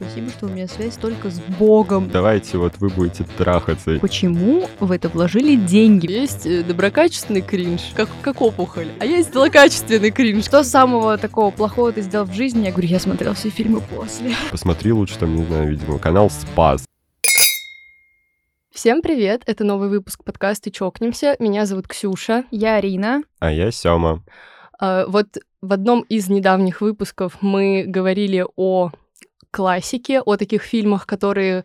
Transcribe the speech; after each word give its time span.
Спасибо, 0.00 0.30
что 0.30 0.46
у 0.46 0.48
меня 0.48 0.68
связь 0.68 0.96
только 0.96 1.28
с 1.28 1.40
Богом. 1.58 2.08
Давайте 2.08 2.56
вот 2.56 2.74
вы 2.78 2.88
будете 2.88 3.24
трахаться. 3.36 3.98
Почему 4.00 4.68
в 4.78 4.92
это 4.92 5.08
вложили 5.08 5.56
деньги? 5.56 6.08
Есть 6.08 6.46
э, 6.46 6.62
доброкачественный 6.62 7.40
кринж, 7.42 7.80
как, 7.96 8.08
как 8.22 8.40
опухоль, 8.40 8.86
а 9.00 9.04
есть 9.04 9.32
злокачественный 9.32 10.12
кринж. 10.12 10.44
Что 10.44 10.62
самого 10.62 11.18
такого 11.18 11.50
плохого 11.50 11.90
ты 11.90 12.02
сделал 12.02 12.26
в 12.26 12.32
жизни? 12.32 12.66
Я 12.66 12.70
говорю, 12.70 12.86
я 12.86 13.00
смотрел 13.00 13.34
все 13.34 13.48
фильмы 13.48 13.80
после. 13.80 14.36
Посмотри 14.52 14.92
лучше 14.92 15.18
там, 15.18 15.34
не 15.34 15.42
знаю, 15.42 15.70
видимо, 15.70 15.98
канал 15.98 16.30
Спас. 16.30 16.84
Всем 18.70 19.02
привет, 19.02 19.42
это 19.46 19.64
новый 19.64 19.88
выпуск 19.88 20.22
подкаста 20.22 20.70
«Чокнемся». 20.70 21.34
Меня 21.40 21.66
зовут 21.66 21.88
Ксюша. 21.88 22.44
Я 22.52 22.76
Арина. 22.76 23.22
А 23.40 23.50
я 23.50 23.72
Сёма. 23.72 24.22
А, 24.78 25.06
вот 25.08 25.26
в 25.60 25.72
одном 25.72 26.02
из 26.02 26.28
недавних 26.28 26.82
выпусков 26.82 27.38
мы 27.40 27.82
говорили 27.84 28.46
о 28.54 28.92
классике, 29.50 30.20
о 30.20 30.36
таких 30.36 30.62
фильмах, 30.62 31.06
которые 31.06 31.64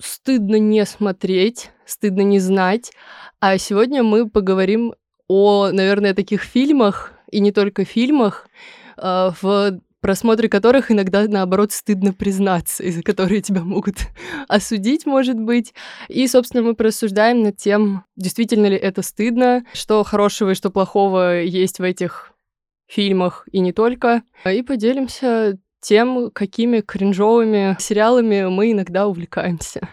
стыдно 0.00 0.56
не 0.56 0.84
смотреть, 0.86 1.70
стыдно 1.86 2.22
не 2.22 2.38
знать. 2.38 2.92
А 3.40 3.58
сегодня 3.58 4.02
мы 4.02 4.28
поговорим 4.28 4.94
о, 5.28 5.70
наверное, 5.70 6.14
таких 6.14 6.42
фильмах, 6.42 7.12
и 7.30 7.40
не 7.40 7.52
только 7.52 7.84
фильмах, 7.84 8.46
а, 8.96 9.32
в 9.40 9.80
просмотре 10.02 10.48
которых 10.48 10.90
иногда, 10.90 11.26
наоборот, 11.26 11.72
стыдно 11.72 12.12
признаться, 12.12 12.82
из-за 12.82 13.02
которые 13.02 13.40
тебя 13.40 13.62
могут 13.62 13.96
осудить, 14.48 15.06
может 15.06 15.38
быть. 15.38 15.72
И, 16.08 16.26
собственно, 16.26 16.62
мы 16.62 16.74
порассуждаем 16.74 17.42
над 17.42 17.56
тем, 17.56 18.04
действительно 18.16 18.66
ли 18.66 18.76
это 18.76 19.00
стыдно, 19.02 19.64
что 19.72 20.02
хорошего 20.02 20.50
и 20.50 20.54
что 20.54 20.70
плохого 20.70 21.40
есть 21.40 21.78
в 21.78 21.82
этих 21.82 22.32
фильмах 22.86 23.48
и 23.52 23.60
не 23.60 23.72
только. 23.72 24.22
И 24.44 24.62
поделимся 24.62 25.58
тем, 25.82 26.30
какими 26.30 26.80
кринжовыми 26.80 27.76
сериалами 27.78 28.46
мы 28.46 28.72
иногда 28.72 29.06
увлекаемся. 29.06 29.88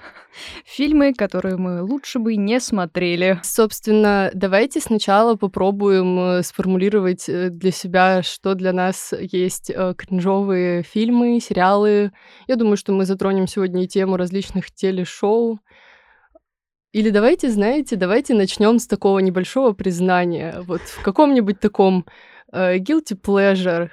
Фильмы, 0.63 1.13
которые 1.13 1.57
мы 1.57 1.81
лучше 1.81 2.19
бы 2.19 2.35
не 2.35 2.59
смотрели. 2.61 3.39
Собственно, 3.43 4.31
давайте 4.33 4.79
сначала 4.79 5.35
попробуем 5.35 6.19
э, 6.19 6.43
сформулировать 6.43 7.27
э, 7.27 7.49
для 7.49 7.71
себя, 7.71 8.23
что 8.23 8.53
для 8.53 8.71
нас 8.71 9.13
есть 9.19 9.69
э, 9.69 9.93
кринжовые 9.97 10.83
фильмы, 10.83 11.39
сериалы. 11.41 12.11
Я 12.47 12.55
думаю, 12.55 12.77
что 12.77 12.93
мы 12.93 13.05
затронем 13.05 13.47
сегодня 13.47 13.83
и 13.83 13.87
тему 13.87 14.15
различных 14.15 14.71
телешоу. 14.71 15.59
Или 16.93 17.09
давайте, 17.09 17.49
знаете, 17.49 17.95
давайте 17.95 18.33
начнем 18.33 18.79
с 18.79 18.87
такого 18.87 19.19
небольшого 19.19 19.73
признания. 19.73 20.61
Вот 20.61 20.81
в 20.81 21.01
каком-нибудь 21.03 21.59
таком 21.59 22.05
guilty 22.51 23.15
pleasure, 23.19 23.89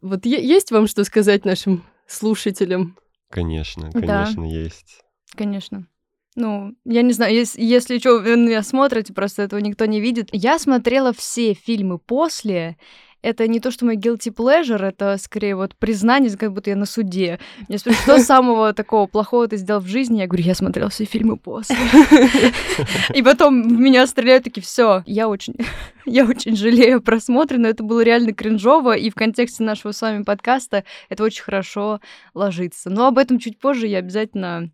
вот 0.00 0.26
есть 0.26 0.70
вам 0.70 0.86
что 0.86 1.04
сказать 1.04 1.44
нашим 1.44 1.84
слушателям? 2.06 2.96
Конечно, 3.30 3.90
конечно, 3.92 4.42
да. 4.42 4.48
есть. 4.48 5.02
Конечно. 5.34 5.86
Ну, 6.34 6.74
я 6.84 7.02
не 7.02 7.12
знаю, 7.12 7.34
если, 7.34 7.60
если 7.60 7.98
что, 7.98 8.20
вы 8.20 8.36
меня 8.36 8.62
смотрите, 8.62 9.12
просто 9.12 9.42
этого 9.42 9.58
никто 9.60 9.86
не 9.86 10.00
видит. 10.00 10.28
Я 10.32 10.58
смотрела 10.58 11.12
все 11.12 11.52
фильмы 11.52 11.98
после, 11.98 12.76
это 13.22 13.48
не 13.48 13.60
то, 13.60 13.70
что 13.70 13.84
мой 13.84 13.96
guilty 13.96 14.32
pleasure, 14.32 14.82
это 14.84 15.16
скорее 15.18 15.56
вот 15.56 15.74
признание, 15.76 16.36
как 16.36 16.52
будто 16.52 16.70
я 16.70 16.76
на 16.76 16.86
суде. 16.86 17.38
Мне 17.68 17.78
спрашивают, 17.78 18.20
что 18.20 18.26
самого 18.26 18.72
такого 18.72 19.06
плохого 19.06 19.48
ты 19.48 19.56
сделал 19.56 19.80
в 19.80 19.86
жизни? 19.86 20.20
Я 20.20 20.26
говорю, 20.26 20.44
я 20.44 20.54
смотрел 20.54 20.88
все 20.88 21.04
фильмы 21.04 21.36
после. 21.36 21.76
И 23.14 23.22
потом 23.22 23.62
в 23.62 23.80
меня 23.80 24.06
стреляют 24.06 24.44
такие, 24.44 24.62
все, 24.62 25.02
я 25.06 25.28
очень, 25.28 25.54
я 26.06 26.24
очень 26.24 26.56
жалею 26.56 27.00
просмотра, 27.00 27.58
но 27.58 27.68
это 27.68 27.82
было 27.82 28.00
реально 28.00 28.32
кринжово, 28.32 28.96
и 28.96 29.10
в 29.10 29.14
контексте 29.14 29.64
нашего 29.64 29.92
с 29.92 30.00
вами 30.00 30.22
подкаста 30.22 30.84
это 31.08 31.24
очень 31.24 31.42
хорошо 31.42 32.00
ложится. 32.34 32.90
Но 32.90 33.06
об 33.06 33.18
этом 33.18 33.38
чуть 33.38 33.58
позже 33.58 33.86
я 33.86 33.98
обязательно 33.98 34.70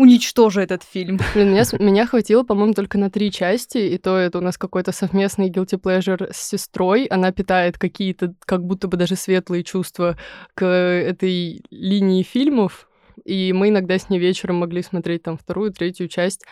уничтожу 0.00 0.60
этот 0.60 0.82
фильм. 0.82 1.18
Блин, 1.34 1.50
меня, 1.50 1.64
меня 1.78 2.06
хватило, 2.06 2.42
по-моему, 2.42 2.72
только 2.72 2.98
на 2.98 3.10
три 3.10 3.30
части, 3.30 3.78
и 3.78 3.98
то 3.98 4.16
это 4.16 4.38
у 4.38 4.40
нас 4.40 4.56
какой-то 4.56 4.92
совместный 4.92 5.50
guilty 5.50 5.78
pleasure 5.78 6.30
с 6.32 6.48
сестрой. 6.48 7.04
Она 7.04 7.32
питает 7.32 7.78
какие-то, 7.78 8.34
как 8.46 8.64
будто 8.64 8.88
бы 8.88 8.96
даже 8.96 9.16
светлые 9.16 9.62
чувства 9.62 10.16
к 10.54 10.64
этой 10.64 11.62
линии 11.70 12.22
фильмов, 12.22 12.88
и 13.24 13.52
мы 13.52 13.68
иногда 13.68 13.98
с 13.98 14.08
ней 14.08 14.18
вечером 14.18 14.56
могли 14.56 14.82
смотреть 14.82 15.22
там 15.22 15.36
вторую, 15.36 15.72
третью 15.72 16.08
часть. 16.08 16.46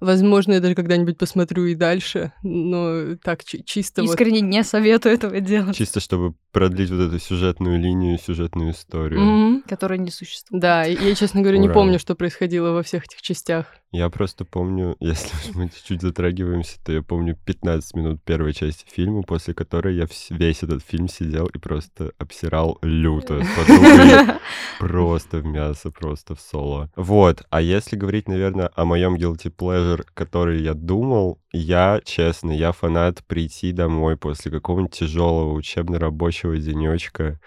Возможно, 0.00 0.54
я 0.54 0.60
даже 0.60 0.74
когда-нибудь 0.74 1.18
посмотрю 1.18 1.66
и 1.66 1.74
дальше, 1.74 2.32
но 2.42 3.16
так 3.22 3.44
чисто 3.44 4.02
Искренне 4.02 4.40
вот... 4.40 4.48
не 4.48 4.64
советую 4.64 5.14
этого 5.14 5.40
делать. 5.40 5.76
Чисто 5.76 6.00
чтобы 6.00 6.34
продлить 6.52 6.90
вот 6.90 7.00
эту 7.00 7.18
сюжетную 7.18 7.78
линию, 7.78 8.18
сюжетную 8.18 8.72
историю. 8.72 9.20
Mm-hmm. 9.20 9.68
Которая 9.68 9.98
не 9.98 10.10
существует. 10.10 10.62
Да, 10.62 10.84
я, 10.84 11.14
честно 11.14 11.42
говоря, 11.42 11.58
Ура. 11.58 11.68
не 11.68 11.72
помню, 11.72 11.98
что 11.98 12.14
происходило 12.14 12.70
во 12.70 12.82
всех 12.82 13.04
этих 13.04 13.20
частях. 13.20 13.66
Я 13.92 14.08
просто 14.10 14.44
помню, 14.44 14.96
если 15.00 15.30
мы 15.54 15.68
чуть-чуть 15.68 16.02
затрагиваемся, 16.02 16.82
то 16.84 16.92
я 16.92 17.02
помню 17.02 17.36
15 17.44 17.94
минут 17.94 18.22
первой 18.24 18.52
части 18.52 18.84
фильма, 18.90 19.22
после 19.22 19.54
которой 19.54 19.96
я 19.96 20.06
весь 20.30 20.62
этот 20.62 20.82
фильм 20.82 21.08
сидел 21.08 21.46
и 21.46 21.58
просто 21.58 22.12
обсирал 22.18 22.78
люто. 22.82 23.42
Просто 24.78 25.38
в 25.38 25.44
мясо, 25.44 25.90
просто 25.90 26.34
в 26.34 26.40
соло. 26.40 26.90
Вот, 26.96 27.42
а 27.50 27.60
если 27.60 27.96
говорить, 27.96 28.28
наверное, 28.28 28.70
о 28.74 28.84
моем 28.84 29.16
guilty 29.16 29.52
pleasure, 29.54 29.85
который 30.14 30.62
я 30.62 30.74
думал, 30.74 31.40
я, 31.52 32.00
честно, 32.04 32.50
я 32.52 32.72
фанат 32.72 33.24
прийти 33.24 33.72
домой 33.72 34.16
после 34.16 34.50
какого-нибудь 34.50 34.94
тяжелого 34.94 35.52
учебно-рабочего 35.54 36.56
денечка 36.56 37.40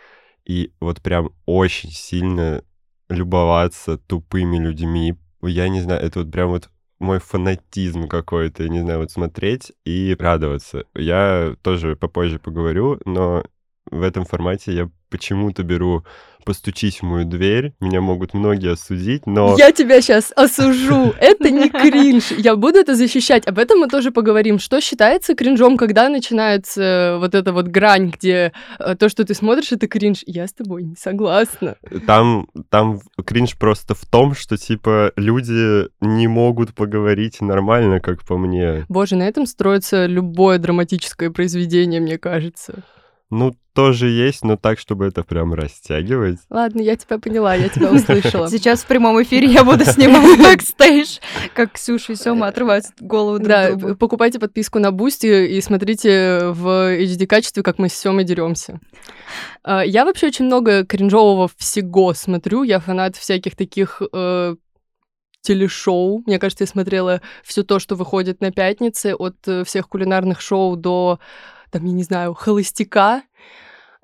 и 0.45 0.72
вот 0.79 1.01
прям 1.01 1.31
очень 1.45 1.91
сильно 1.91 2.63
любоваться 3.09 3.97
тупыми 3.97 4.57
людьми, 4.57 5.16
я 5.41 5.69
не 5.69 5.81
знаю, 5.81 6.01
это 6.01 6.19
вот 6.19 6.31
прям 6.31 6.49
вот 6.49 6.69
мой 6.99 7.19
фанатизм 7.19 8.07
какой-то, 8.07 8.67
не 8.67 8.81
знаю, 8.81 8.99
вот 8.99 9.11
смотреть 9.11 9.72
и 9.85 10.16
радоваться. 10.19 10.83
Я 10.94 11.55
тоже 11.61 11.95
попозже 11.95 12.39
поговорю, 12.39 12.99
но 13.05 13.44
в 13.89 14.01
этом 14.01 14.25
формате 14.25 14.73
я 14.73 14.91
почему-то 15.09 15.64
беру 15.64 16.03
постучись 16.46 17.02
в 17.02 17.03
мою 17.03 17.25
дверь, 17.25 17.74
меня 17.80 18.02
могут 18.02 18.34
многие 18.34 18.72
осудить, 18.72 19.28
но... 19.28 19.56
Я 19.58 19.72
тебя 19.72 20.02
сейчас 20.02 20.31
осужу, 20.36 21.14
это 21.20 21.52
не 21.52 21.70
кринж, 21.70 22.31
я 22.31 22.56
буду 22.56 22.80
это 22.80 22.96
защищать, 22.96 23.47
об 23.47 23.59
этом 23.59 23.80
мы 23.80 23.88
тоже 23.88 24.12
поговорим. 24.12 24.58
Что 24.58 24.81
считается 24.81 25.36
кринжом, 25.36 25.78
когда 25.78 26.09
начинается 26.09 27.18
вот 27.20 27.36
эта 27.36 27.53
вот 27.53 27.68
грань, 27.68 28.09
где 28.09 28.52
э, 28.80 28.96
то, 28.96 29.09
что 29.09 29.25
ты 29.25 29.34
смотришь, 29.36 29.72
это 29.72 29.88
кринж? 29.88 30.24
Я 30.25 30.47
с 30.47 30.53
тобой 30.53 30.84
не 30.84 30.96
согласна. 30.96 31.76
Там, 32.08 32.47
там 32.70 33.00
кринж 33.24 33.56
просто 33.58 33.94
в 33.94 34.06
том, 34.06 34.34
что, 34.34 34.58
типа, 34.58 35.12
люди 35.16 35.88
не 36.02 36.28
могут 36.28 36.74
поговорить 36.74 37.41
нормально, 37.41 38.00
как 38.00 38.24
по 38.24 38.38
мне. 38.38 38.86
Боже, 38.90 39.16
на 39.16 39.28
этом 39.28 39.46
строится 39.46 40.06
любое 40.08 40.58
драматическое 40.58 41.30
произведение, 41.30 42.00
мне 42.00 42.18
кажется. 42.18 42.84
Ну, 43.31 43.53
тоже 43.73 44.09
есть, 44.09 44.44
но 44.44 44.57
так, 44.57 44.79
чтобы 44.79 45.06
это 45.06 45.23
прям 45.23 45.53
растягивать. 45.53 46.40
Ладно, 46.50 46.81
я 46.81 46.95
тебя 46.95 47.19
поняла, 47.19 47.53
я 47.53 47.69
тебя 47.69 47.91
услышала. 47.91 48.50
Сейчас 48.50 48.81
в 48.81 48.88
прямом 48.88 49.22
эфире 49.22 49.47
я 49.47 49.63
буду 49.63 49.85
снимать 49.85 50.40
бэкстейдж, 50.40 51.19
как 51.53 51.73
Ксюша 51.73 52.13
и 52.13 52.16
Сёма 52.16 52.47
отрывают 52.47 52.91
голову 53.00 53.38
друг 53.38 53.47
Да, 53.47 53.78
покупайте 54.00 54.40
подписку 54.40 54.79
на 54.79 54.91
Boosty 54.91 55.47
и 55.47 55.62
смотрите 55.62 56.40
в 56.45 56.97
HD-качестве, 56.97 57.62
как 57.62 57.78
мы 57.78 57.88
с 57.88 57.94
Сёмой 57.94 58.23
деремся. 58.23 58.79
А, 59.63 59.85
я 59.85 60.06
вообще 60.06 60.28
очень 60.28 60.46
много 60.46 60.84
кринжового 60.84 61.50
всего 61.56 62.13
смотрю. 62.16 62.63
Я 62.63 62.79
фанат 62.79 63.16
всяких 63.16 63.56
таких 63.56 64.01
э, 64.11 64.56
телешоу. 65.41 66.23
Мне 66.25 66.40
кажется, 66.40 66.63
я 66.63 66.67
смотрела 66.67 67.22
все 67.44 67.63
то, 67.63 67.79
что 67.79 67.96
выходит 67.96 68.41
на 68.41 68.51
пятнице, 68.51 69.13
от 69.13 69.35
э, 69.47 69.63
всех 69.63 69.88
кулинарных 69.88 70.41
шоу 70.41 70.75
до 70.75 71.19
там, 71.72 71.85
я 71.85 71.91
не 71.91 72.03
знаю, 72.03 72.34
холостяка. 72.34 73.24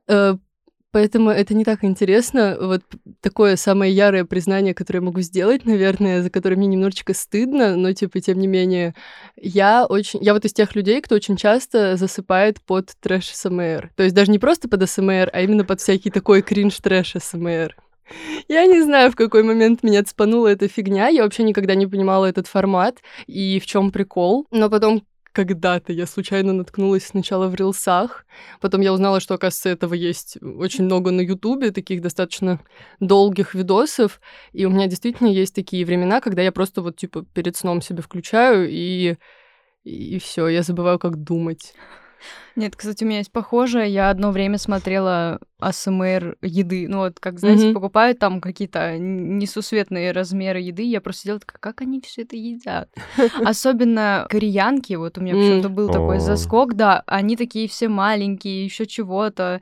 Э, 0.07 0.35
поэтому 0.91 1.29
это 1.29 1.53
не 1.53 1.65
так 1.65 1.83
интересно. 1.83 2.57
Вот 2.59 2.83
такое 3.21 3.55
самое 3.55 3.93
ярое 3.93 4.25
признание, 4.25 4.73
которое 4.73 4.99
я 4.99 5.05
могу 5.05 5.21
сделать, 5.21 5.65
наверное, 5.65 6.23
за 6.23 6.29
которое 6.29 6.55
мне 6.55 6.67
немножечко 6.67 7.13
стыдно, 7.13 7.75
но, 7.75 7.91
типа, 7.93 8.19
тем 8.21 8.39
не 8.39 8.47
менее, 8.47 8.95
я 9.35 9.85
очень... 9.85 10.19
Я 10.23 10.33
вот 10.33 10.45
из 10.45 10.53
тех 10.53 10.75
людей, 10.75 11.01
кто 11.01 11.15
очень 11.15 11.37
часто 11.37 11.97
засыпает 11.97 12.61
под 12.61 12.91
трэш 13.01 13.33
СМР. 13.35 13.91
То 13.95 14.03
есть 14.03 14.15
даже 14.15 14.31
не 14.31 14.39
просто 14.39 14.69
под 14.69 14.89
СМР, 14.89 15.29
а 15.33 15.41
именно 15.41 15.65
под 15.65 15.81
всякий 15.81 16.11
такой 16.11 16.41
кринж 16.41 16.77
трэш 16.77 17.15
СМР. 17.19 17.75
Я 18.47 18.65
не 18.65 18.81
знаю, 18.81 19.11
в 19.11 19.15
какой 19.15 19.43
момент 19.43 19.83
меня 19.83 20.03
цпанула 20.03 20.49
эта 20.49 20.67
фигня. 20.67 21.07
Я 21.07 21.23
вообще 21.23 21.43
никогда 21.43 21.75
не 21.75 21.87
понимала 21.87 22.25
этот 22.25 22.47
формат 22.47 22.99
и 23.25 23.59
в 23.59 23.65
чем 23.65 23.91
прикол. 23.91 24.47
Но 24.51 24.69
потом, 24.69 25.03
когда-то 25.35 25.91
я 25.91 26.05
случайно 26.05 26.53
наткнулась 26.53 27.07
сначала 27.07 27.49
в 27.49 27.55
рилсах, 27.55 28.25
потом 28.61 28.79
я 28.79 28.93
узнала, 28.93 29.19
что, 29.19 29.33
оказывается, 29.33 29.69
этого 29.69 29.93
есть 29.93 30.37
очень 30.41 30.85
много 30.85 31.11
на 31.11 31.19
Ютубе, 31.19 31.71
таких 31.71 32.01
достаточно 32.01 32.61
долгих 33.01 33.53
видосов, 33.53 34.21
и 34.53 34.65
у 34.65 34.69
меня 34.69 34.87
действительно 34.87 35.27
есть 35.27 35.53
такие 35.53 35.85
времена, 35.85 36.21
когда 36.21 36.41
я 36.41 36.53
просто 36.53 36.81
вот, 36.81 36.95
типа, 36.95 37.25
перед 37.33 37.57
сном 37.57 37.81
себе 37.81 38.01
включаю, 38.01 38.69
и, 38.71 39.17
и 39.83 40.19
все, 40.19 40.47
я 40.47 40.63
забываю, 40.63 40.99
как 40.99 41.21
думать. 41.21 41.73
Нет, 42.55 42.75
кстати, 42.75 43.03
у 43.03 43.07
меня 43.07 43.19
есть 43.19 43.31
похожее. 43.31 43.89
Я 43.89 44.09
одно 44.09 44.31
время 44.31 44.57
смотрела 44.57 45.39
АСМР 45.59 46.37
еды. 46.41 46.87
Ну 46.87 46.99
вот, 46.99 47.19
как, 47.19 47.39
знаете, 47.39 47.65
Мгм. 47.65 47.73
покупают 47.73 48.19
там 48.19 48.39
какие-то 48.39 48.97
несусветные 48.97 50.11
размеры 50.11 50.59
еды. 50.59 50.83
Я 50.83 51.01
просто 51.01 51.23
сидела 51.23 51.39
такая, 51.39 51.59
как 51.59 51.81
они 51.81 52.01
все 52.01 52.21
это 52.21 52.37
едят? 52.37 52.89
Особенно 53.43 54.25
кореянки. 54.29 54.93
Вот 54.93 55.17
у 55.17 55.21
меня 55.21 55.35
почему-то 55.35 55.69
был 55.69 55.89
такой 55.89 56.19
заскок. 56.19 56.75
Да, 56.75 57.03
они 57.07 57.35
такие 57.35 57.67
все 57.67 57.89
маленькие, 57.89 58.63
еще 58.63 58.85
чего-то. 58.85 59.61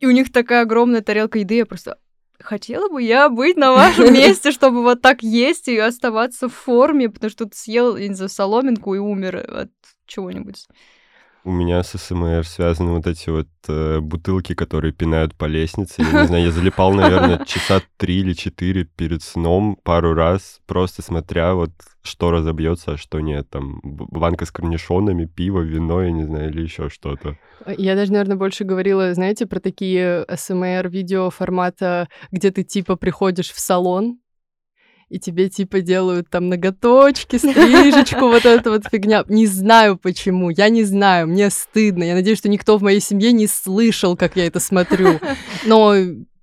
И 0.00 0.06
у 0.06 0.10
них 0.10 0.32
такая 0.32 0.62
огромная 0.62 1.02
тарелка 1.02 1.38
еды. 1.38 1.56
Я 1.56 1.66
просто... 1.66 1.98
Хотела 2.40 2.88
бы 2.88 3.02
я 3.02 3.28
быть 3.28 3.56
на 3.56 3.72
вашем 3.72 4.12
месте, 4.12 4.52
чтобы 4.52 4.82
вот 4.82 5.02
так 5.02 5.22
есть 5.24 5.66
и 5.66 5.76
оставаться 5.76 6.48
в 6.48 6.54
форме, 6.54 7.08
потому 7.10 7.30
что 7.30 7.46
ты 7.46 7.56
съел, 7.56 7.96
не 7.96 8.14
знаю, 8.14 8.28
соломинку 8.28 8.94
и 8.94 8.98
умер 8.98 9.36
от 9.36 9.70
чего-нибудь. 10.06 10.68
У 11.44 11.52
меня 11.52 11.82
с 11.82 11.96
СМР 11.96 12.44
связаны 12.44 12.92
вот 12.92 13.06
эти 13.06 13.30
вот 13.30 13.48
э, 13.68 14.00
бутылки, 14.00 14.54
которые 14.54 14.92
пинают 14.92 15.34
по 15.34 15.46
лестнице. 15.46 16.02
Я 16.02 16.22
не 16.22 16.26
знаю, 16.26 16.44
я 16.44 16.50
залипал, 16.50 16.92
наверное, 16.92 17.44
часа 17.46 17.80
три 17.96 18.20
или 18.20 18.32
четыре 18.32 18.84
перед 18.84 19.22
сном 19.22 19.78
пару 19.82 20.14
раз, 20.14 20.60
просто 20.66 21.02
смотря 21.02 21.54
вот, 21.54 21.70
что 22.02 22.30
разобьется, 22.30 22.92
а 22.92 22.96
что 22.96 23.20
нет. 23.20 23.48
Там 23.50 23.80
банка 23.82 24.44
с 24.44 24.50
корнишонами, 24.50 25.26
пиво, 25.26 25.60
вино, 25.60 26.02
я 26.02 26.10
не 26.10 26.24
знаю, 26.24 26.50
или 26.50 26.62
еще 26.62 26.88
что-то. 26.88 27.36
Я 27.76 27.94
даже, 27.94 28.12
наверное, 28.12 28.36
больше 28.36 28.64
говорила, 28.64 29.14
знаете, 29.14 29.46
про 29.46 29.60
такие 29.60 30.24
СМР-видео 30.34 31.30
формата, 31.30 32.08
где 32.30 32.50
ты 32.50 32.64
типа 32.64 32.96
приходишь 32.96 33.50
в 33.50 33.60
салон, 33.60 34.18
и 35.08 35.18
тебе 35.18 35.48
типа 35.48 35.80
делают 35.80 36.28
там 36.28 36.48
ноготочки, 36.48 37.36
стрижечку, 37.36 38.28
вот 38.28 38.44
эта 38.44 38.70
вот 38.70 38.84
фигня. 38.90 39.24
Не 39.28 39.46
знаю 39.46 39.96
почему, 39.96 40.50
я 40.50 40.68
не 40.68 40.84
знаю, 40.84 41.28
мне 41.28 41.50
стыдно. 41.50 42.04
Я 42.04 42.14
надеюсь, 42.14 42.38
что 42.38 42.48
никто 42.48 42.78
в 42.78 42.82
моей 42.82 43.00
семье 43.00 43.32
не 43.32 43.46
слышал, 43.46 44.16
как 44.16 44.36
я 44.36 44.46
это 44.46 44.60
смотрю. 44.60 45.20
Но 45.64 45.94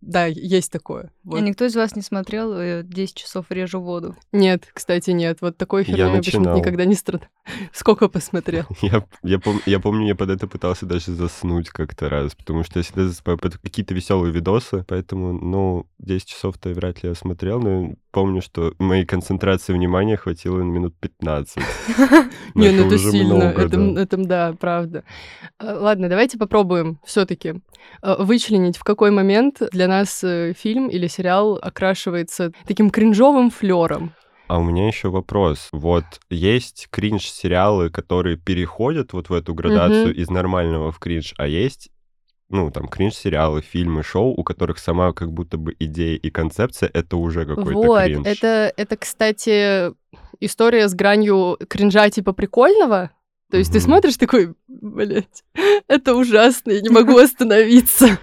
да, 0.02 0.26
есть 0.26 0.72
такое. 0.72 1.12
Вот. 1.26 1.40
И 1.40 1.42
никто 1.42 1.66
из 1.66 1.76
вас 1.76 1.96
не 1.96 2.04
смотрел 2.04 2.54
э, 2.54 2.84
10 2.84 3.16
часов 3.16 3.48
режу 3.50 3.82
воду. 3.82 4.16
Нет, 4.32 4.70
кстати, 4.72 5.10
нет. 5.10 5.40
Вот 5.42 5.58
такой 5.58 5.84
херней 5.84 6.04
я 6.04 6.18
почему-то 6.18 6.54
никогда 6.54 6.86
не 6.86 6.94
страдал. 6.94 7.28
Сколько 7.74 8.10
посмотрел? 8.10 8.66
Я, 8.82 9.04
я, 9.24 9.38
пом- 9.38 9.62
я 9.66 9.80
помню, 9.80 10.08
я 10.08 10.16
под 10.16 10.30
это 10.30 10.48
пытался 10.48 10.86
даже 10.86 11.12
заснуть 11.12 11.70
как-то 11.70 12.10
раз, 12.10 12.36
потому 12.36 12.64
что 12.64 12.80
я 12.80 12.84
всегда 12.84 13.04
засыпаю 13.06 13.38
под 13.40 13.58
какие-то 13.58 13.94
веселые 13.96 14.32
видосы, 14.32 14.86
поэтому, 14.88 15.34
ну, 15.34 15.88
10 16.00 16.28
часов-то 16.28 16.70
вряд 16.70 17.02
ли 17.04 17.10
я 17.10 17.16
смотрел, 17.16 17.60
но 17.60 17.94
помню, 18.12 18.42
что 18.42 18.74
моей 18.80 19.06
концентрации 19.06 19.74
внимания 19.74 20.18
хватило 20.18 20.58
на 20.60 20.64
минут 20.64 20.96
15. 21.00 21.58
Но 22.56 22.62
Не, 22.64 22.72
ну 22.72 22.86
это 22.86 22.96
уже 22.96 23.12
сильно. 23.12 23.36
много, 23.36 23.62
это, 23.98 24.18
да. 24.18 24.54
правда. 24.60 25.04
Э, 25.60 25.74
Ладно, 25.74 26.08
давайте 26.08 26.38
попробуем 26.38 27.00
все-таки 27.04 27.56
вычленить, 28.02 28.78
в 28.78 28.84
какой 28.84 29.12
момент 29.12 29.62
для 29.72 29.88
нас 29.88 30.24
э, 30.24 30.54
фильм 30.58 30.88
или 30.88 31.08
сериал 31.16 31.60
окрашивается 31.62 32.52
таким 32.68 32.90
кринжовым 32.90 33.50
флером. 33.50 34.14
А 34.48 34.60
у 34.60 34.64
меня 34.64 34.88
еще 34.88 35.10
вопрос. 35.10 35.70
Вот 35.72 36.04
есть 36.30 36.88
кринж-сериалы, 36.92 37.90
которые 37.90 38.38
переходят 38.38 39.14
вот 39.14 39.30
в 39.30 39.34
эту 39.34 39.56
градацию 39.56 40.10
Мгм. 40.12 40.22
из 40.22 40.30
нормального 40.30 40.92
в 40.92 41.00
кринж, 41.00 41.34
а 41.38 41.48
есть 41.48 41.90
ну, 42.48 42.70
там, 42.70 42.88
кринж-сериалы, 42.88 43.62
фильмы, 43.62 44.04
шоу, 44.04 44.28
у 44.38 44.44
которых 44.44 44.78
сама 44.78 45.14
как 45.14 45.32
будто 45.32 45.58
бы 45.58 45.76
идея 45.80 46.16
и 46.16 46.30
концепция— 46.30 46.92
это 46.94 47.18
уже 47.18 47.44
какой-то 47.46 47.80
вот, 47.80 48.04
кринж. 48.04 48.28
это, 48.28 48.72
это, 48.78 48.98
кстати, 48.98 49.92
история 50.40 50.88
с 50.88 50.94
гранью 50.94 51.58
кринжа 51.68 52.08
типа 52.12 52.34
прикольного. 52.34 53.10
То 53.50 53.58
есть 53.58 53.72
ты 53.72 53.80
Мгм. 53.80 53.86
смотришь 53.86 54.18
такой, 54.18 54.54
блядь, 54.68 55.44
это 55.88 56.14
ужасно, 56.16 56.70
я 56.72 56.82
не 56.82 56.90
могу 56.90 57.18
остановиться. 57.18 58.20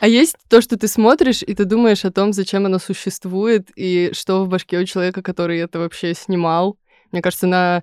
А 0.00 0.06
есть 0.06 0.36
то, 0.48 0.60
что 0.60 0.78
ты 0.78 0.88
смотришь, 0.88 1.42
и 1.42 1.54
ты 1.54 1.64
думаешь 1.64 2.04
о 2.04 2.12
том, 2.12 2.32
зачем 2.32 2.66
оно 2.66 2.78
существует, 2.78 3.68
и 3.76 4.10
что 4.12 4.44
в 4.44 4.48
башке 4.48 4.78
у 4.78 4.84
человека, 4.84 5.22
который 5.22 5.58
это 5.58 5.78
вообще 5.78 6.14
снимал. 6.14 6.78
Мне 7.12 7.22
кажется, 7.22 7.46
на 7.46 7.82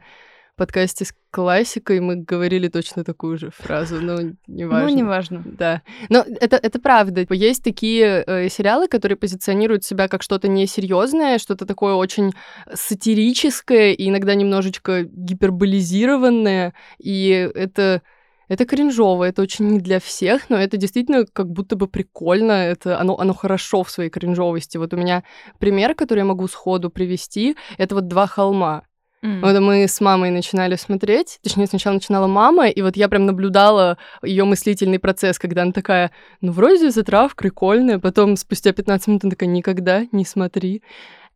подкасте 0.55 1.05
с 1.05 1.13
классикой 1.31 1.99
мы 1.99 2.15
говорили 2.15 2.69
точно 2.69 3.03
такую 3.03 3.37
же 3.37 3.51
фразу, 3.51 3.99
но 3.99 4.19
неважно. 4.47 4.89
Ну, 4.89 4.95
неважно. 4.95 5.43
Да. 5.45 5.81
Но 6.09 6.25
это, 6.39 6.55
это 6.55 6.79
правда. 6.79 7.25
Есть 7.29 7.63
такие 7.63 8.23
э, 8.25 8.49
сериалы, 8.49 8.87
которые 8.87 9.17
позиционируют 9.17 9.83
себя 9.83 10.07
как 10.07 10.23
что-то 10.23 10.47
несерьезное, 10.47 11.39
что-то 11.39 11.65
такое 11.65 11.95
очень 11.95 12.31
сатирическое 12.73 13.91
и 13.91 14.07
иногда 14.07 14.33
немножечко 14.33 15.03
гиперболизированное. 15.03 16.73
И 16.99 17.51
это, 17.53 18.01
это 18.47 18.65
кринжово, 18.65 19.25
это 19.25 19.41
очень 19.41 19.67
не 19.67 19.79
для 19.79 19.99
всех, 19.99 20.49
но 20.49 20.57
это 20.57 20.77
действительно 20.77 21.25
как 21.25 21.49
будто 21.49 21.75
бы 21.75 21.87
прикольно, 21.87 22.51
это, 22.51 22.99
оно, 22.99 23.19
оно 23.19 23.33
хорошо 23.33 23.83
в 23.83 23.89
своей 23.89 24.09
кринжовости. 24.09 24.77
Вот 24.77 24.93
у 24.93 24.97
меня 24.97 25.23
пример, 25.59 25.95
который 25.95 26.19
я 26.19 26.25
могу 26.25 26.47
сходу 26.47 26.89
привести, 26.89 27.55
это 27.77 27.95
вот 27.95 28.07
«Два 28.07 28.27
холма». 28.27 28.83
М. 29.21 29.41
Вот 29.41 29.59
мы 29.59 29.87
с 29.87 30.01
мамой 30.01 30.29
начинали 30.29 30.75
смотреть, 30.75 31.39
точнее, 31.41 31.65
сначала 31.65 31.95
начинала 31.95 32.27
мама, 32.27 32.67
и 32.67 32.81
вот 32.81 32.95
я 32.95 33.07
прям 33.09 33.25
наблюдала 33.25 33.97
ее 34.21 34.43
мыслительный 34.43 34.99
процесс, 34.99 35.39
когда 35.39 35.63
она 35.63 35.71
такая, 35.71 36.11
ну, 36.41 36.51
вроде 36.51 36.91
затрав, 36.91 37.35
прикольная, 37.35 37.97
потом 37.97 38.35
спустя 38.35 38.71
15 38.71 39.07
минут 39.07 39.23
она 39.23 39.31
такая, 39.31 39.49
никогда 39.49 40.05
не 40.11 40.25
смотри 40.25 40.83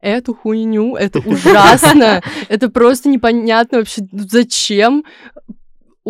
эту 0.01 0.33
хуйню, 0.33 0.95
это 0.95 1.19
ужасно, 1.25 2.21
это 2.47 2.69
просто 2.69 3.09
непонятно 3.09 3.79
вообще, 3.79 4.01
зачем. 4.11 5.03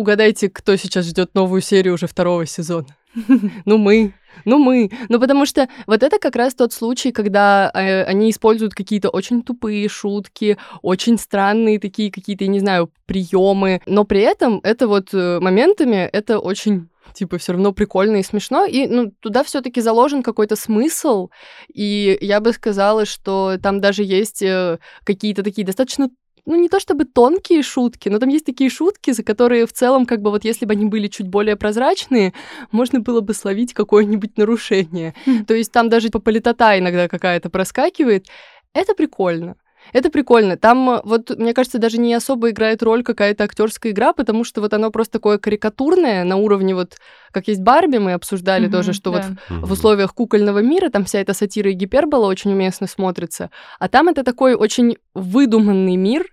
Угадайте, 0.00 0.48
кто 0.48 0.76
сейчас 0.76 1.04
ждет 1.04 1.34
новую 1.34 1.60
серию 1.60 1.92
уже 1.92 2.06
второго 2.06 2.46
сезона? 2.46 2.86
Ну, 3.66 3.76
мы. 3.76 4.14
Ну, 4.46 4.56
мы. 4.56 4.90
Ну, 5.10 5.20
потому 5.20 5.44
что 5.44 5.68
вот 5.86 6.02
это 6.02 6.18
как 6.18 6.36
раз 6.36 6.54
тот 6.54 6.72
случай, 6.72 7.12
когда 7.12 7.70
э, 7.74 8.04
они 8.04 8.30
используют 8.30 8.72
какие-то 8.72 9.10
очень 9.10 9.42
тупые 9.42 9.86
шутки, 9.90 10.56
очень 10.80 11.18
странные 11.18 11.78
такие 11.78 12.10
какие-то, 12.10 12.44
я 12.44 12.50
не 12.50 12.60
знаю, 12.60 12.90
приемы, 13.04 13.82
но 13.84 14.04
при 14.04 14.20
этом 14.20 14.60
это 14.62 14.88
вот 14.88 15.12
э, 15.12 15.38
моментами 15.38 16.08
это 16.10 16.38
очень 16.38 16.88
типа 17.12 17.36
все 17.36 17.52
равно 17.52 17.72
прикольно 17.72 18.16
и 18.16 18.22
смешно, 18.22 18.64
и 18.64 18.86
ну 18.86 19.12
туда 19.20 19.42
все-таки 19.42 19.80
заложен 19.80 20.22
какой-то 20.22 20.56
смысл, 20.56 21.28
и 21.68 22.16
я 22.20 22.40
бы 22.40 22.52
сказала, 22.52 23.04
что 23.04 23.58
там 23.62 23.80
даже 23.80 24.02
есть 24.02 24.42
э, 24.42 24.78
какие-то 25.04 25.42
такие 25.42 25.66
достаточно 25.66 26.08
ну, 26.46 26.56
не 26.56 26.68
то 26.68 26.80
чтобы 26.80 27.04
тонкие 27.04 27.62
шутки, 27.62 28.08
но 28.08 28.18
там 28.18 28.28
есть 28.28 28.44
такие 28.44 28.70
шутки, 28.70 29.12
за 29.12 29.22
которые 29.22 29.66
в 29.66 29.72
целом, 29.72 30.06
как 30.06 30.22
бы 30.22 30.30
вот 30.30 30.44
если 30.44 30.66
бы 30.66 30.72
они 30.72 30.86
были 30.86 31.08
чуть 31.08 31.28
более 31.28 31.56
прозрачные, 31.56 32.32
можно 32.72 33.00
было 33.00 33.20
бы 33.20 33.34
словить 33.34 33.74
какое-нибудь 33.74 34.36
нарушение. 34.36 35.14
Хм. 35.26 35.44
То 35.44 35.54
есть 35.54 35.72
там 35.72 35.88
даже 35.88 36.10
по 36.10 36.18
политота 36.18 36.78
иногда 36.78 37.08
какая-то 37.08 37.50
проскакивает. 37.50 38.26
Это 38.72 38.94
прикольно. 38.94 39.56
Это 39.92 40.10
прикольно. 40.10 40.56
Там, 40.56 40.90
э, 40.90 41.00
вот, 41.04 41.30
мне 41.38 41.54
кажется, 41.54 41.78
даже 41.78 41.98
не 41.98 42.14
особо 42.14 42.50
играет 42.50 42.82
роль 42.82 43.02
какая-то 43.02 43.44
актерская 43.44 43.92
игра, 43.92 44.12
потому 44.12 44.44
что 44.44 44.60
вот 44.60 44.72
оно 44.72 44.90
просто 44.90 45.14
такое 45.14 45.38
карикатурное 45.38 46.24
на 46.24 46.36
уровне 46.36 46.74
вот, 46.74 46.96
как 47.32 47.48
есть 47.48 47.60
Барби, 47.60 47.98
мы 47.98 48.12
обсуждали 48.12 48.64
Мгм, 48.64 48.72
тоже, 48.72 48.92
что 48.92 49.10
вот 49.10 49.22
да. 49.22 49.36
Мгм. 49.48 49.66
в 49.66 49.72
условиях 49.72 50.14
кукольного 50.14 50.60
мира 50.60 50.90
там 50.90 51.04
вся 51.04 51.20
эта 51.20 51.34
сатира 51.34 51.70
и 51.70 51.74
гипербола 51.74 52.26
очень 52.26 52.52
уместно 52.52 52.86
смотрится. 52.86 53.50
А 53.78 53.88
там 53.88 54.08
это 54.08 54.22
такой 54.24 54.54
очень 54.54 54.96
выдуманный 55.14 55.96
мир, 55.96 56.26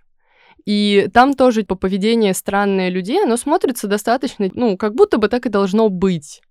и 0.66 1.10
там 1.14 1.34
тоже 1.34 1.64
по 1.64 1.76
поведению 1.76 2.34
странное 2.36 2.90
людей, 2.90 3.24
оно 3.24 3.38
смотрится 3.38 3.88
достаточно, 3.88 4.50
ну, 4.54 4.76
как 4.78 4.96
будто 4.96 5.18
бы 5.18 5.30
так 5.30 5.46
и 5.46 5.50
должно 5.50 5.88
быть. 5.88 6.42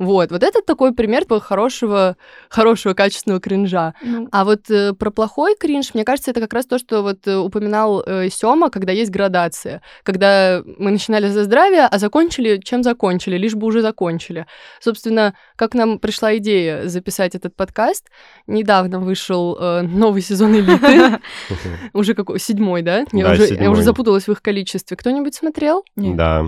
Вот, 0.00 0.32
вот 0.32 0.42
это 0.42 0.62
такой 0.62 0.94
пример 0.94 1.26
хорошего, 1.40 2.16
хорошего 2.48 2.94
качественного 2.94 3.38
кринжа. 3.38 3.92
Ну, 4.02 4.28
А 4.32 4.46
вот 4.46 4.70
э, 4.70 4.94
про 4.94 5.10
плохой 5.10 5.54
кринж, 5.60 5.92
мне 5.92 6.04
кажется, 6.04 6.30
это 6.30 6.40
как 6.40 6.54
раз 6.54 6.64
то, 6.64 6.78
что 6.78 7.02
вот 7.02 7.28
э, 7.28 7.36
упоминал 7.36 8.02
э, 8.06 8.30
Сёма, 8.30 8.70
когда 8.70 8.92
есть 8.92 9.10
градация. 9.10 9.82
Когда 10.02 10.62
мы 10.78 10.90
начинали 10.90 11.28
за 11.28 11.44
здравие, 11.44 11.82
а 11.82 11.98
закончили, 11.98 12.62
чем 12.64 12.82
закончили, 12.82 13.36
лишь 13.36 13.54
бы 13.54 13.66
уже 13.66 13.82
закончили. 13.82 14.46
Собственно, 14.80 15.34
как 15.54 15.74
нам 15.74 15.98
пришла 15.98 16.34
идея 16.38 16.88
записать 16.88 17.34
этот 17.34 17.54
подкаст, 17.54 18.08
недавно 18.46 19.00
вышел 19.00 19.58
э, 19.60 19.82
новый 19.82 20.22
сезон 20.22 20.54
«Элиты», 20.54 21.20
уже 21.92 22.14
какой, 22.14 22.40
седьмой, 22.40 22.80
да? 22.80 23.04
Я, 23.12 23.32
уже, 23.32 23.54
я 23.54 23.74
запуталась 23.82 24.26
в 24.28 24.32
их 24.32 24.40
количестве. 24.40 24.96
Кто-нибудь 24.96 25.34
смотрел? 25.34 25.84
Да, 25.94 26.46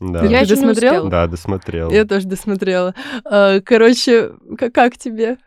Да? 0.00 0.24
Я 0.24 0.40
еще 0.40 0.56
не 0.56 0.62
досмотрел? 0.62 1.08
Да, 1.08 1.28
досмотрел. 1.28 1.92
Я 1.92 2.04
тоже 2.04 2.26
досмотрела. 2.26 2.87
Э, 3.30 3.60
Короче, 3.60 4.32
как, 4.72 4.96
тебе? 4.96 5.38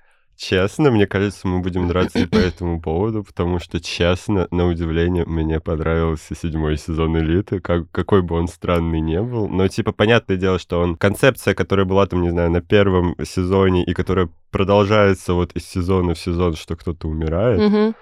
Честно, 0.41 0.89
мне 0.89 1.05
кажется, 1.05 1.47
мы 1.47 1.59
будем 1.59 1.87
драться 1.87 2.17
и 2.17 2.25
по 2.25 2.37
этому 2.37 2.81
поводу, 2.81 3.23
потому 3.23 3.59
что, 3.59 3.79
честно, 3.79 4.47
на 4.49 4.65
удивление, 4.65 5.23
мне 5.23 5.59
понравился 5.59 6.33
седьмой 6.35 6.77
сезон 6.77 7.15
«Элиты», 7.19 7.59
как, 7.59 7.91
какой 7.91 8.23
бы 8.23 8.35
он 8.35 8.47
странный 8.47 9.01
не 9.01 9.21
был. 9.21 9.47
Но, 9.47 9.67
типа, 9.67 9.91
понятное 9.91 10.37
дело, 10.37 10.57
что 10.57 10.79
он... 10.79 10.95
Концепция, 10.95 11.53
которая 11.53 11.85
была 11.85 12.07
там, 12.07 12.23
не 12.23 12.31
знаю, 12.31 12.49
на 12.49 12.61
первом 12.61 13.15
сезоне 13.23 13.83
и 13.83 13.93
которая 13.93 14.29
продолжается 14.49 15.35
вот 15.35 15.51
из 15.53 15.63
сезона 15.63 16.15
в 16.15 16.19
сезон, 16.19 16.55
что 16.55 16.75
кто-то 16.75 17.07
умирает, 17.07 17.59
Мгм. 17.59 17.95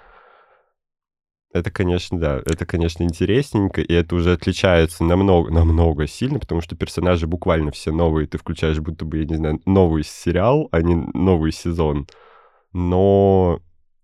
Это, 1.51 1.71
конечно, 1.71 2.19
да, 2.19 2.41
это, 2.45 2.65
конечно, 2.67 3.03
интересненько, 3.03 3.81
и 3.81 3.91
это 3.91 4.15
уже 4.15 4.33
отличается 4.33 5.03
намного, 5.03 5.51
намного 5.51 6.05
сильно, 6.05 6.39
потому 6.39 6.61
что 6.61 6.75
персонажи 6.75 7.25
буквально 7.25 7.71
все 7.71 7.91
новые, 7.91 8.27
ты 8.27 8.37
включаешь 8.37 8.79
будто 8.79 9.03
бы, 9.03 9.17
я 9.17 9.25
не 9.25 9.35
знаю, 9.35 9.59
новый 9.65 10.03
сериал, 10.03 10.69
а 10.71 10.81
не 10.83 10.93
новый 10.95 11.51
сезон. 11.51 12.07
Но 12.71 13.61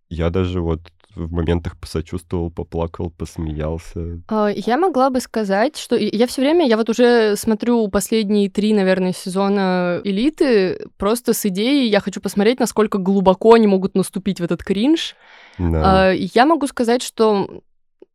я 0.09 0.31
даже 0.31 0.59
вот 0.61 0.81
в 1.15 1.31
моментах 1.31 1.77
посочувствовал, 1.77 2.51
поплакал, 2.51 3.09
посмеялся. 3.09 4.21
А, 4.27 4.49
я 4.49 4.77
могла 4.77 5.09
бы 5.09 5.19
сказать, 5.19 5.77
что 5.77 5.95
я 5.95 6.27
все 6.27 6.41
время, 6.41 6.67
я 6.67 6.77
вот 6.77 6.89
уже 6.89 7.35
смотрю 7.35 7.87
последние 7.87 8.49
три, 8.49 8.73
наверное, 8.73 9.13
сезона 9.13 10.01
«Элиты», 10.03 10.87
просто 10.97 11.33
с 11.33 11.45
идеей, 11.45 11.89
я 11.89 11.99
хочу 11.99 12.21
посмотреть, 12.21 12.59
насколько 12.59 12.97
глубоко 12.97 13.53
они 13.53 13.67
могут 13.67 13.95
наступить 13.95 14.39
в 14.39 14.43
этот 14.43 14.63
кринж. 14.63 15.15
Да. 15.57 16.09
А, 16.09 16.11
я 16.11 16.45
могу 16.45 16.67
сказать, 16.67 17.01
что 17.01 17.61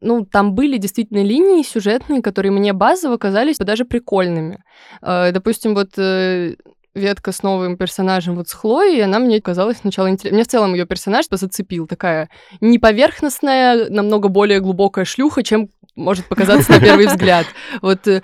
ну, 0.00 0.24
там 0.24 0.54
были 0.54 0.78
действительно 0.78 1.22
линии 1.22 1.62
сюжетные, 1.62 2.22
которые 2.22 2.52
мне 2.52 2.72
базово 2.72 3.18
казались 3.18 3.58
даже 3.58 3.84
прикольными. 3.84 4.62
А, 5.02 5.30
допустим, 5.30 5.74
вот 5.74 5.90
э, 5.98 6.56
ветка 6.94 7.32
с 7.32 7.42
новым 7.42 7.76
персонажем, 7.76 8.36
вот 8.36 8.48
с 8.48 8.52
Хлоей, 8.52 9.04
она 9.04 9.18
мне 9.18 9.40
казалась 9.40 9.78
сначала 9.78 10.10
интересной. 10.10 10.36
Мне 10.36 10.44
в 10.44 10.48
целом 10.48 10.74
ее 10.74 10.86
персонаж 10.86 11.26
зацепил. 11.30 11.86
Такая 11.86 12.28
неповерхностная, 12.60 13.88
намного 13.90 14.28
более 14.28 14.60
глубокая 14.60 15.04
шлюха, 15.04 15.42
чем 15.42 15.70
может 15.96 16.26
показаться 16.26 16.72
на 16.72 16.80
первый 16.80 17.06
взгляд. 17.08 17.46
Вот, 17.82 18.06
э, 18.08 18.22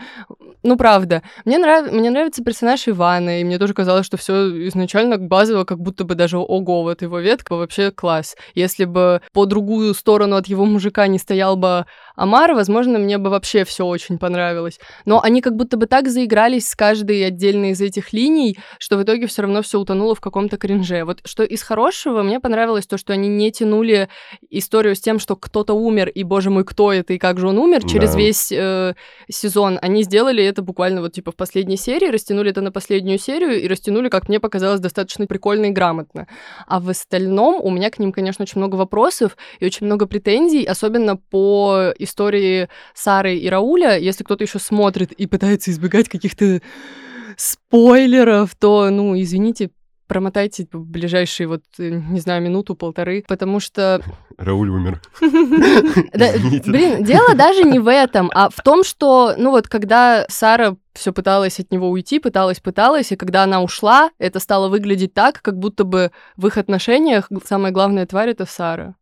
ну, 0.67 0.77
правда. 0.77 1.23
Мне, 1.45 1.59
нрав... 1.59 1.91
мне 1.91 2.11
нравится 2.11 2.43
персонаж 2.43 2.89
Ивана, 2.89 3.41
и 3.41 3.45
мне 3.45 3.59
тоже 3.59 3.75
казалось, 3.75 4.07
что 4.07 4.17
все 4.17 4.69
изначально 4.69 5.19
базово, 5.19 5.65
как 5.65 5.81
будто 5.81 6.05
бы 6.05 6.15
даже 6.15 6.39
ого, 6.39 6.83
вот 6.83 7.03
его 7.03 7.19
ветка 7.21 7.55
вообще 7.55 7.91
класс. 7.91 8.37
Если 8.55 8.85
бы 8.85 9.23
по 9.33 9.47
другую 9.47 9.95
сторону 9.95 10.37
от 10.37 10.47
его 10.47 10.65
мужика 10.65 11.07
не 11.07 11.19
стоял 11.19 11.57
бы 11.57 11.87
Амар, 12.17 12.55
возможно, 12.55 12.99
мне 12.99 13.19
бы 13.19 13.29
вообще 13.29 13.65
все 13.65 13.85
очень 13.85 14.19
понравилось. 14.19 14.81
Но 15.05 15.23
они 15.23 15.43
как 15.43 15.55
будто 15.55 15.77
бы 15.77 15.87
так 15.87 16.09
заигрались 16.09 16.69
с 16.69 16.75
каждой 16.75 17.25
отдельной 17.27 17.71
из 17.71 17.81
этих 17.81 18.13
линий, 18.15 18.59
что 18.79 18.97
в 18.97 19.03
итоге 19.03 19.27
все 19.27 19.43
равно 19.43 19.61
все 19.61 19.79
утонуло 19.79 20.15
в 20.15 20.21
каком-то 20.21 20.57
кринже. 20.57 21.05
Вот 21.05 21.21
что 21.27 21.43
из 21.43 21.63
хорошего, 21.63 22.23
мне 22.23 22.41
понравилось 22.41 22.87
то, 22.87 22.97
что 22.97 23.13
они 23.13 23.29
не 23.29 23.53
тянули 23.53 24.09
историю 24.49 24.97
с 24.97 25.01
тем, 25.01 25.19
что 25.19 25.37
кто-то 25.37 25.75
умер, 25.75 26.09
и, 26.09 26.23
боже 26.23 26.49
мой, 26.49 26.65
кто 26.65 26.93
это, 26.93 27.13
и 27.13 27.19
как 27.19 27.39
же 27.39 27.49
он 27.49 27.59
умер, 27.59 27.85
через 27.87 28.13
да. 28.13 28.19
весь 28.19 28.51
э, 28.51 28.95
сезон. 29.29 29.79
Они 29.83 30.03
сделали 30.03 30.43
это 30.43 30.56
буквально 30.63 31.01
вот 31.01 31.13
типа 31.13 31.33
в 31.33 31.37
последней 31.37 31.77
серии, 31.77 32.09
растянули 32.09 32.51
это 32.51 32.61
на 32.61 32.73
последнюю 32.73 33.19
серию 33.19 33.61
и 33.63 33.69
растянули, 33.69 34.09
как 34.09 34.29
мне 34.29 34.41
показалось, 34.41 34.81
достаточно 34.81 35.27
прикольно 35.27 35.67
и 35.67 35.71
грамотно. 35.71 36.27
А 36.67 36.81
в 36.81 36.89
остальном 36.89 37.61
у 37.63 37.71
меня 37.71 37.91
к 37.91 37.99
ним, 37.99 38.13
конечно, 38.13 38.43
очень 38.43 38.59
много 38.59 38.77
вопросов 38.77 39.37
и 39.61 39.67
очень 39.67 39.87
много 39.87 40.07
претензий, 40.07 40.65
особенно 40.65 41.17
по 41.17 41.93
истории 41.99 42.69
Сары 42.95 43.37
и 43.37 43.49
Рауля, 43.49 43.99
если 43.99 44.25
кто-то 44.25 44.45
еще 44.45 44.59
смотрит 44.59 45.13
и 45.13 45.27
пытается 45.27 45.71
избегать 45.71 46.09
каких-то 46.09 46.61
спойлеров, 47.37 48.55
то, 48.55 48.91
ну, 48.91 49.19
извините, 49.21 49.71
промотайте 50.07 50.67
ближайшие, 50.73 51.47
вот, 51.47 51.63
э, 51.79 51.91
не 51.91 52.21
знаю, 52.21 52.43
минуту-полторы, 52.43 53.25
потому 53.27 53.61
что... 53.61 54.01
Рауль 54.39 54.71
умер. 54.71 55.01
Блин, 55.21 57.05
дело 57.05 57.35
даже 57.35 57.65
не 57.65 57.79
в 57.79 57.91
этом, 57.91 58.31
а 58.35 58.49
в 58.51 58.61
том, 58.63 58.85
что, 58.85 59.35
ну 59.37 59.51
вот, 59.51 59.69
когда 59.69 60.27
Сара 60.29 60.77
все 60.93 61.13
пыталась 61.13 61.61
от 61.61 61.71
него 61.71 61.91
уйти, 61.91 62.19
пыталась, 62.19 62.61
пыталась, 62.61 63.13
и 63.13 63.17
когда 63.17 63.45
она 63.45 63.63
ушла, 63.63 64.11
это 64.19 64.41
стало 64.41 64.69
выглядеть 64.69 65.15
так, 65.15 65.43
как 65.43 65.59
будто 65.59 65.85
бы 65.85 66.11
в 66.37 66.47
их 66.47 66.59
отношениях 66.59 67.31
самая 67.45 67.73
главная 67.73 68.07
тварь— 68.07 68.31
это 68.31 68.47
Сара. 68.47 68.95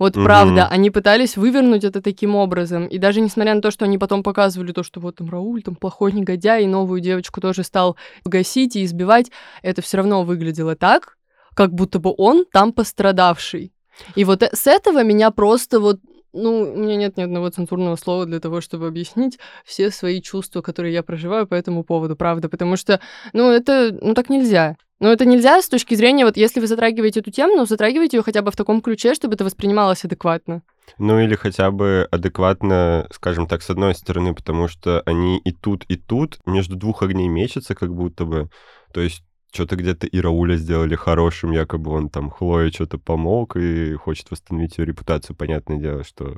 Вот 0.00 0.16
угу. 0.16 0.24
правда, 0.24 0.66
они 0.66 0.90
пытались 0.90 1.36
вывернуть 1.36 1.84
это 1.84 2.00
таким 2.00 2.34
образом. 2.34 2.86
И 2.86 2.96
даже 2.96 3.20
несмотря 3.20 3.54
на 3.54 3.60
то, 3.60 3.70
что 3.70 3.84
они 3.84 3.98
потом 3.98 4.22
показывали 4.22 4.72
то, 4.72 4.82
что 4.82 4.98
вот 4.98 5.16
там 5.16 5.28
Рауль, 5.28 5.62
там 5.62 5.76
плохой 5.76 6.12
негодяй, 6.12 6.64
и 6.64 6.66
новую 6.66 7.02
девочку 7.02 7.42
тоже 7.42 7.64
стал 7.64 7.96
гасить 8.24 8.76
и 8.76 8.84
избивать, 8.84 9.30
это 9.62 9.82
все 9.82 9.98
равно 9.98 10.24
выглядело 10.24 10.74
так, 10.74 11.18
как 11.54 11.74
будто 11.74 11.98
бы 11.98 12.14
он 12.16 12.46
там 12.50 12.72
пострадавший. 12.72 13.74
И 14.14 14.24
вот 14.24 14.42
э, 14.42 14.48
с 14.54 14.66
этого 14.66 15.04
меня 15.04 15.30
просто 15.30 15.80
вот 15.80 16.00
ну, 16.32 16.72
у 16.72 16.76
меня 16.76 16.96
нет 16.96 17.16
ни 17.16 17.22
одного 17.22 17.50
цензурного 17.50 17.96
слова 17.96 18.26
для 18.26 18.40
того, 18.40 18.60
чтобы 18.60 18.86
объяснить 18.86 19.38
все 19.64 19.90
свои 19.90 20.20
чувства, 20.20 20.62
которые 20.62 20.92
я 20.94 21.02
проживаю 21.02 21.46
по 21.46 21.54
этому 21.54 21.84
поводу, 21.84 22.16
правда, 22.16 22.48
потому 22.48 22.76
что, 22.76 23.00
ну, 23.32 23.50
это, 23.50 23.96
ну, 24.00 24.14
так 24.14 24.30
нельзя. 24.30 24.76
Но 25.00 25.10
это 25.10 25.24
нельзя 25.24 25.62
с 25.62 25.68
точки 25.68 25.94
зрения, 25.94 26.26
вот 26.26 26.36
если 26.36 26.60
вы 26.60 26.66
затрагиваете 26.66 27.20
эту 27.20 27.30
тему, 27.30 27.56
ну, 27.56 27.64
затрагивайте 27.64 28.18
ее 28.18 28.22
хотя 28.22 28.42
бы 28.42 28.50
в 28.50 28.56
таком 28.56 28.82
ключе, 28.82 29.14
чтобы 29.14 29.34
это 29.34 29.44
воспринималось 29.44 30.04
адекватно. 30.04 30.62
Ну 30.98 31.18
или 31.20 31.34
хотя 31.36 31.70
бы 31.70 32.06
адекватно, 32.10 33.06
скажем 33.12 33.46
так, 33.46 33.62
с 33.62 33.70
одной 33.70 33.94
стороны, 33.94 34.34
потому 34.34 34.68
что 34.68 35.02
они 35.06 35.38
и 35.38 35.52
тут, 35.52 35.84
и 35.88 35.96
тут 35.96 36.38
между 36.44 36.76
двух 36.76 37.02
огней 37.02 37.28
мечутся, 37.28 37.74
как 37.74 37.94
будто 37.94 38.24
бы. 38.24 38.50
То 38.92 39.00
есть 39.00 39.22
что-то 39.52 39.76
где-то 39.76 40.06
и 40.06 40.20
Рауля 40.20 40.56
сделали 40.56 40.94
хорошим, 40.94 41.50
якобы 41.50 41.90
он 41.90 42.08
там 42.08 42.30
Хлое 42.30 42.70
что-то 42.70 42.98
помог 42.98 43.56
и 43.56 43.94
хочет 43.94 44.30
восстановить 44.30 44.78
ее 44.78 44.84
репутацию. 44.86 45.36
Понятное 45.36 45.78
дело, 45.78 46.04
что 46.04 46.36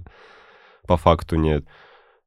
по 0.87 0.97
факту 0.97 1.37
нет 1.37 1.67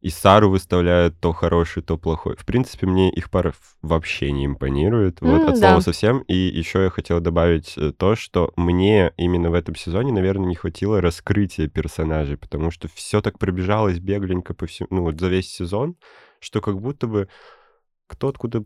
и 0.05 0.09
Сару 0.11 0.51
выставляют 0.51 1.19
то 1.19 1.33
хороший, 1.33 1.81
то 1.81 1.97
плохой. 1.97 2.35
В 2.35 2.45
принципе, 2.45 2.85
мне 2.85 3.09
их 3.09 3.31
пара 3.31 3.55
вообще 3.81 4.31
не 4.31 4.45
импонирует. 4.45 5.19
Вот 5.19 5.41
mm, 5.41 5.49
от 5.49 5.57
слова 5.57 5.75
да. 5.77 5.81
совсем. 5.81 6.19
И 6.27 6.35
еще 6.35 6.83
я 6.83 6.89
хотел 6.91 7.19
добавить 7.21 7.73
э, 7.75 7.91
то, 7.91 8.15
что 8.15 8.53
мне 8.55 9.13
именно 9.17 9.49
в 9.49 9.55
этом 9.55 9.73
сезоне, 9.73 10.13
наверное, 10.13 10.45
не 10.45 10.53
хватило 10.53 11.01
раскрытия 11.01 11.67
персонажей, 11.69 12.37
потому 12.37 12.69
что 12.69 12.87
все 12.93 13.19
так 13.19 13.39
пробежалось 13.39 13.97
бегленько 13.97 14.53
по 14.53 14.67
всему, 14.67 14.89
ну 14.91 15.01
вот 15.01 15.19
за 15.19 15.27
весь 15.27 15.51
сезон, 15.51 15.95
что 16.39 16.61
как 16.61 16.79
будто 16.79 17.07
бы 17.07 17.27
кто 18.05 18.27
откуда 18.27 18.63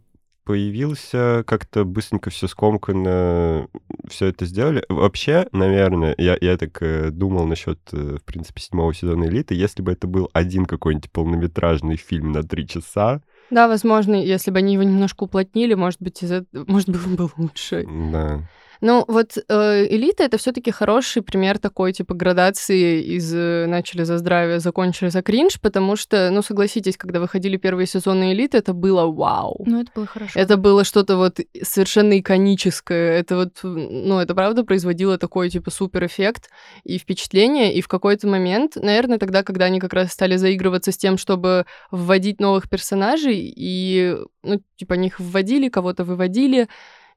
появился, 0.49 1.43
как-то 1.45 1.85
быстренько 1.85 2.31
все 2.31 2.47
скомканно, 2.47 3.67
все 4.07 4.25
это 4.25 4.47
сделали. 4.47 4.83
Вообще, 4.89 5.47
наверное, 5.51 6.15
я, 6.17 6.35
я 6.41 6.57
так 6.57 6.81
э, 6.81 7.11
думал 7.11 7.45
насчет, 7.45 7.77
э, 7.91 8.17
в 8.19 8.23
принципе, 8.23 8.59
седьмого 8.59 8.91
сезона 8.95 9.25
«Элиты», 9.25 9.53
если 9.53 9.83
бы 9.83 9.91
это 9.91 10.07
был 10.07 10.27
один 10.33 10.65
какой-нибудь 10.65 11.11
полнометражный 11.11 11.97
фильм 11.97 12.31
на 12.31 12.41
три 12.41 12.67
часа, 12.67 13.21
да, 13.51 13.67
возможно, 13.67 14.15
если 14.15 14.49
бы 14.49 14.57
они 14.57 14.73
его 14.73 14.83
немножко 14.83 15.23
уплотнили, 15.23 15.75
может 15.75 16.01
быть, 16.01 16.23
из 16.23 16.31
этого, 16.31 16.65
может 16.67 16.89
быть, 16.89 17.05
он 17.05 17.15
был 17.15 17.31
лучше. 17.37 17.85
Да. 18.11 18.47
Ну, 18.81 19.03
вот 19.07 19.37
э, 19.37 19.87
элита 19.89 20.23
это 20.23 20.37
все-таки 20.37 20.71
хороший 20.71 21.21
пример 21.21 21.59
такой, 21.59 21.91
типа, 21.91 22.13
градации 22.13 23.01
из 23.01 23.33
э, 23.33 23.65
начали 23.67 24.03
за 24.03 24.17
здравие, 24.17 24.59
закончили 24.59 25.09
за 25.09 25.21
кринж, 25.21 25.59
потому 25.59 25.95
что, 25.97 26.29
ну, 26.31 26.41
согласитесь, 26.41 26.95
когда 26.95 27.19
выходили 27.19 27.57
первые 27.57 27.87
сезоны 27.87 28.31
элиты, 28.31 28.57
это 28.57 28.73
было 28.73 29.05
вау. 29.05 29.63
Ну, 29.65 29.81
это 29.81 29.91
было 29.93 30.05
хорошо. 30.05 30.39
Это 30.39 30.55
было 30.57 30.83
что-то 30.85 31.17
вот 31.17 31.39
совершенно 31.61 32.17
иконическое. 32.17 33.19
Это 33.19 33.35
вот, 33.35 33.59
ну, 33.63 34.19
это 34.19 34.33
правда 34.33 34.63
производило 34.63 35.17
такой, 35.17 35.49
типа, 35.49 35.71
супер 35.71 36.05
эффект 36.05 36.49
и 36.85 36.97
впечатление. 36.97 37.73
И 37.73 37.81
в 37.81 37.89
какой-то 37.89 38.27
момент, 38.27 38.77
наверное, 38.77 39.17
тогда, 39.17 39.43
когда 39.43 39.65
они 39.65 39.79
как 39.79 39.93
раз 39.93 40.13
стали 40.13 40.37
заигрываться 40.37 40.93
с 40.93 40.97
тем, 40.97 41.17
чтобы 41.17 41.65
вводить 41.91 42.39
новых 42.39 42.69
персонажей, 42.69 43.53
и, 43.55 44.15
ну, 44.43 44.61
типа, 44.77 44.93
них 44.93 45.19
вводили, 45.19 45.67
кого-то 45.67 46.05
выводили, 46.05 46.69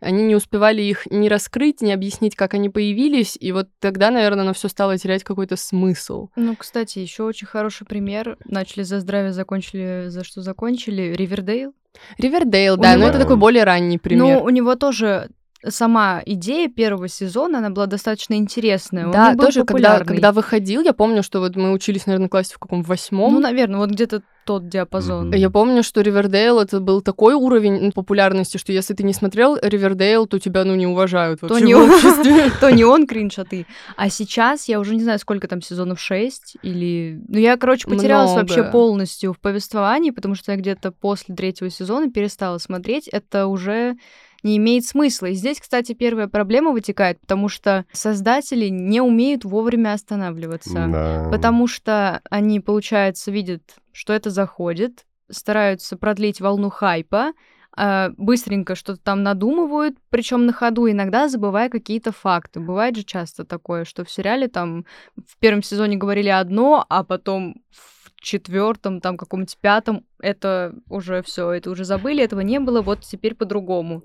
они 0.03 0.25
не 0.25 0.35
успевали 0.35 0.83
их 0.83 1.07
ни 1.11 1.29
раскрыть, 1.29 1.81
ни 1.81 1.93
объяснить, 1.93 2.35
как 2.35 2.55
они 2.55 2.69
появились, 2.69 3.39
и 3.41 3.53
вот 3.53 3.69
тогда, 3.79 4.11
наверное, 4.11 4.43
оно 4.43 4.53
все 4.53 4.69
стало 4.69 4.99
терять 4.99 5.23
какой-то 5.23 5.57
смысл. 5.57 6.29
Ну, 6.35 6.57
кстати, 6.57 6.99
еще 6.99 7.23
очень 7.23 7.47
хороший 7.47 7.87
пример. 7.87 8.37
Начали 8.45 8.83
за 8.83 9.01
здравие, 9.01 9.33
закончили 9.33 10.07
за 10.09 10.25
что 10.25 10.43
закончили. 10.43 11.15
Ривердейл. 11.17 11.73
Ривердейл, 12.19 12.77
да, 12.77 12.95
него... 12.95 13.05
но 13.05 13.11
это 13.11 13.21
такой 13.21 13.37
более 13.37 13.65
ранний 13.65 13.99
пример. 13.99 14.39
Ну, 14.39 14.43
у 14.43 14.51
него 14.51 14.75
тоже 14.75 15.31
сама 15.69 16.21
идея 16.27 16.69
первого 16.69 17.07
сезона, 17.09 17.59
она 17.59 17.71
была 17.71 17.87
достаточно 17.87 18.35
интересная. 18.35 19.13
Да, 19.13 19.37
тоже, 19.37 19.65
когда, 19.65 20.01
когда 20.01 20.33
выходил, 20.33 20.83
я 20.83 20.93
помню, 20.93 21.23
что 21.23 21.39
вот 21.39 21.55
мы 21.55 21.73
учились, 21.73 22.07
наверное, 22.07 22.27
в 22.27 22.31
классе 22.31 22.55
в 22.55 22.59
каком 22.59 22.83
восьмом. 22.83 23.35
Ну, 23.35 23.41
наверное, 23.41 23.79
вот 23.79 23.91
где-то 23.91 24.23
тот 24.45 24.69
диапазон. 24.69 25.33
Mm-hmm. 25.33 25.39
Я 25.39 25.51
помню, 25.51 25.83
что 25.83 26.01
Ривердейл 26.01 26.59
это 26.59 26.81
был 26.81 27.01
такой 27.01 27.35
уровень 27.35 27.93
популярности, 27.93 28.59
что 28.59 28.73
если 28.73 28.95
ты 28.95 29.03
не 29.03 29.13
смотрел 29.13 29.57
Ривердейл, 29.61 30.27
то 30.27 30.39
тебя, 30.39 30.65
ну, 30.65 30.75
не 30.75 30.87
уважают 30.87 31.43
вообще 31.43 31.61
то 31.61 31.65
не 31.65 31.75
обществе. 31.75 32.51
То 32.61 32.71
не 32.71 32.85
он 32.85 33.07
кринж, 33.07 33.39
а 33.39 33.45
ты. 33.45 33.67
А 33.97 34.09
сейчас 34.09 34.69
я 34.69 34.81
уже 34.81 34.95
не 34.95 35.03
знаю, 35.03 35.19
сколько 35.19 35.49
там 35.49 35.63
сезонов, 35.63 36.01
шесть 36.01 36.57
или... 36.63 37.21
Ну, 37.29 37.39
я, 37.39 37.57
короче, 37.57 37.89
потерялась 37.89 38.33
вообще 38.33 38.65
полностью 38.65 39.33
в 39.33 39.39
повествовании, 39.39 40.11
потому 40.11 40.35
что 40.35 40.53
я 40.53 40.59
где-то 40.59 40.93
после 40.93 41.35
третьего 41.35 41.71
сезона 41.71 42.11
перестала 42.11 42.59
смотреть. 42.59 43.09
Это 43.09 43.47
уже 43.47 43.97
не 44.43 44.57
имеет 44.57 44.85
смысла. 44.85 45.27
И 45.27 45.35
здесь, 45.35 45.61
кстати, 45.61 45.93
первая 45.93 46.29
проблема 46.29 46.73
вытекает, 46.73 47.21
потому 47.21 47.49
что 47.49 47.85
создатели 47.93 48.69
не 48.69 49.01
умеют 49.01 49.45
вовремя 49.45 49.93
останавливаться. 49.93 50.89
Да. 50.89 51.29
Потому 51.31 51.67
что 51.67 52.21
они, 52.31 52.61
получается, 52.61 53.31
видят, 53.31 53.63
что 53.93 54.13
это 54.13 54.31
заходит, 54.31 55.07
стараются 55.31 55.97
продлить 55.97 56.41
волну 56.41 56.71
хайпа, 56.71 57.33
э, 57.77 58.11
быстренько 58.17 58.75
что-то 58.75 59.01
там 59.01 59.23
надумывают, 59.23 59.97
причем 60.11 60.47
на 60.47 60.53
ходу, 60.53 60.91
иногда 60.91 61.29
забывая 61.29 61.69
какие-то 61.69 62.13
факты. 62.13 62.61
Бывает 62.61 62.97
же 62.97 63.05
часто 63.05 63.45
такое, 63.45 63.85
что 63.85 64.05
в 64.05 64.11
сериале 64.11 64.49
там 64.49 64.85
в 65.17 65.39
первом 65.39 65.63
сезоне 65.63 65.97
говорили 65.97 66.29
одно, 66.29 66.85
а 66.89 67.05
потом 67.05 67.63
в 67.71 68.02
четвертом, 68.23 69.01
там 69.01 69.17
каком-нибудь 69.17 69.59
пятом 69.61 70.07
это 70.21 70.75
уже 70.89 71.23
все, 71.23 71.51
это 71.51 71.71
уже 71.71 71.85
забыли, 71.85 72.23
этого 72.23 72.41
не 72.41 72.61
было, 72.61 72.81
вот 72.81 73.01
теперь 73.01 73.35
по-другому. 73.35 74.05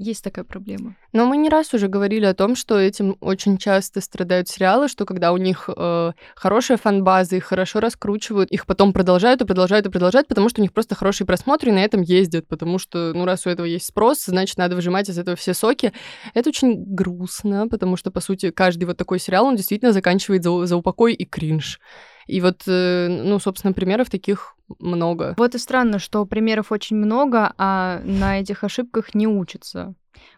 Есть 0.00 0.22
такая 0.22 0.44
проблема. 0.44 0.94
Но 1.12 1.26
мы 1.26 1.36
не 1.36 1.48
раз 1.48 1.74
уже 1.74 1.88
говорили 1.88 2.24
о 2.24 2.32
том, 2.32 2.54
что 2.54 2.78
этим 2.78 3.16
очень 3.20 3.58
часто 3.58 4.00
страдают 4.00 4.48
сериалы, 4.48 4.86
что 4.86 5.04
когда 5.04 5.32
у 5.32 5.38
них 5.38 5.68
э, 5.76 6.12
хорошая 6.36 6.78
фан-база, 6.78 7.34
их 7.34 7.44
хорошо 7.46 7.80
раскручивают, 7.80 8.48
их 8.52 8.64
потом 8.64 8.92
продолжают 8.92 9.42
и 9.42 9.44
продолжают 9.44 9.86
и 9.86 9.90
продолжают, 9.90 10.28
потому 10.28 10.50
что 10.50 10.60
у 10.60 10.62
них 10.62 10.72
просто 10.72 10.94
хорошие 10.94 11.26
просмотры, 11.26 11.70
и 11.70 11.74
на 11.74 11.84
этом 11.84 12.02
ездят, 12.02 12.46
потому 12.46 12.78
что, 12.78 13.12
ну, 13.12 13.24
раз 13.24 13.44
у 13.46 13.50
этого 13.50 13.66
есть 13.66 13.86
спрос, 13.86 14.24
значит, 14.24 14.56
надо 14.56 14.76
выжимать 14.76 15.08
из 15.08 15.18
этого 15.18 15.36
все 15.36 15.52
соки. 15.52 15.92
Это 16.32 16.50
очень 16.50 16.84
грустно, 16.94 17.66
потому 17.66 17.96
что, 17.96 18.12
по 18.12 18.20
сути, 18.20 18.52
каждый 18.52 18.84
вот 18.84 18.96
такой 18.96 19.18
сериал, 19.18 19.46
он 19.46 19.56
действительно 19.56 19.92
заканчивает 19.92 20.44
за, 20.44 20.64
за 20.64 20.76
упокой 20.76 21.12
и 21.12 21.24
кринж. 21.24 21.80
И 22.28 22.40
вот, 22.40 22.62
э, 22.66 23.08
ну, 23.08 23.38
собственно, 23.40 23.72
примеров 23.72 24.10
таких 24.10 24.54
много. 24.78 25.34
Вот 25.38 25.54
и 25.54 25.58
странно, 25.58 25.98
что 25.98 26.24
примеров 26.26 26.70
очень 26.70 26.96
много, 26.96 27.54
а 27.58 28.00
на 28.04 28.40
этих 28.40 28.64
ошибках 28.64 29.14
не 29.14 29.26
учатся. 29.26 29.94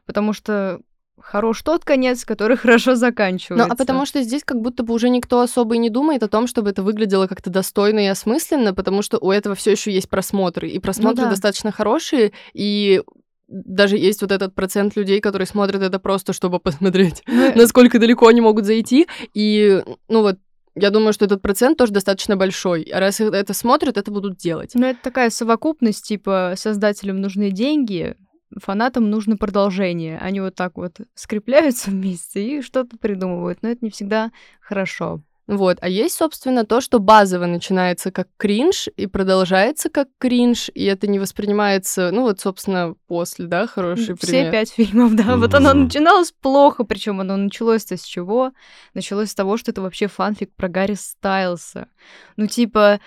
Потому 0.06 0.32
что 0.32 0.80
хорош 1.20 1.62
тот 1.62 1.84
конец, 1.84 2.24
который 2.24 2.56
хорошо 2.56 2.94
заканчивается. 2.94 3.66
Ну, 3.66 3.72
а 3.72 3.76
потому 3.76 4.06
что 4.06 4.22
здесь 4.22 4.44
как 4.44 4.60
будто 4.60 4.82
бы 4.82 4.94
уже 4.94 5.10
никто 5.10 5.40
особо 5.40 5.74
и 5.74 5.78
не 5.78 5.90
думает 5.90 6.22
о 6.22 6.28
том, 6.28 6.46
чтобы 6.46 6.70
это 6.70 6.82
выглядело 6.82 7.26
как-то 7.26 7.50
достойно 7.50 8.00
и 8.00 8.06
осмысленно, 8.06 8.72
потому 8.72 9.02
что 9.02 9.18
у 9.18 9.30
этого 9.30 9.54
все 9.54 9.72
еще 9.72 9.92
есть 9.92 10.08
просмотры, 10.08 10.68
и 10.68 10.78
просмотры 10.78 11.22
ну, 11.22 11.24
да. 11.24 11.30
достаточно 11.30 11.72
хорошие, 11.72 12.32
и 12.54 13.02
даже 13.48 13.96
есть 13.96 14.22
вот 14.22 14.30
этот 14.30 14.54
процент 14.54 14.94
людей, 14.94 15.20
которые 15.20 15.46
смотрят 15.46 15.82
это 15.82 15.98
просто, 15.98 16.32
чтобы 16.32 16.58
посмотреть, 16.60 17.22
ну, 17.26 17.52
насколько 17.56 17.98
далеко 17.98 18.28
они 18.28 18.40
могут 18.40 18.64
зайти. 18.64 19.08
И, 19.34 19.82
ну 20.08 20.22
вот, 20.22 20.38
я 20.74 20.90
думаю, 20.90 21.12
что 21.12 21.24
этот 21.24 21.42
процент 21.42 21.78
тоже 21.78 21.92
достаточно 21.92 22.36
большой. 22.36 22.82
А 22.84 23.00
раз 23.00 23.20
это 23.20 23.54
смотрят, 23.54 23.96
это 23.96 24.10
будут 24.10 24.36
делать. 24.36 24.72
Ну, 24.74 24.86
это 24.86 25.00
такая 25.02 25.30
совокупность, 25.30 26.04
типа, 26.06 26.54
создателям 26.56 27.20
нужны 27.20 27.50
деньги, 27.50 28.16
фанатам 28.56 29.10
нужно 29.10 29.36
продолжение. 29.36 30.18
Они 30.18 30.40
вот 30.40 30.54
так 30.54 30.76
вот 30.76 30.98
скрепляются 31.14 31.90
вместе 31.90 32.58
и 32.58 32.62
что-то 32.62 32.96
придумывают. 32.98 33.58
Но 33.62 33.70
это 33.70 33.84
не 33.84 33.90
всегда 33.90 34.30
хорошо. 34.60 35.22
Вот. 35.50 35.78
А 35.80 35.88
есть, 35.88 36.14
собственно, 36.14 36.64
то, 36.64 36.80
что 36.80 37.00
базово 37.00 37.46
начинается 37.46 38.12
как 38.12 38.28
кринж 38.36 38.88
и 38.96 39.08
продолжается 39.08 39.90
как 39.90 40.06
кринж, 40.18 40.70
и 40.72 40.84
это 40.84 41.08
не 41.08 41.18
воспринимается, 41.18 42.12
ну 42.12 42.22
вот, 42.22 42.38
собственно, 42.38 42.94
после, 43.08 43.46
да, 43.48 43.66
хороший 43.66 44.14
Все 44.14 44.28
пример. 44.28 44.52
пять 44.52 44.70
фильмов, 44.70 45.16
да. 45.16 45.24
Mm-hmm. 45.24 45.36
Вот 45.38 45.54
оно 45.54 45.74
начиналось 45.74 46.32
плохо, 46.40 46.84
причем 46.84 47.20
оно 47.20 47.36
началось-то 47.36 47.96
с 47.96 48.04
чего? 48.04 48.52
Началось 48.94 49.30
с 49.30 49.34
того, 49.34 49.56
что 49.56 49.72
это 49.72 49.82
вообще 49.82 50.06
фанфик 50.06 50.54
про 50.54 50.68
Гарри 50.68 50.94
Стайлса. 50.94 51.88
Ну, 52.36 52.46
типа, 52.46 53.00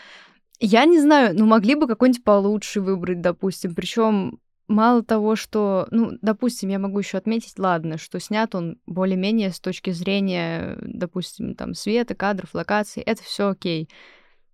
я 0.60 0.84
не 0.84 1.00
знаю, 1.00 1.34
ну 1.40 1.46
могли 1.46 1.76
бы 1.76 1.88
какой-нибудь 1.88 2.26
получше 2.26 2.82
выбрать, 2.82 3.22
допустим. 3.22 3.74
Причем 3.74 4.40
Мало 4.74 5.04
того, 5.04 5.36
что, 5.36 5.88
ну, 5.92 6.18
допустим, 6.24 6.70
я 6.70 6.80
могу 6.80 6.98
еще 6.98 7.20
отметить, 7.20 7.60
ладно, 7.60 8.00
что 8.00 8.20
снят 8.20 8.56
он 8.56 8.80
более-менее 8.88 9.52
с 9.52 9.60
точки 9.60 9.92
зрения, 9.92 10.80
допустим, 10.82 11.54
там, 11.54 11.76
света, 11.76 12.16
кадров, 12.16 12.56
локаций, 12.56 13.04
это 13.04 13.22
все 13.22 13.50
окей. 13.50 13.88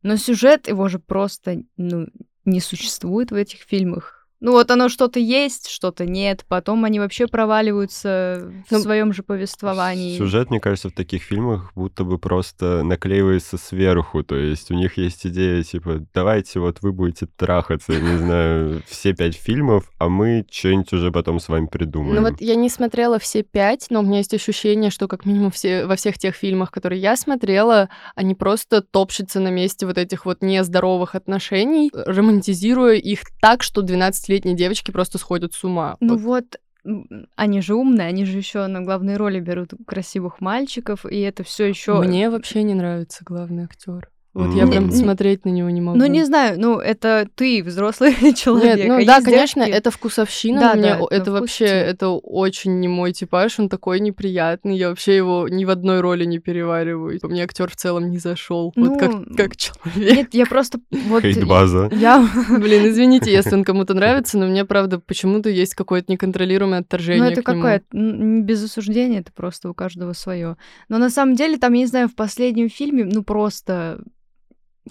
Но 0.02 0.18
сюжет 0.18 0.68
его 0.68 0.90
же 0.90 1.00
просто, 1.00 1.64
ну, 1.78 2.08
не 2.44 2.60
существует 2.60 3.32
в 3.32 3.36
этих 3.36 3.62
фильмах. 3.62 4.19
Ну 4.42 4.54
вот 4.54 4.72
оно 4.72 4.88
что-то 4.88 5.20
есть, 5.20 5.70
что-то 5.70 6.06
нет. 6.06 6.46
Потом 6.48 6.86
они 6.86 7.00
вообще 7.00 7.28
проваливаются 7.28 8.50
в 8.68 8.72
ну, 8.72 8.80
своем 8.80 9.12
же 9.12 9.22
повествовании. 9.22 10.18
Сюжет, 10.18 10.50
мне 10.50 10.62
кажется, 10.62 10.90
в 10.90 10.94
таких 10.94 11.24
фильмах 11.24 11.74
будто 11.76 12.06
бы 12.06 12.18
просто 12.18 12.84
наклеивается 12.84 13.58
сверху. 13.58 14.24
То 14.24 14.36
есть 14.36 14.72
у 14.72 14.76
них 14.76 14.98
есть 14.98 15.26
идея, 15.28 15.62
типа, 15.64 16.06
давайте 16.14 16.60
вот 16.60 16.78
вы 16.82 16.94
будете 16.94 17.28
трахаться, 17.28 17.94
я 17.94 18.00
не 18.00 18.18
знаю, 18.18 18.84
все 18.88 19.14
пять 19.14 19.36
фильмов, 19.36 19.92
а 19.98 20.08
мы 20.08 20.46
что-нибудь 20.50 20.94
уже 20.94 21.12
потом 21.12 21.40
с 21.40 21.50
вами 21.50 21.68
придумаем. 21.68 22.16
Ну 22.16 22.30
вот 22.30 22.40
я 22.40 22.56
не 22.56 22.70
смотрела 22.70 23.20
все 23.20 23.44
пять, 23.44 23.88
но 23.90 24.00
у 24.00 24.04
меня 24.04 24.20
есть 24.20 24.34
ощущение, 24.34 24.90
что 24.90 25.08
как 25.10 25.26
минимум 25.26 25.52
все, 25.52 25.86
во 25.86 25.98
всех 25.98 26.18
тех 26.18 26.36
фильмах, 26.36 26.72
которые 26.72 27.02
я 27.02 27.18
смотрела, 27.18 27.90
они 28.16 28.36
просто 28.36 28.82
топчутся 28.82 29.42
на 29.42 29.50
месте 29.50 29.86
вот 29.86 29.98
этих 29.98 30.26
вот 30.26 30.42
нездоровых 30.42 31.16
отношений, 31.16 31.92
романтизируя 31.94 32.96
их 32.96 33.22
так, 33.42 33.64
что 33.64 33.82
12 33.82 34.29
15-летние 34.30 34.56
девочки 34.56 34.92
просто 34.92 35.18
сходят 35.18 35.54
с 35.54 35.64
ума. 35.64 35.98
Ну 36.00 36.18
вот, 36.18 36.60
вот 36.84 37.02
они 37.36 37.62
же 37.62 37.76
умные, 37.76 38.08
они 38.08 38.26
же 38.26 38.38
еще 38.38 38.66
на 38.68 38.82
главные 38.82 39.18
роли 39.18 39.40
берут 39.40 39.74
красивых 39.86 40.40
мальчиков, 40.40 41.06
и 41.06 41.20
это 41.20 41.44
все 41.44 41.66
еще. 41.66 42.00
Мне 42.00 42.30
вообще 42.30 42.64
не 42.64 42.74
нравится 42.74 43.24
главный 43.26 43.64
актер. 43.64 44.10
Вот 44.34 44.54
я 44.54 44.68
прям 44.68 44.92
смотреть 44.92 45.44
на 45.46 45.50
него 45.50 45.70
не 45.72 45.82
могу. 45.82 45.98
Ну, 45.98 46.06
не 46.06 46.24
знаю, 46.24 46.60
ну, 46.60 46.78
это 46.78 47.28
ты, 47.34 47.64
взрослый 47.64 48.14
человек. 48.36 48.78
Нет, 48.78 48.88
ну 48.88 49.02
а 49.02 49.06
да, 49.06 49.22
конечно, 49.22 49.64
это 49.64 49.90
вкусовщина. 49.90 50.60
Да, 50.60 50.76
мне 50.76 50.96
да, 50.96 51.02
это 51.10 51.32
вообще, 51.32 51.66
это 51.66 52.10
очень 52.10 52.80
не 52.80 52.88
мой 52.88 53.12
типаж, 53.12 53.60
он 53.60 53.70
такой 53.70 54.00
неприятный. 54.00 54.78
Я 54.78 54.90
вообще 54.90 55.16
его 55.16 55.48
ни 55.50 55.66
в 55.66 55.72
одной 55.72 56.02
роли 56.02 56.26
не 56.26 56.38
перевариваю. 56.38 57.20
Мне 57.24 57.44
актер 57.44 57.72
в 57.72 57.76
целом 57.76 58.12
не 58.12 58.20
зашел. 58.20 58.72
Ну, 58.76 58.92
вот 58.92 59.00
как, 59.00 59.12
как 59.36 59.58
человек. 59.58 60.16
Нет, 60.16 60.34
я 60.34 60.46
просто 60.46 60.80
вот. 60.92 61.24
Хейт-база. 61.24 61.90
Я... 61.92 62.28
Блин, 62.50 62.88
извините, 62.88 63.32
если 63.32 63.56
он 63.56 63.64
кому-то 63.64 63.96
нравится, 63.96 64.38
но 64.38 64.46
мне, 64.46 64.64
правда, 64.64 65.00
почему-то 65.00 65.50
есть 65.50 65.74
какое-то 65.74 66.12
неконтролируемое 66.12 66.82
отторжение. 66.82 67.24
Ну, 67.24 67.32
это 67.32 67.42
какое-то 67.42 67.86
без 67.92 68.64
осуждения, 68.64 69.22
это 69.22 69.32
просто 69.32 69.72
у 69.72 69.74
каждого 69.74 70.14
свое. 70.14 70.56
Но 70.88 71.00
на 71.00 71.10
самом 71.10 71.36
деле, 71.36 71.58
там, 71.58 71.74
я 71.74 71.80
не 71.80 71.88
знаю, 71.88 72.10
в 72.10 72.16
последнем 72.16 72.70
фильме, 72.70 73.06
ну, 73.06 73.24
просто 73.24 74.02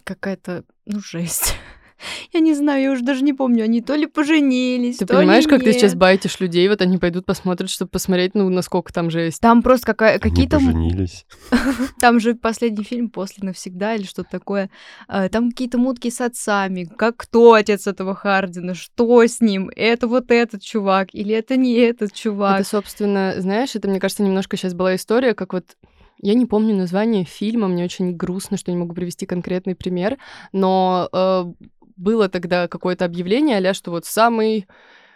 какая-то, 0.02 0.64
ну, 0.86 1.00
жесть. 1.00 1.54
Я 2.32 2.40
не 2.40 2.54
знаю, 2.54 2.82
я 2.82 2.92
уже 2.92 3.02
даже 3.02 3.22
не 3.22 3.32
помню, 3.32 3.64
они 3.64 3.80
то 3.80 3.94
ли 3.94 4.06
поженились, 4.06 4.98
Ты 4.98 5.06
то 5.06 5.16
понимаешь, 5.16 5.44
ли 5.44 5.50
как 5.50 5.62
нет. 5.62 5.72
ты 5.72 5.78
сейчас 5.78 5.94
байтишь 5.94 6.38
людей, 6.40 6.68
вот 6.68 6.80
они 6.80 6.98
пойдут 6.98 7.26
посмотрят, 7.26 7.70
чтобы 7.70 7.90
посмотреть, 7.90 8.34
ну, 8.34 8.48
насколько 8.48 8.92
там 8.92 9.10
жесть. 9.10 9.40
Там 9.40 9.62
просто 9.62 9.86
какая, 9.86 10.18
какие-то... 10.18 10.56
поженились. 10.58 11.26
Там 12.00 12.20
же 12.20 12.34
последний 12.34 12.84
фильм 12.84 13.10
«После 13.10 13.44
навсегда» 13.44 13.94
или 13.94 14.04
что-то 14.04 14.30
такое. 14.30 14.70
А, 15.08 15.28
там 15.28 15.50
какие-то 15.50 15.78
мутки 15.78 16.10
с 16.10 16.20
отцами. 16.20 16.84
Как 16.84 17.16
кто 17.16 17.54
отец 17.54 17.86
этого 17.86 18.14
Хардина? 18.14 18.74
Что 18.74 19.24
с 19.24 19.40
ним? 19.40 19.70
Это 19.74 20.06
вот 20.06 20.30
этот 20.30 20.62
чувак 20.62 21.08
или 21.12 21.34
это 21.34 21.56
не 21.56 21.74
этот 21.74 22.12
чувак? 22.12 22.60
Это, 22.60 22.68
собственно, 22.68 23.34
знаешь, 23.38 23.74
это, 23.74 23.88
мне 23.88 24.00
кажется, 24.00 24.22
немножко 24.22 24.56
сейчас 24.56 24.74
была 24.74 24.94
история, 24.94 25.34
как 25.34 25.52
вот 25.52 25.76
я 26.20 26.34
не 26.34 26.46
помню 26.46 26.74
название 26.74 27.24
фильма, 27.24 27.68
мне 27.68 27.84
очень 27.84 28.16
грустно, 28.16 28.56
что 28.56 28.70
не 28.70 28.76
могу 28.76 28.94
привести 28.94 29.26
конкретный 29.26 29.74
пример, 29.74 30.18
но 30.52 31.08
э, 31.12 31.44
было 31.96 32.28
тогда 32.28 32.68
какое-то 32.68 33.04
объявление, 33.04 33.58
а 33.58 33.74
что 33.74 33.90
вот 33.90 34.04
самый 34.04 34.66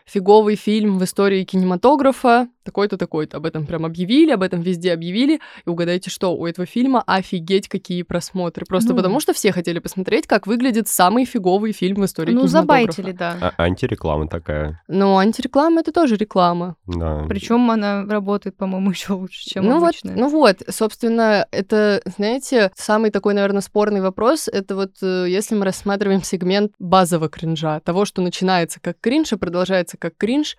фиговый 0.07 0.57
фильм 0.57 0.99
в 0.99 1.05
истории 1.05 1.45
кинематографа, 1.45 2.49
такой-то, 2.65 2.97
такой-то. 2.97 3.39
Об 3.39 3.47
этом 3.47 3.67
прям 3.67 3.85
объявили, 3.85 4.31
об 4.31 4.43
этом 4.43 4.61
везде 4.61 4.93
объявили. 4.93 5.41
И 5.67 5.69
угадайте, 5.69 6.11
что 6.11 6.37
у 6.37 6.47
этого 6.47 6.67
фильма 6.67 7.03
офигеть 7.07 7.69
какие 7.69 8.03
просмотры. 8.03 8.65
Просто 8.67 8.91
ну, 8.91 8.97
потому 8.97 9.21
что 9.21 9.33
все 9.33 9.53
хотели 9.53 9.79
посмотреть, 9.79 10.27
как 10.27 10.47
выглядит 10.47 10.89
самый 10.89 11.25
фиговый 11.25 11.73
фильм 11.73 12.03
в 12.03 12.05
истории 12.05 12.33
ну, 12.33 12.43
кинематографа. 12.43 12.87
Ну, 12.87 12.93
забайтили, 12.93 13.13
да. 13.13 13.53
А 13.57 13.63
антиреклама 13.63 14.29
такая. 14.29 14.81
Ну, 14.89 15.17
антиреклама— 15.19 15.81
это 15.83 15.93
тоже 15.93 16.17
реклама. 16.17 16.77
Да. 16.87 17.25
Причем 17.29 17.71
она 17.71 18.05
работает, 18.05 18.57
по-моему, 18.57 18.91
еще 18.91 19.15
лучше, 19.15 19.45
чем 19.45 19.65
ну 19.65 19.83
обычная. 19.83 20.15
Вот, 20.15 20.21
ну 20.21 20.29
вот, 20.29 20.63
собственно, 20.69 21.47
это, 21.51 22.03
знаете, 22.17 22.71
самый 22.77 23.11
такой, 23.11 23.35
наверное, 23.35 23.61
спорный 23.61 24.01
вопрос. 24.01 24.49
Это 24.49 24.77
вот 24.77 24.93
э, 25.03 25.27
если 25.29 25.55
мы 25.55 25.65
рассматриваем 25.65 26.23
сегмент 26.23 26.73
базового 26.79 27.29
кринжа, 27.29 27.81
того, 27.81 28.05
что 28.05 28.23
начинается 28.23 28.81
как 28.81 29.01
кринж 29.01 29.33
и 29.33 29.37
продолжается 29.37 29.92
как 29.99 30.17
кринж, 30.17 30.57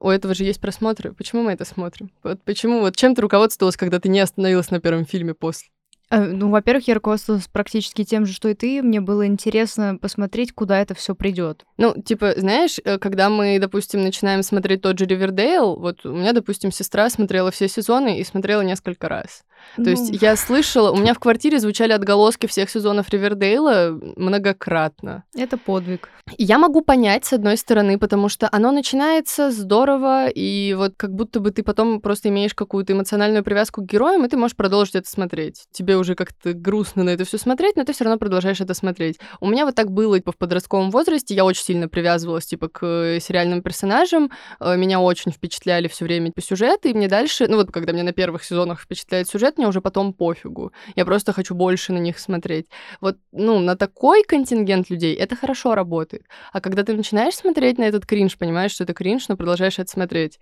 у 0.00 0.08
этого 0.08 0.34
же 0.34 0.44
есть 0.44 0.60
просмотры. 0.60 1.12
Почему 1.12 1.42
мы 1.42 1.52
это 1.52 1.64
смотрим? 1.64 2.10
Вот 2.22 2.42
почему, 2.42 2.80
вот 2.80 2.96
чем 2.96 3.14
ты 3.14 3.22
руководствовалась, 3.22 3.76
когда 3.76 4.00
ты 4.00 4.08
не 4.08 4.20
остановилась 4.20 4.70
на 4.70 4.80
первом 4.80 5.06
фильме 5.06 5.34
после? 5.34 5.68
Э, 6.10 6.20
ну, 6.20 6.50
во-первых, 6.50 6.86
я 6.88 6.94
руководствовалась 6.94 7.48
практически 7.48 8.04
тем 8.04 8.26
же, 8.26 8.32
что 8.32 8.48
и 8.48 8.54
ты. 8.54 8.82
Мне 8.82 9.00
было 9.00 9.26
интересно 9.26 9.96
посмотреть, 10.00 10.52
куда 10.52 10.80
это 10.80 10.94
все 10.94 11.14
придет. 11.14 11.64
Ну, 11.76 11.94
типа, 12.00 12.34
знаешь, 12.36 12.78
э, 12.84 12.98
когда 12.98 13.30
мы, 13.30 13.58
допустим, 13.58 14.02
начинаем 14.02 14.42
смотреть 14.42 14.82
тот 14.82 14.98
же 14.98 15.06
Ривердейл, 15.06 15.76
вот 15.76 16.04
у 16.04 16.12
меня, 16.12 16.32
допустим, 16.32 16.70
сестра 16.70 17.08
смотрела 17.08 17.50
все 17.50 17.68
сезоны 17.68 18.18
и 18.18 18.24
смотрела 18.24 18.60
несколько 18.62 19.08
раз. 19.08 19.44
То 19.76 19.90
есть 19.90 20.10
Ну, 20.12 20.18
я 20.20 20.36
слышала, 20.36 20.90
у 20.90 20.96
меня 20.96 21.14
в 21.14 21.18
квартире 21.18 21.58
звучали 21.58 21.92
отголоски 21.92 22.46
всех 22.46 22.70
сезонов 22.70 23.10
Ривердейла 23.10 23.98
многократно. 24.16 25.24
это 25.36 25.56
подвиг. 25.58 26.08
Я 26.38 26.58
могу 26.58 26.80
понять, 26.80 27.26
с 27.26 27.34
одной 27.34 27.58
стороны, 27.58 27.98
потому 27.98 28.30
что 28.30 28.48
оно 28.50 28.72
начинается 28.72 29.50
здорово, 29.50 30.28
и 30.28 30.72
вот 30.74 30.94
как 30.96 31.12
будто 31.14 31.38
бы 31.38 31.50
ты 31.50 31.62
потом 31.62 32.00
просто 32.00 32.30
имеешь 32.30 32.54
какую-то 32.54 32.94
эмоциональную 32.94 33.44
привязку 33.44 33.82
к 33.82 33.86
героям, 33.86 34.24
и 34.24 34.28
ты 34.28 34.38
можешь 34.38 34.56
продолжить 34.56 34.94
это 34.94 35.08
смотреть. 35.08 35.64
Тебе 35.70 35.98
уже 35.98 36.14
как-то 36.14 36.54
грустно 36.54 37.04
на 37.04 37.10
это 37.10 37.24
все 37.24 37.36
смотреть, 37.36 37.76
но 37.76 37.84
ты 37.84 37.92
все 37.92 38.04
равно 38.04 38.18
продолжаешь 38.18 38.60
это 38.60 38.72
смотреть. 38.72 39.18
У 39.40 39.48
меня 39.48 39.66
вот 39.66 39.74
так 39.74 39.90
было 39.90 40.18
типа, 40.18 40.32
в 40.32 40.38
подростковом 40.38 40.90
возрасте, 40.90 41.34
я 41.34 41.44
очень 41.44 41.64
сильно 41.64 41.88
привязывалась 41.88 42.46
типа 42.46 42.68
к 42.68 42.86
э, 42.86 43.20
сериальным 43.20 43.62
персонажам, 43.62 44.30
э, 44.60 44.76
меня 44.76 45.00
очень 45.00 45.30
впечатляли 45.30 45.88
все 45.88 46.06
время 46.06 46.32
по 46.32 46.40
сюжету, 46.40 46.88
и 46.88 46.94
мне 46.94 47.08
дальше, 47.08 47.46
ну 47.48 47.56
вот 47.56 47.70
когда 47.70 47.92
мне 47.92 48.02
на 48.02 48.12
первых 48.12 48.44
сезонах 48.44 48.80
впечатляет 48.80 49.28
сюжет, 49.28 49.53
мне 49.58 49.68
уже 49.68 49.80
потом 49.80 50.12
пофигу. 50.12 50.72
Я 50.96 51.04
просто 51.04 51.32
хочу 51.32 51.54
больше 51.54 51.92
на 51.92 51.98
них 51.98 52.18
смотреть. 52.18 52.66
Вот, 53.00 53.16
ну, 53.32 53.58
на 53.60 53.76
такой 53.76 54.22
контингент 54.24 54.90
людей 54.90 55.14
это 55.14 55.36
хорошо 55.36 55.74
работает. 55.74 56.24
А 56.52 56.60
когда 56.60 56.82
ты 56.82 56.94
начинаешь 56.94 57.34
смотреть 57.34 57.78
на 57.78 57.84
этот 57.84 58.06
кринж, 58.06 58.36
понимаешь, 58.38 58.72
что 58.72 58.84
это 58.84 58.94
кринж, 58.94 59.28
но 59.28 59.36
продолжаешь 59.36 59.78
это 59.78 59.90
смотреть, 59.90 60.38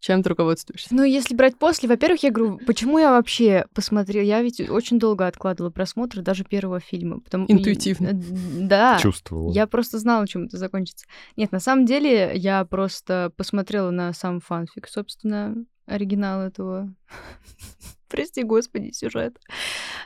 чем 0.00 0.22
ты 0.22 0.28
руководствуешься? 0.28 0.88
Ну, 0.94 1.02
если 1.02 1.34
брать 1.34 1.56
после, 1.56 1.88
во-первых, 1.88 2.22
я 2.24 2.30
говорю, 2.30 2.58
почему 2.66 2.98
я 2.98 3.12
вообще 3.12 3.64
посмотрела? 3.74 4.22
Я 4.24 4.42
ведь 4.42 4.60
очень 4.68 4.98
долго 4.98 5.26
откладывала 5.26 5.70
просмотр 5.70 6.20
даже 6.20 6.44
первого 6.44 6.78
фильма. 6.80 7.20
Потому... 7.20 7.46
и- 7.46 7.52
Интуитивно. 7.52 8.08
э, 8.08 8.12
Да. 8.14 8.98
Чувствовала. 9.00 9.50
Я 9.52 9.66
просто 9.66 9.98
знала, 9.98 10.26
чем 10.28 10.44
это 10.44 10.58
закончится. 10.58 11.06
Нет, 11.36 11.52
на 11.52 11.60
самом 11.60 11.86
деле, 11.86 12.32
я 12.34 12.64
просто 12.66 13.32
посмотрела 13.36 13.90
на 13.90 14.12
сам 14.12 14.40
фанфик, 14.40 14.88
собственно, 14.88 15.54
оригинал 15.86 16.42
этого. 16.42 16.92
Прости, 18.08 18.42
господи, 18.44 18.92
сюжет. 18.92 19.36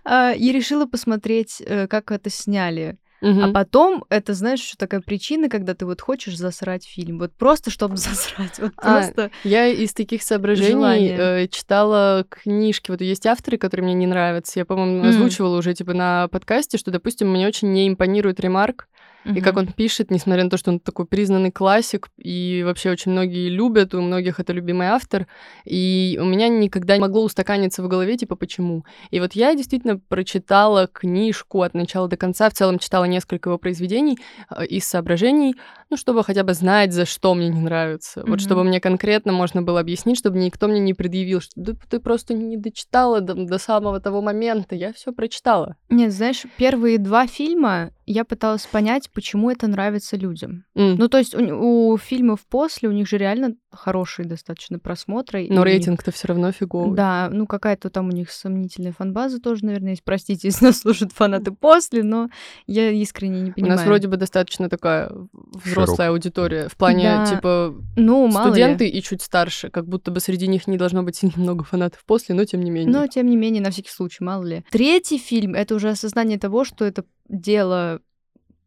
А, 0.05 0.33
И 0.33 0.51
решила 0.53 0.87
посмотреть, 0.87 1.61
э, 1.64 1.87
как 1.88 2.11
это 2.11 2.31
сняли. 2.31 2.99
А 3.21 3.27
Мгм. 3.27 3.53
потом, 3.53 4.05
это, 4.11 4.33
знаешь, 4.33 4.61
еще 4.61 4.77
такая 4.79 5.01
причина, 5.01 5.49
когда 5.49 5.75
ты 5.75 5.85
вот 5.85 6.01
хочешь 6.01 6.37
засрать 6.38 6.87
фильм. 6.87 7.19
Вот 7.19 7.33
просто, 7.35 7.69
чтобы 7.71 7.97
засрать. 7.97 8.59
Вот 8.61 8.73
А, 8.77 9.01
просто... 9.03 9.31
Я 9.43 9.67
из 9.67 9.93
таких 9.93 10.23
соображений 10.23 10.71
Желание. 10.71 11.17
э, 11.19 11.49
читала 11.49 12.25
книжки. 12.29 12.93
Вот 12.93 13.01
есть 13.01 13.27
авторы, 13.27 13.59
которые 13.59 13.87
мне 13.87 13.95
не 13.95 14.07
нравятся. 14.07 14.61
Я, 14.61 14.64
по-моему, 14.64 15.03
М. 15.03 15.09
озвучивала 15.09 15.59
уже 15.59 15.75
типа 15.75 15.95
на 15.95 16.29
подкасте, 16.29 16.79
что, 16.79 16.93
допустим, 16.93 17.29
мне 17.33 17.49
очень 17.49 17.73
не 17.73 17.88
импонирует 17.88 18.38
ремарк, 18.38 18.88
и 19.35 19.41
как 19.41 19.57
он 19.57 19.67
пишет, 19.67 20.11
несмотря 20.11 20.45
на 20.45 20.51
то, 20.51 20.57
что 20.57 20.71
он 20.71 20.81
такой 20.81 21.07
признанный 21.07 21.51
классик, 21.51 22.09
и 22.17 22.62
вообще 22.64 22.91
очень 22.91 23.12
многие 23.12 23.49
любят, 23.49 23.95
у 23.95 24.01
многих 24.01 24.41
это 24.41 24.53
любимый 24.53 24.88
автор, 24.88 25.27
и 25.64 26.19
у 26.21 26.25
меня 26.25 26.49
никогда 26.49 26.97
не 26.97 27.01
могло 27.01 27.23
устаканиться 27.25 27.83
в 27.83 27.88
голове, 27.88 28.17
типа, 28.17 28.37
почему. 28.37 28.85
И 29.11 29.21
вот 29.21 29.33
я 29.35 29.55
действительно 29.55 29.99
прочитала 29.99 30.87
книжку 30.87 31.62
от 31.62 31.75
начала 31.75 32.09
до 32.09 32.17
конца, 32.17 32.49
в 32.51 32.55
целом 32.55 32.79
читала 32.79 33.05
несколько 33.05 33.51
его 33.51 33.59
произведений 33.59 34.19
э, 34.51 34.67
из 34.67 34.85
соображений, 34.85 35.55
ну, 35.91 35.97
чтобы 35.97 36.23
хотя 36.25 36.45
бы 36.45 36.55
знать, 36.55 36.93
за 36.93 37.07
что 37.07 37.35
мне 37.35 37.49
не 37.49 37.61
нравится. 37.61 38.21
Вот 38.21 38.29
Мгм. 38.29 38.38
чтобы 38.38 38.64
мне 38.64 38.81
конкретно 38.81 39.33
можно 39.33 39.62
было 39.62 39.81
объяснить, 39.81 40.19
чтобы 40.19 40.38
никто 40.38 40.69
мне 40.69 40.81
не 40.81 40.95
предъявил, 40.95 41.41
что 41.41 41.53
«Да 41.57 41.73
ты 41.88 41.99
просто 42.01 42.35
не 42.35 42.57
дочитала 42.57 43.21
до, 43.21 43.35
до 43.35 43.59
самого 43.59 44.01
того 44.01 44.21
момента, 44.23 44.75
я 44.75 44.93
все 44.93 45.12
прочитала. 45.12 45.77
Нет, 45.88 46.12
знаешь, 46.12 46.45
первые 46.57 46.99
два 46.99 47.27
фильма 47.27 47.91
я 48.12 48.25
пыталась 48.25 48.66
понять, 48.66 49.11
почему 49.12 49.51
это 49.51 49.66
нравится 49.66 50.16
людям. 50.16 50.64
М. 50.75 50.97
Ну, 50.97 51.09
то 51.09 51.18
есть 51.18 51.35
у, 51.35 51.92
у 51.92 51.99
фильмов 51.99 52.40
после, 52.49 52.88
у 52.88 52.92
них 52.92 53.09
же 53.09 53.18
реально 53.18 53.55
хорошие 53.71 54.27
достаточно 54.27 54.79
просмотры. 54.79 55.47
Но 55.51 55.61
у 55.61 55.64
рейтинг-то 55.64 56.11
все 56.11 56.29
равно 56.29 56.51
фиговый. 56.53 56.97
Да, 56.97 57.29
ну 57.31 57.47
какая-то 57.47 57.90
там 57.90 58.09
у 58.09 58.12
них 58.12 58.31
сомнительная 58.31 58.92
фанбаза 58.92 59.40
тоже, 59.40 59.64
наверное, 59.64 59.90
есть. 59.90 60.05
Простите, 60.05 60.49
если 60.49 60.64
нас 60.64 60.79
слушают 60.81 61.12
фанаты 61.12 61.51
после, 61.53 62.03
но 62.03 62.31
я 62.66 62.90
искренне 62.90 63.40
не 63.42 63.51
У 63.51 63.55
понимаю. 63.55 63.77
нас 63.77 63.87
вроде 63.87 64.09
бы 64.09 64.16
достаточно 64.16 64.68
такая 64.68 65.11
взрослая 65.33 65.87
Широкая. 65.87 66.09
аудитория. 66.11 66.68
В 66.68 66.77
плане, 66.77 67.03
Да. 67.05 67.27
типа, 67.27 67.75
ну, 67.97 68.27
мало 68.29 68.47
ли. 68.47 68.53
студенты 68.53 68.88
и 68.88 69.03
чуть 69.03 69.23
старше. 69.23 69.68
Как 69.71 69.87
будто 69.87 70.11
бы 70.11 70.21
среди 70.21 70.47
них 70.47 70.66
не 70.66 70.77
должно 70.79 71.03
быть 71.03 71.16
сильно 71.16 71.35
много 71.37 71.64
фанатов 71.64 72.03
после, 72.07 72.35
но 72.35 72.44
тем 72.44 72.62
не 72.62 72.71
менее. 72.71 72.92
Но, 72.92 73.07
тем 73.07 73.27
не 73.27 73.37
менее, 73.37 73.62
на 73.62 73.71
всякий 73.71 73.90
случай, 73.90 74.25
мало 74.25 74.44
ли. 74.44 74.64
Третий 74.71 75.18
фильм— 75.18 75.55
это 75.55 75.75
уже 75.75 75.90
осознание 75.90 76.38
того, 76.38 76.64
что 76.64 76.85
это 76.85 77.05
дело 77.29 78.01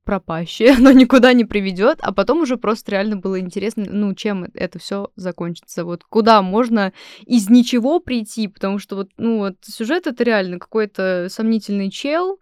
пропащее, 0.04 0.72
оно 0.78 0.92
никуда 0.92 1.34
не 1.34 1.46
приведет, 1.46 2.00
а 2.02 2.12
потом 2.14 2.42
уже 2.42 2.58
просто 2.58 2.92
реально 2.92 3.18
было 3.18 3.40
интересно, 3.40 3.86
ну, 3.88 4.14
чем 4.14 4.48
это 4.54 4.80
все 4.80 5.10
закончится, 5.16 5.86
вот 5.86 6.04
куда 6.04 6.42
можно 6.42 6.94
из 7.26 7.50
ничего 7.50 8.00
прийти, 8.00 8.48
потому 8.48 8.80
что 8.80 8.96
вот, 8.96 9.10
ну, 9.18 9.38
вот 9.40 9.56
сюжет 9.62 10.08
это 10.08 10.24
реально 10.24 10.60
какой-то 10.60 11.28
сомнительный 11.30 11.90
чел 11.90 12.40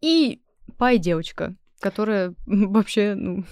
и 0.00 0.40
пай-девочка, 0.78 1.54
которая 1.80 2.34
вообще, 2.46 3.14
ну, 3.14 3.44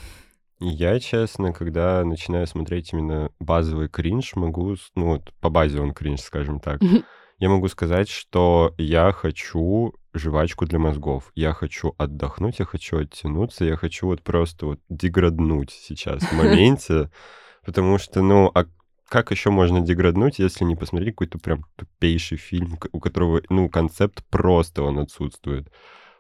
Я, 0.61 0.99
честно, 0.99 1.53
когда 1.53 2.05
начинаю 2.05 2.47
смотреть 2.47 2.93
именно 2.93 3.31
базовый 3.39 3.89
кринж, 3.89 4.35
могу, 4.35 4.77
ну 4.95 5.07
вот 5.07 5.33
по 5.41 5.51
базе 5.51 5.81
он 5.81 5.93
кринж, 5.93 6.21
скажем 6.21 6.61
так. 6.61 6.81
я 7.45 7.51
могу 7.51 7.69
сказать, 7.69 8.09
что 8.09 8.75
я 8.79 9.13
хочу 9.13 9.93
жвачку 10.15 10.65
для 10.65 10.79
мозгов, 10.79 11.31
я 11.35 11.53
хочу 11.53 11.95
отдохнуть, 11.99 12.59
я 12.59 12.65
хочу 12.65 12.97
оттянуться, 12.97 13.67
я 13.67 13.77
хочу 13.77 14.07
вот 14.07 14.23
просто 14.23 14.65
вот 14.65 14.81
деграднуть 14.89 15.71
сейчас 15.71 16.23
в 16.23 16.33
моменте, 16.39 17.11
потому 17.63 17.99
что, 17.99 18.23
ну, 18.23 18.51
а 18.55 18.65
как 19.11 19.31
еще 19.31 19.51
можно 19.51 19.83
деграднуть, 19.83 20.39
если 20.39 20.65
не 20.65 20.75
посмотреть 20.75 21.17
какой-то 21.17 21.39
прям 21.39 21.67
тупейший 21.77 22.39
фильм, 22.39 22.79
у 22.93 22.99
которого, 22.99 23.43
ну, 23.51 23.69
концепт 23.69 24.25
просто 24.31 24.83
он 24.83 24.99
отсутствует. 24.99 25.71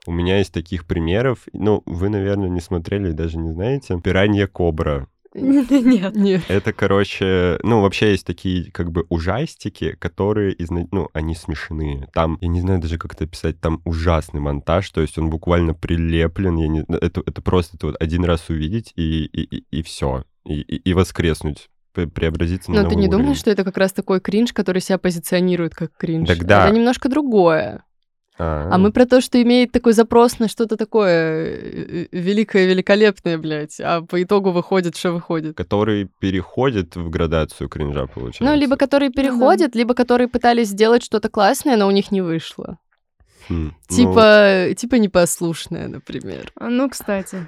У 0.04 0.12
меня 0.12 0.37
есть 0.37 0.52
таких 0.52 0.87
примеров, 0.87 1.38
ну, 1.54 1.82
вы, 1.87 2.10
наверное, 2.10 2.50
не 2.50 2.60
смотрели, 2.60 3.12
даже 3.12 3.38
не 3.38 3.50
знаете. 3.50 3.98
«Пиранья 3.98 4.46
Кобра». 4.46 5.08
нет. 5.40 6.14
Нет. 6.14 6.42
Это, 6.49 6.73
короче, 6.73 7.59
ну, 7.62 7.81
вообще 7.83 8.12
есть 8.12 8.25
такие, 8.25 8.70
как 8.70 8.92
бы, 8.92 9.05
ужастики, 9.09 9.97
которые, 9.99 10.57
ну, 10.92 11.09
они 11.12 11.35
смешные. 11.35 12.09
Там, 12.12 12.38
я 12.40 12.49
не 12.49 12.61
знаю 12.61 12.81
даже, 12.81 12.99
как 12.99 13.14
это 13.14 13.25
описать, 13.25 13.61
там 13.61 13.81
ужасный 13.85 14.40
монтаж, 14.40 14.88
то 14.90 15.01
есть 15.01 15.18
он 15.18 15.31
буквально 15.31 15.75
прилеплен, 15.75 16.57
я 16.57 16.68
не... 16.68 16.85
это, 16.88 17.23
это 17.27 17.42
просто 17.42 17.77
это 17.77 17.87
вот 17.88 17.97
один 18.01 18.25
раз 18.25 18.49
увидеть 18.49 18.92
и, 18.94 19.25
и, 19.25 19.64
и, 19.70 19.83
все, 19.83 20.25
и, 20.47 20.61
и, 20.61 20.77
и 20.77 20.94
воскреснуть, 20.94 21.68
пре- 21.94 22.07
преобразиться 22.09 22.70
на 22.70 22.83
Но 22.83 22.88
ты 22.88 22.94
не 22.94 23.09
уровень. 23.09 23.18
думаешь, 23.23 23.38
что 23.38 23.51
это 23.51 23.64
как 23.64 23.77
раз 23.77 23.92
такой 23.92 24.20
кринж, 24.20 24.53
который 24.53 24.81
себя 24.81 24.99
позиционирует 24.99 25.75
как 25.75 25.97
кринж? 25.97 26.29
Так 26.29 26.44
да. 26.44 26.66
Это 26.66 26.75
немножко 26.77 27.09
другое. 27.09 27.85
А, 28.37 28.68
А 28.73 28.79
мы 28.79 28.90
про 28.90 29.07
то, 29.07 29.20
что 29.20 29.40
имеет 29.40 29.70
такой 29.70 29.92
запрос 29.92 30.40
на 30.40 30.49
что-то 30.49 30.77
такое 30.77 31.47
э, 31.47 32.07
э, 32.11 32.18
великое, 32.18 32.66
великолепное, 32.66 33.38
блядь, 33.38 33.81
а 33.81 34.03
по 34.03 34.20
итогу 34.23 34.51
выходит, 34.51 34.97
что 34.97 35.12
выходит. 35.12 35.57
который 35.57 36.09
переходит 36.18 36.97
в 36.97 37.11
градацию 37.11 37.68
кринжа, 37.68 38.07
получается. 38.07 38.44
Ну, 38.44 38.55
либо 38.59 38.77
которые 38.77 39.11
да. 39.11 39.23
переходят, 39.23 39.77
либо 39.77 39.94
которые 39.94 40.29
пытались 40.29 40.68
сделать 40.68 41.05
что-то 41.05 41.29
классное, 41.29 41.77
но 41.77 41.87
у 41.87 41.92
них 41.92 42.11
не 42.11 42.23
вышло. 42.23 42.79
Хм, 43.49 43.73
ну, 43.90 43.97
Типа, 43.97 44.75
типа 44.77 44.97
непослушная, 44.97 45.87
например. 45.87 46.51
А, 46.57 46.68
Ну, 46.68 46.88
кстати. 46.90 47.47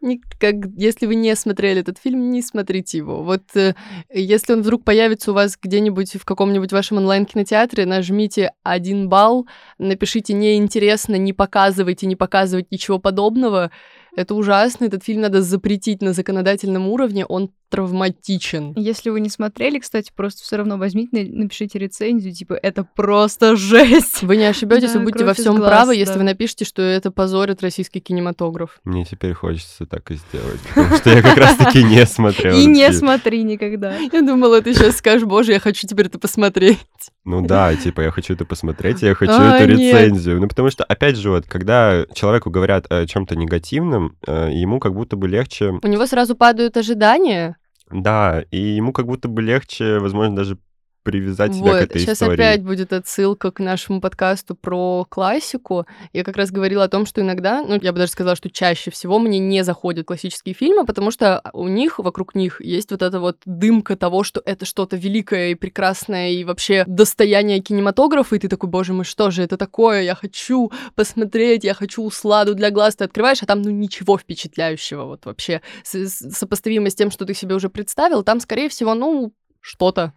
Не- 0.00 0.20
как, 0.38 0.54
если 0.76 1.06
вы 1.06 1.14
не 1.14 1.34
смотрели 1.36 1.80
этот 1.80 1.98
фильм, 1.98 2.30
не 2.30 2.42
смотрите 2.42 2.98
его. 2.98 3.22
Вот 3.22 3.42
э, 3.54 3.74
если 4.12 4.54
он 4.54 4.62
вдруг 4.62 4.84
появится 4.84 5.30
у 5.30 5.34
вас 5.34 5.58
где-нибудь 5.60 6.14
в 6.14 6.24
каком-нибудь 6.24 6.72
вашем 6.72 6.98
онлайн-кинотеатре, 6.98 7.86
нажмите 7.86 8.52
один 8.62 9.08
балл, 9.08 9.46
напишите 9.78 10.32
неинтересно, 10.32 11.16
не 11.16 11.32
показывайте, 11.32 12.06
не 12.06 12.16
показывать 12.16 12.70
ничего 12.70 12.98
подобного. 12.98 13.70
Это 14.16 14.34
ужасно, 14.34 14.84
этот 14.86 15.04
фильм 15.04 15.20
надо 15.22 15.42
запретить 15.42 16.02
на 16.02 16.12
законодательном 16.12 16.88
уровне, 16.88 17.24
он 17.26 17.50
травматичен. 17.94 18.72
Если 18.76 19.10
вы 19.10 19.20
не 19.20 19.28
смотрели, 19.28 19.78
кстати, 19.78 20.10
просто 20.14 20.42
все 20.42 20.56
равно 20.56 20.76
возьмите, 20.78 21.10
на- 21.12 21.42
напишите 21.44 21.78
рецензию, 21.78 22.32
типа, 22.34 22.54
это 22.54 22.84
просто 22.96 23.56
жесть. 23.56 24.22
Вы 24.22 24.36
не 24.36 24.44
ошибетесь, 24.44 24.92
Да, 24.92 24.98
вы 24.98 25.04
будете 25.04 25.24
во 25.24 25.34
всем 25.34 25.56
глаз, 25.56 25.68
правы, 25.70 25.94
если 25.96 26.14
да. 26.14 26.18
вы 26.18 26.24
напишете, 26.24 26.64
что 26.64 26.82
это 26.82 27.10
позорит 27.10 27.62
российский 27.62 28.00
кинематограф. 28.00 28.80
Мне 28.84 29.04
теперь 29.04 29.34
хочется 29.34 29.86
так 29.86 30.10
и 30.10 30.16
сделать, 30.16 30.60
потому 30.74 30.96
что 30.96 31.10
я 31.10 31.22
как 31.22 31.36
раз-таки 31.36 31.82
не 31.84 32.04
смотрел. 32.06 32.56
И 32.58 32.66
не 32.66 32.92
смотри 32.92 33.42
никогда. 33.42 33.96
Я 33.96 34.22
думала, 34.22 34.60
ты 34.62 34.74
сейчас 34.74 34.96
скажешь, 34.96 35.26
боже, 35.26 35.52
я 35.52 35.60
хочу 35.60 35.86
теперь 35.86 36.06
это 36.06 36.18
посмотреть. 36.18 36.78
Ну 37.24 37.42
да, 37.46 37.74
типа, 37.76 38.00
я 38.00 38.10
хочу 38.10 38.34
это 38.34 38.44
посмотреть, 38.44 39.02
я 39.02 39.14
хочу 39.14 39.32
А, 39.32 39.56
эту 39.58 39.70
рецензию. 39.70 40.40
Ну, 40.40 40.48
потому 40.48 40.70
что, 40.70 40.84
опять 40.84 41.16
же, 41.16 41.30
вот, 41.30 41.46
когда 41.46 42.04
человеку 42.14 42.50
говорят 42.50 42.86
о 42.90 43.06
чем-то 43.06 43.36
негативном, 43.36 43.99
э, 44.26 44.50
ему 44.52 44.78
как 44.80 44.94
будто 44.94 45.16
бы 45.16 45.28
легче, 45.28 45.74
У 45.82 45.86
него 45.88 46.06
сразу 46.06 46.34
падают 46.34 46.76
ожидания, 46.76 47.56
да, 47.90 48.44
и 48.50 48.58
ему 48.58 48.92
как 48.92 49.06
будто 49.06 49.28
бы 49.28 49.42
легче, 49.42 49.98
возможно, 49.98 50.36
даже 50.36 50.58
привязать 51.02 51.54
себя 51.54 51.64
Вот, 51.64 51.78
к 51.78 51.82
этой 51.82 52.00
сейчас 52.00 52.16
истории. 52.16 52.34
опять 52.34 52.62
будет 52.62 52.92
отсылка 52.92 53.50
к 53.50 53.58
нашему 53.60 54.00
подкасту 54.00 54.54
про 54.54 55.06
классику. 55.08 55.86
Я 56.12 56.24
как 56.24 56.36
раз 56.36 56.50
говорила 56.50 56.84
о 56.84 56.88
том, 56.88 57.06
что 57.06 57.20
иногда, 57.20 57.62
ну, 57.62 57.78
я 57.80 57.92
бы 57.92 57.98
даже 57.98 58.12
сказала, 58.12 58.36
что 58.36 58.50
чаще 58.50 58.90
всего 58.90 59.18
мне 59.18 59.38
не 59.38 59.64
заходят 59.64 60.06
классические 60.06 60.54
фильмы, 60.54 60.84
потому 60.84 61.10
что 61.10 61.40
у 61.52 61.68
них, 61.68 61.98
вокруг 61.98 62.34
них 62.34 62.60
есть 62.60 62.90
вот 62.90 63.02
эта 63.02 63.18
вот 63.20 63.38
дымка 63.46 63.96
того, 63.96 64.22
что 64.24 64.42
это 64.44 64.64
что-то 64.64 64.96
великое 64.96 65.50
и 65.50 65.54
прекрасное, 65.54 66.30
и 66.30 66.44
вообще 66.44 66.84
достояние 66.86 67.60
кинематографа, 67.60 68.36
и 68.36 68.38
ты 68.38 68.48
такой, 68.48 68.68
боже 68.68 68.92
мой, 68.92 69.04
что 69.04 69.30
же 69.30 69.42
это 69.42 69.56
такое? 69.56 70.02
Я 70.02 70.14
хочу 70.14 70.70
посмотреть, 70.94 71.64
я 71.64 71.74
хочу 71.74 72.02
усладу 72.04 72.54
для 72.54 72.70
глаз. 72.70 72.96
Ты 72.96 73.04
открываешь, 73.04 73.42
а 73.42 73.46
там, 73.46 73.62
ну, 73.62 73.70
ничего 73.70 74.18
впечатляющего 74.18 75.04
вот 75.04 75.24
вообще. 75.26 75.62
С- 75.82 75.94
с- 76.08 76.30
сопоставимо 76.36 76.90
с 76.90 76.94
тем, 76.94 77.10
что 77.10 77.24
ты 77.24 77.34
себе 77.34 77.54
уже 77.54 77.68
представил, 77.70 78.22
там, 78.22 78.40
скорее 78.40 78.68
всего, 78.68 78.94
ну, 78.94 79.32
что-то 79.60 80.12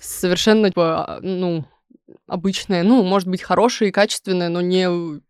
совершенно, 0.00 0.68
типа, 0.68 1.18
ну, 1.22 1.64
обычное, 2.26 2.82
ну, 2.82 3.02
может 3.02 3.28
быть, 3.28 3.42
хорошее 3.42 3.90
и 3.90 3.92
качественное, 3.92 4.48
но 4.48 4.60
не 4.60 5.20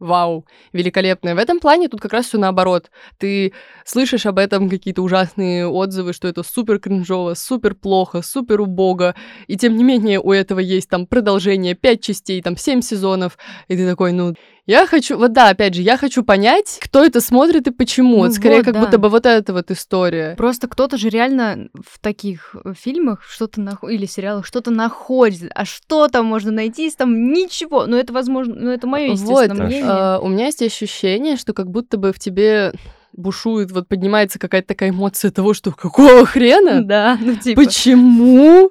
вау, 0.00 0.46
великолепное. 0.72 1.34
В 1.34 1.38
этом 1.38 1.60
плане 1.60 1.88
тут 1.88 2.00
как 2.00 2.12
раз 2.12 2.26
все 2.26 2.38
наоборот. 2.38 2.90
Ты 3.18 3.52
слышишь 3.84 4.26
об 4.26 4.38
этом 4.38 4.68
какие-то 4.68 5.02
ужасные 5.02 5.68
отзывы, 5.68 6.14
что 6.14 6.26
это 6.26 6.42
супер 6.42 6.80
кринжово, 6.80 7.34
супер 7.34 7.74
плохо, 7.74 8.22
супер 8.22 8.62
убого, 8.62 9.14
и 9.46 9.56
тем 9.56 9.76
не 9.76 9.84
менее 9.84 10.18
у 10.18 10.32
этого 10.32 10.58
есть 10.58 10.88
там 10.88 11.06
продолжение, 11.06 11.74
пять 11.74 12.02
частей, 12.02 12.40
там 12.42 12.56
семь 12.56 12.80
сезонов, 12.80 13.38
и 13.68 13.76
ты 13.76 13.86
такой, 13.86 14.12
ну, 14.12 14.34
я 14.70 14.86
хочу, 14.86 15.18
вот 15.18 15.32
да, 15.32 15.48
опять 15.48 15.74
же, 15.74 15.82
я 15.82 15.96
хочу 15.96 16.22
понять, 16.22 16.78
кто 16.80 17.04
это 17.04 17.20
смотрит 17.20 17.66
и 17.66 17.72
почему. 17.72 18.24
Ну 18.24 18.32
скорее, 18.32 18.58
вот, 18.58 18.66
как 18.66 18.74
да. 18.74 18.80
будто 18.80 18.98
бы 18.98 19.08
вот 19.08 19.26
эта 19.26 19.52
вот 19.52 19.70
история. 19.72 20.36
Просто 20.36 20.68
кто-то 20.68 20.96
же 20.96 21.08
реально 21.08 21.68
в 21.74 21.98
таких 21.98 22.54
э, 22.64 22.72
фильмах 22.78 23.24
что-то 23.24 23.60
нах... 23.60 23.82
или 23.82 24.06
сериалах 24.06 24.46
что-то 24.46 24.70
находит. 24.70 25.50
А 25.56 25.64
что 25.64 26.06
там 26.06 26.26
можно 26.26 26.52
найти, 26.52 26.84
если 26.84 26.98
там 26.98 27.32
ничего? 27.32 27.86
Ну, 27.86 27.96
это 27.96 28.12
возможно, 28.12 28.54
ну, 28.54 28.70
это 28.70 28.86
мое 28.86 29.06
естественное 29.08 29.48
Вот, 29.48 29.58
мнение. 29.58 29.84
а, 29.88 30.20
у 30.20 30.28
меня 30.28 30.46
есть 30.46 30.62
ощущение, 30.62 31.36
что 31.36 31.52
как 31.52 31.68
будто 31.68 31.96
бы 31.96 32.12
в 32.12 32.20
тебе 32.20 32.72
бушует, 33.12 33.72
вот 33.72 33.88
поднимается 33.88 34.38
какая-то 34.38 34.68
такая 34.68 34.90
эмоция 34.90 35.32
того, 35.32 35.52
что 35.52 35.72
какого 35.72 36.24
хрена? 36.24 36.84
Да, 36.84 37.18
ну, 37.20 37.34
типа... 37.34 37.62
Почему? 37.64 38.70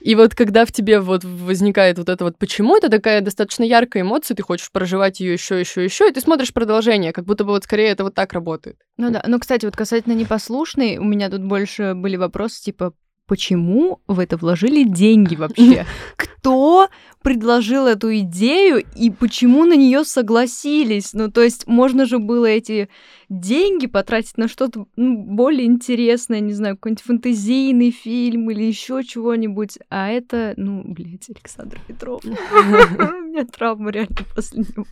И 0.00 0.14
вот 0.14 0.34
когда 0.34 0.64
в 0.64 0.72
тебе 0.72 1.00
вот 1.00 1.24
возникает 1.24 1.98
вот 1.98 2.08
это 2.08 2.24
вот 2.24 2.38
почему, 2.38 2.76
это 2.76 2.88
такая 2.88 3.20
достаточно 3.20 3.64
яркая 3.64 4.02
эмоция, 4.02 4.34
ты 4.34 4.42
хочешь 4.42 4.70
проживать 4.70 5.20
ее 5.20 5.32
еще, 5.32 5.58
еще, 5.58 5.84
еще, 5.84 6.08
и 6.08 6.12
ты 6.12 6.20
смотришь 6.20 6.52
продолжение, 6.52 7.12
как 7.12 7.24
будто 7.24 7.44
бы 7.44 7.50
вот 7.50 7.64
скорее 7.64 7.88
это 7.88 8.04
вот 8.04 8.14
так 8.14 8.32
работает. 8.32 8.78
Ну 8.96 9.10
да, 9.10 9.22
ну, 9.26 9.38
кстати, 9.38 9.64
вот 9.64 9.76
касательно 9.76 10.14
непослушной, 10.14 10.98
у 10.98 11.04
меня 11.04 11.30
тут 11.30 11.42
больше 11.42 11.94
были 11.94 12.16
вопросы, 12.16 12.62
типа, 12.62 12.92
почему 13.28 14.00
в 14.08 14.18
это 14.18 14.36
вложили 14.36 14.82
деньги 14.82 15.36
вообще? 15.36 15.86
Кто 16.16 16.88
предложил 17.22 17.86
эту 17.86 18.16
идею 18.20 18.84
и 18.96 19.10
почему 19.10 19.64
на 19.64 19.76
нее 19.76 20.04
согласились? 20.04 21.12
Ну, 21.12 21.30
то 21.30 21.42
есть, 21.42 21.66
можно 21.66 22.06
же 22.06 22.18
было 22.18 22.46
эти 22.46 22.88
деньги 23.28 23.86
потратить 23.86 24.38
на 24.38 24.48
что-то 24.48 24.86
ну, 24.96 25.22
более 25.22 25.66
интересное, 25.66 26.40
не 26.40 26.54
знаю, 26.54 26.76
какой-нибудь 26.76 27.04
фэнтезийный 27.04 27.90
фильм 27.90 28.50
или 28.50 28.64
еще 28.64 29.04
чего-нибудь. 29.04 29.78
А 29.90 30.08
это, 30.08 30.54
ну, 30.56 30.82
блядь, 30.84 31.28
Александр 31.28 31.78
Петров. 31.86 32.22
У 32.24 32.28
меня 32.28 33.44
травма 33.44 33.90
реально 33.90 34.16
после 34.34 34.60
него. 34.60 34.86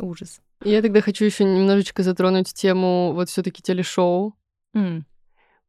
Ужас. 0.00 0.40
Я 0.64 0.82
тогда 0.82 1.00
хочу 1.00 1.24
еще 1.24 1.44
немножечко 1.44 2.02
затронуть 2.02 2.52
тему 2.52 3.12
вот 3.14 3.28
все-таки 3.28 3.62
телешоу. 3.62 4.34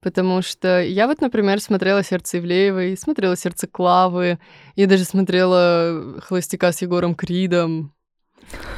Потому 0.04 0.42
что 0.42 0.82
я 0.82 1.08
вот, 1.08 1.22
например, 1.22 1.62
смотрела 1.62 2.04
«Сердце 2.04 2.40
Ивлеевой», 2.40 2.98
смотрела 2.98 3.38
«Сердце 3.38 3.68
Клавы», 3.68 4.38
я 4.76 4.88
даже 4.88 5.06
смотрела 5.06 6.20
«Холостяка 6.22 6.72
с 6.72 6.82
Егором 6.82 7.16
Кридом». 7.16 7.94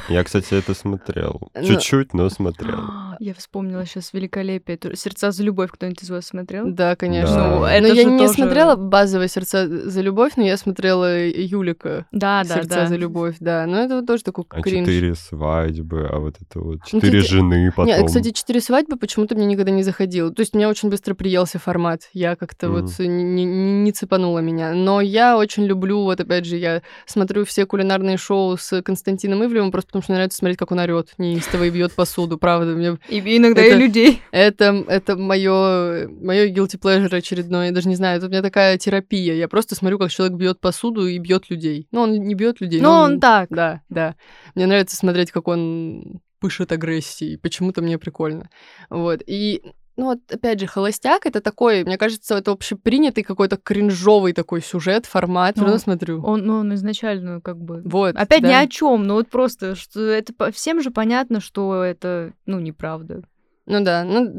Я, 0.08 0.22
кстати, 0.22 0.54
это 0.54 0.74
смотрел. 0.74 1.50
Ну- 1.54 1.66
Чуть-чуть, 1.66 2.14
но 2.14 2.30
смотрел. 2.30 2.78
Я 3.20 3.34
вспомнила 3.34 3.84
сейчас 3.86 4.12
великолепие. 4.12 4.78
Сердца 4.94 5.30
за 5.30 5.42
любовь 5.42 5.70
кто-нибудь 5.72 6.02
из 6.02 6.10
вас 6.10 6.26
смотрел? 6.26 6.66
Да, 6.70 6.96
конечно. 6.96 7.34
Да. 7.34 7.50
Ну, 7.58 7.64
это 7.64 7.88
но 7.88 7.94
я 7.94 8.04
не 8.04 8.18
тоже- 8.18 8.32
смотрела 8.34 8.76
базовое 8.76 9.28
«Сердца 9.28 9.66
за 9.68 10.00
любовь», 10.00 10.32
но 10.36 10.42
я 10.44 10.56
смотрела 10.56 11.26
Юлика. 11.26 12.06
Да, 12.12 12.42
да, 12.44 12.54
«Сердца 12.56 12.68
да. 12.80 12.86
за 12.86 12.96
любовь», 12.96 13.36
да. 13.40 13.66
Но 13.66 13.78
это 13.80 13.96
вот 13.96 14.06
тоже 14.06 14.22
такой 14.24 14.44
А 14.50 14.60
кринж. 14.62 14.86
четыре 14.86 15.14
свадьбы, 15.14 16.08
а 16.12 16.18
вот 16.18 16.36
это 16.40 16.60
вот 16.60 16.78
Ну, 16.92 17.00
четыре 17.00 17.20
кстати- 17.20 17.32
жены 17.34 17.70
потом. 17.70 17.86
Нет, 17.86 18.06
кстати, 18.06 18.30
четыре 18.32 18.60
свадьбы 18.60 18.96
почему-то 18.96 19.34
мне 19.34 19.46
никогда 19.46 19.70
не 19.70 19.82
заходило. 19.82 20.30
То 20.32 20.40
есть 20.40 20.54
мне 20.54 20.68
очень 20.68 20.88
быстро 20.90 21.14
приелся 21.14 21.58
формат. 21.58 22.02
Я 22.12 22.36
как-то 22.36 22.68
Мгм. 22.68 22.82
вот 22.86 22.98
не, 22.98 23.24
не, 23.24 23.44
не 23.44 23.92
цепанула 23.92 24.40
меня. 24.40 24.72
Но 24.74 25.00
я 25.00 25.36
очень 25.38 25.64
люблю, 25.64 26.02
вот 26.02 26.20
опять 26.20 26.44
же, 26.44 26.56
я 26.56 26.82
смотрю 27.06 27.44
все 27.44 27.66
кулинарные 27.66 28.16
шоу 28.16 28.56
с 28.56 28.82
Константином 28.82 29.44
Ивлевым, 29.44 29.70
просто 29.70 29.88
потому 29.88 30.02
что 30.02 30.12
мне 30.12 30.18
нравится 30.18 30.38
смотреть, 30.38 30.58
как 30.58 30.72
он 30.72 30.78
орет 30.80 31.10
неистово 31.18 31.64
и 31.64 31.70
бьет 31.70 31.92
посуду, 31.92 32.38
правда. 32.38 32.72
Мне 32.72 32.98
И 33.08 33.20
иногда 33.36 33.62
Это- 33.62 33.76
и 33.76 33.78
людей. 33.78 34.20
это, 34.30 34.84
это 34.88 35.16
мое, 35.16 36.08
мое 36.08 36.48
guilty 36.48 36.78
pleasure 36.80 37.14
очередное. 37.14 37.66
Я 37.66 37.72
даже 37.72 37.88
не 37.88 37.96
знаю, 37.96 38.18
это 38.18 38.26
у 38.26 38.30
меня 38.30 38.42
такая 38.42 38.76
терапия. 38.78 39.34
Я 39.34 39.48
просто 39.48 39.74
смотрю, 39.74 39.98
как 39.98 40.10
человек 40.10 40.36
бьет 40.36 40.60
посуду 40.60 41.06
и 41.06 41.18
бьет 41.18 41.50
людей. 41.50 41.88
Ну, 41.92 42.02
он 42.02 42.12
не 42.12 42.34
бьет 42.34 42.60
людей. 42.60 42.80
Но 42.80 43.00
он 43.00 43.20
так. 43.20 43.48
Да, 43.50 43.82
да. 43.88 44.16
Мне 44.54 44.66
нравится 44.66 44.96
смотреть, 44.96 45.30
как 45.30 45.48
он 45.48 46.20
пышет 46.40 46.72
агрессией. 46.72 47.36
Почему-то 47.38 47.82
мне 47.82 47.98
прикольно. 47.98 48.50
Вот. 48.90 49.22
И 49.26 49.62
ну 49.96 50.04
вот, 50.04 50.18
опять 50.30 50.60
же, 50.60 50.66
«Холостяк»— 50.66 51.24
это 51.26 51.40
такой, 51.40 51.84
мне 51.84 51.96
кажется, 51.96 52.36
это 52.36 52.52
общепринятый 52.52 53.24
какой-то 53.24 53.56
кринжовый 53.56 54.34
такой 54.34 54.60
сюжет, 54.60 55.06
формат. 55.06 55.56
Ну, 55.56 55.78
смотрю. 55.78 56.22
Он, 56.22 56.44
ну, 56.44 56.58
он 56.58 56.74
изначально 56.74 57.40
как 57.40 57.58
бы... 57.58 57.82
Вот. 57.84 58.14
Опять 58.16 58.42
да. 58.42 58.48
ни 58.48 58.52
о 58.52 58.66
чем, 58.68 59.04
но 59.04 59.14
вот 59.14 59.28
просто, 59.28 59.74
что 59.74 60.00
это 60.00 60.52
всем 60.52 60.82
же 60.82 60.90
понятно, 60.90 61.40
что 61.40 61.82
это, 61.82 62.32
ну, 62.44 62.60
неправда. 62.60 63.22
Ну 63.66 63.82
да, 63.82 64.04
ну 64.04 64.32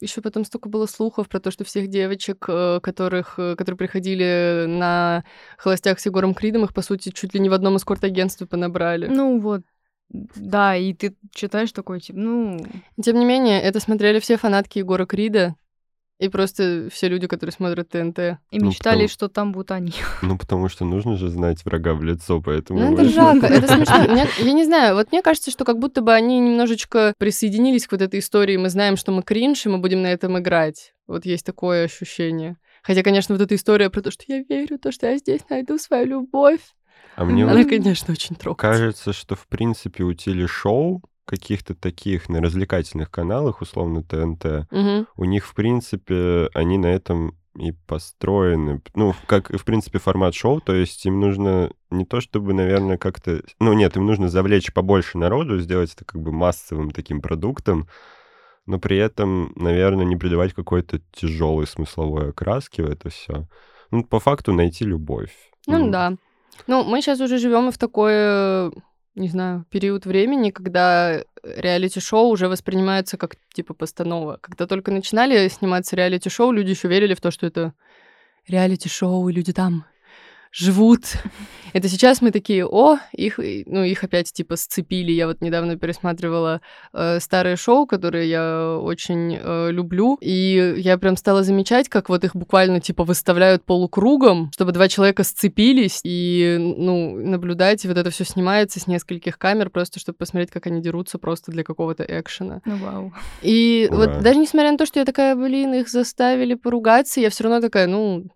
еще 0.00 0.22
потом 0.22 0.44
столько 0.44 0.70
было 0.70 0.86
слухов 0.86 1.28
про 1.28 1.38
то, 1.38 1.50
что 1.50 1.64
всех 1.64 1.88
девочек, 1.88 2.46
э, 2.48 2.80
которых, 2.82 3.34
э, 3.36 3.56
которые 3.56 3.76
приходили 3.76 4.64
на 4.66 5.24
холостях 5.58 6.00
с 6.00 6.06
Егором 6.06 6.32
Кридом, 6.34 6.64
их, 6.64 6.72
по 6.72 6.80
сути, 6.80 7.10
чуть 7.10 7.34
ли 7.34 7.40
не 7.40 7.50
в 7.50 7.52
одном 7.52 7.76
эскорт-агентстве 7.76 8.46
понабрали. 8.46 9.06
Ну 9.06 9.38
вот, 9.38 9.62
да, 10.10 10.74
и 10.76 10.94
ты 10.94 11.14
читаешь 11.34 11.72
такой, 11.72 12.00
типа, 12.00 12.18
ну... 12.18 12.64
Тем 13.02 13.18
не 13.18 13.24
менее, 13.26 13.60
это 13.60 13.78
смотрели 13.80 14.20
все 14.20 14.36
фанатки 14.36 14.78
Егора 14.78 15.04
Крида 15.06 15.54
и 16.18 16.28
просто 16.28 16.88
все 16.90 17.08
люди, 17.08 17.26
которые 17.28 17.52
смотрят 17.52 17.90
ТНТ. 17.90 18.18
И 18.50 18.58
Ну, 18.58 18.66
мечтали, 18.66 18.94
потому- 18.94 19.08
что 19.08 19.28
там 19.28 19.52
будут 19.52 19.70
они. 19.70 19.92
Ну, 20.22 20.36
потому 20.36 20.68
что 20.68 20.84
нужно 20.84 21.16
же 21.16 21.28
знать 21.28 21.64
врага 21.64 21.94
в 21.94 22.02
лицо, 22.02 22.40
поэтому... 22.40 22.80
Ну, 22.80 22.94
это 22.94 23.04
жалко, 23.04 23.46
это 23.46 23.68
смешно. 23.72 24.12
Мне- 24.12 24.26
я 24.38 24.52
не 24.52 24.64
знаю, 24.64 24.94
вот 24.96 25.12
мне 25.12 25.22
кажется, 25.22 25.50
что 25.50 25.64
как 25.64 25.78
будто 25.78 26.00
бы 26.00 26.12
они 26.12 26.40
немножечко 26.40 27.14
присоединились 27.18 27.86
к 27.86 27.92
вот 27.92 28.02
этой 28.02 28.18
истории. 28.20 28.56
Мы 28.56 28.70
знаем, 28.70 28.96
что 28.96 29.12
мы 29.12 29.22
кринж, 29.22 29.66
и 29.66 29.68
мы 29.68 29.78
будем 29.78 30.02
на 30.02 30.08
этом 30.08 30.38
играть. 30.38 30.92
Вот 31.06 31.24
есть 31.24 31.46
такое 31.46 31.84
ощущение. 31.84 32.56
Хотя, 32.82 33.02
конечно, 33.02 33.34
вот 33.34 33.42
эта 33.42 33.54
история 33.54 33.90
про 33.90 34.00
то, 34.02 34.10
что 34.10 34.24
я 34.26 34.42
верю, 34.42 34.78
то, 34.78 34.90
что 34.90 35.06
я 35.06 35.18
здесь 35.18 35.42
найду 35.50 35.78
свою 35.78 36.06
любовь, 36.06 36.60
А 37.18 37.24
мне 37.24 37.44
Мгм. 37.44 37.52
вот 37.54 37.60
она, 37.60 37.68
конечно, 37.68 38.12
очень 38.12 38.36
трогает. 38.36 38.58
кажется, 38.60 39.12
что, 39.12 39.34
в 39.34 39.48
принципе, 39.48 40.04
у 40.04 40.12
телешоу 40.14 41.02
каких-то 41.24 41.74
таких 41.74 42.28
на 42.28 42.40
развлекательных 42.40 43.10
каналах, 43.10 43.60
условно 43.60 44.04
ТНТ, 44.04 44.68
Мгм. 44.70 45.08
у 45.16 45.24
них, 45.24 45.44
в 45.44 45.52
принципе, 45.54 46.48
они 46.54 46.78
на 46.78 46.86
этом 46.86 47.36
и 47.56 47.72
построены. 47.72 48.80
Ну, 48.94 49.14
как, 49.26 49.50
в 49.50 49.64
принципе, 49.64 49.98
формат 49.98 50.34
шоу, 50.34 50.60
то 50.60 50.72
есть 50.72 51.04
им 51.06 51.18
нужно 51.18 51.72
не 51.90 52.04
то 52.04 52.20
чтобы, 52.20 52.54
наверное, 52.54 52.98
как-то... 52.98 53.42
Ну, 53.58 53.72
нет, 53.72 53.96
им 53.96 54.06
нужно 54.06 54.28
завлечь 54.28 54.72
побольше 54.72 55.18
народу, 55.18 55.58
сделать 55.58 55.92
это 55.92 56.04
как 56.04 56.22
бы 56.22 56.30
массовым 56.30 56.92
таким 56.92 57.20
продуктом, 57.20 57.88
но 58.64 58.78
при 58.78 58.96
этом, 58.96 59.52
наверное, 59.56 60.04
не 60.04 60.16
придавать 60.16 60.54
какой-то 60.54 61.00
тяжелой 61.12 61.66
смысловой 61.66 62.30
окраски 62.30 62.80
в 62.80 62.88
это 62.88 63.10
все. 63.10 63.48
Ну, 63.90 64.04
по 64.04 64.20
факту 64.20 64.52
найти 64.52 64.84
любовь. 64.84 65.32
Ну 65.66 65.86
М. 65.86 65.90
да. 65.90 66.12
Ну, 66.66 66.84
мы 66.84 67.00
сейчас 67.00 67.20
уже 67.20 67.38
живем 67.38 67.70
в 67.70 67.78
такой, 67.78 68.12
э, 68.14 68.70
не 69.14 69.28
знаю, 69.28 69.64
период 69.70 70.06
времени, 70.06 70.50
когда 70.50 71.22
реалити-шоу 71.42 72.28
уже 72.28 72.48
воспринимаются 72.48 73.16
как 73.16 73.36
типа 73.52 73.74
постанова. 73.74 74.38
Когда 74.40 74.66
только 74.66 74.90
начинали 74.90 75.48
сниматься 75.48 75.96
реалити-шоу, 75.96 76.52
люди 76.52 76.70
еще 76.70 76.88
верили 76.88 77.14
в 77.14 77.20
то, 77.20 77.30
что 77.30 77.46
это 77.46 77.72
реалити-шоу, 78.48 79.28
и 79.28 79.32
люди 79.32 79.52
там 79.52 79.84
живут. 80.52 81.02
Это 81.72 81.88
сейчас 81.88 82.22
мы 82.22 82.30
такие, 82.30 82.66
о, 82.66 82.98
их, 83.12 83.38
ну, 83.38 83.84
их 83.84 84.02
опять 84.04 84.32
типа 84.32 84.56
сцепили. 84.56 85.12
Я 85.12 85.26
вот 85.26 85.40
недавно 85.40 85.76
пересматривала 85.76 86.60
э, 86.92 87.20
старые 87.20 87.56
шоу, 87.56 87.86
которые 87.86 88.28
я 88.28 88.78
очень 88.80 89.38
э, 89.40 89.70
люблю, 89.70 90.16
и 90.20 90.74
я 90.78 90.96
прям 90.98 91.16
стала 91.16 91.42
замечать, 91.42 91.88
как 91.88 92.08
вот 92.08 92.24
их 92.24 92.34
буквально 92.34 92.80
типа 92.80 93.04
выставляют 93.04 93.64
полукругом, 93.64 94.50
чтобы 94.52 94.72
два 94.72 94.88
человека 94.88 95.24
сцепились 95.24 96.00
и, 96.04 96.56
ну, 96.58 97.16
наблюдать, 97.16 97.84
и 97.84 97.88
вот 97.88 97.98
это 97.98 98.10
все 98.10 98.24
снимается 98.24 98.80
с 98.80 98.86
нескольких 98.86 99.38
камер, 99.38 99.70
просто 99.70 100.00
чтобы 100.00 100.16
посмотреть, 100.16 100.50
как 100.50 100.66
они 100.66 100.80
дерутся 100.80 101.18
просто 101.18 101.52
для 101.52 101.64
какого-то 101.64 102.04
экшена. 102.04 102.62
Ну, 102.64 102.76
вау. 102.76 103.12
И 103.42 103.88
Ура. 103.90 103.98
вот 103.98 104.22
даже 104.22 104.38
несмотря 104.38 104.72
на 104.72 104.78
то, 104.78 104.86
что 104.86 105.00
я 105.00 105.04
такая, 105.04 105.36
блин, 105.36 105.74
их 105.74 105.88
заставили 105.88 106.54
поругаться, 106.54 107.20
я 107.20 107.30
все 107.30 107.44
равно 107.44 107.60
такая, 107.60 107.86
ну, 107.86 108.28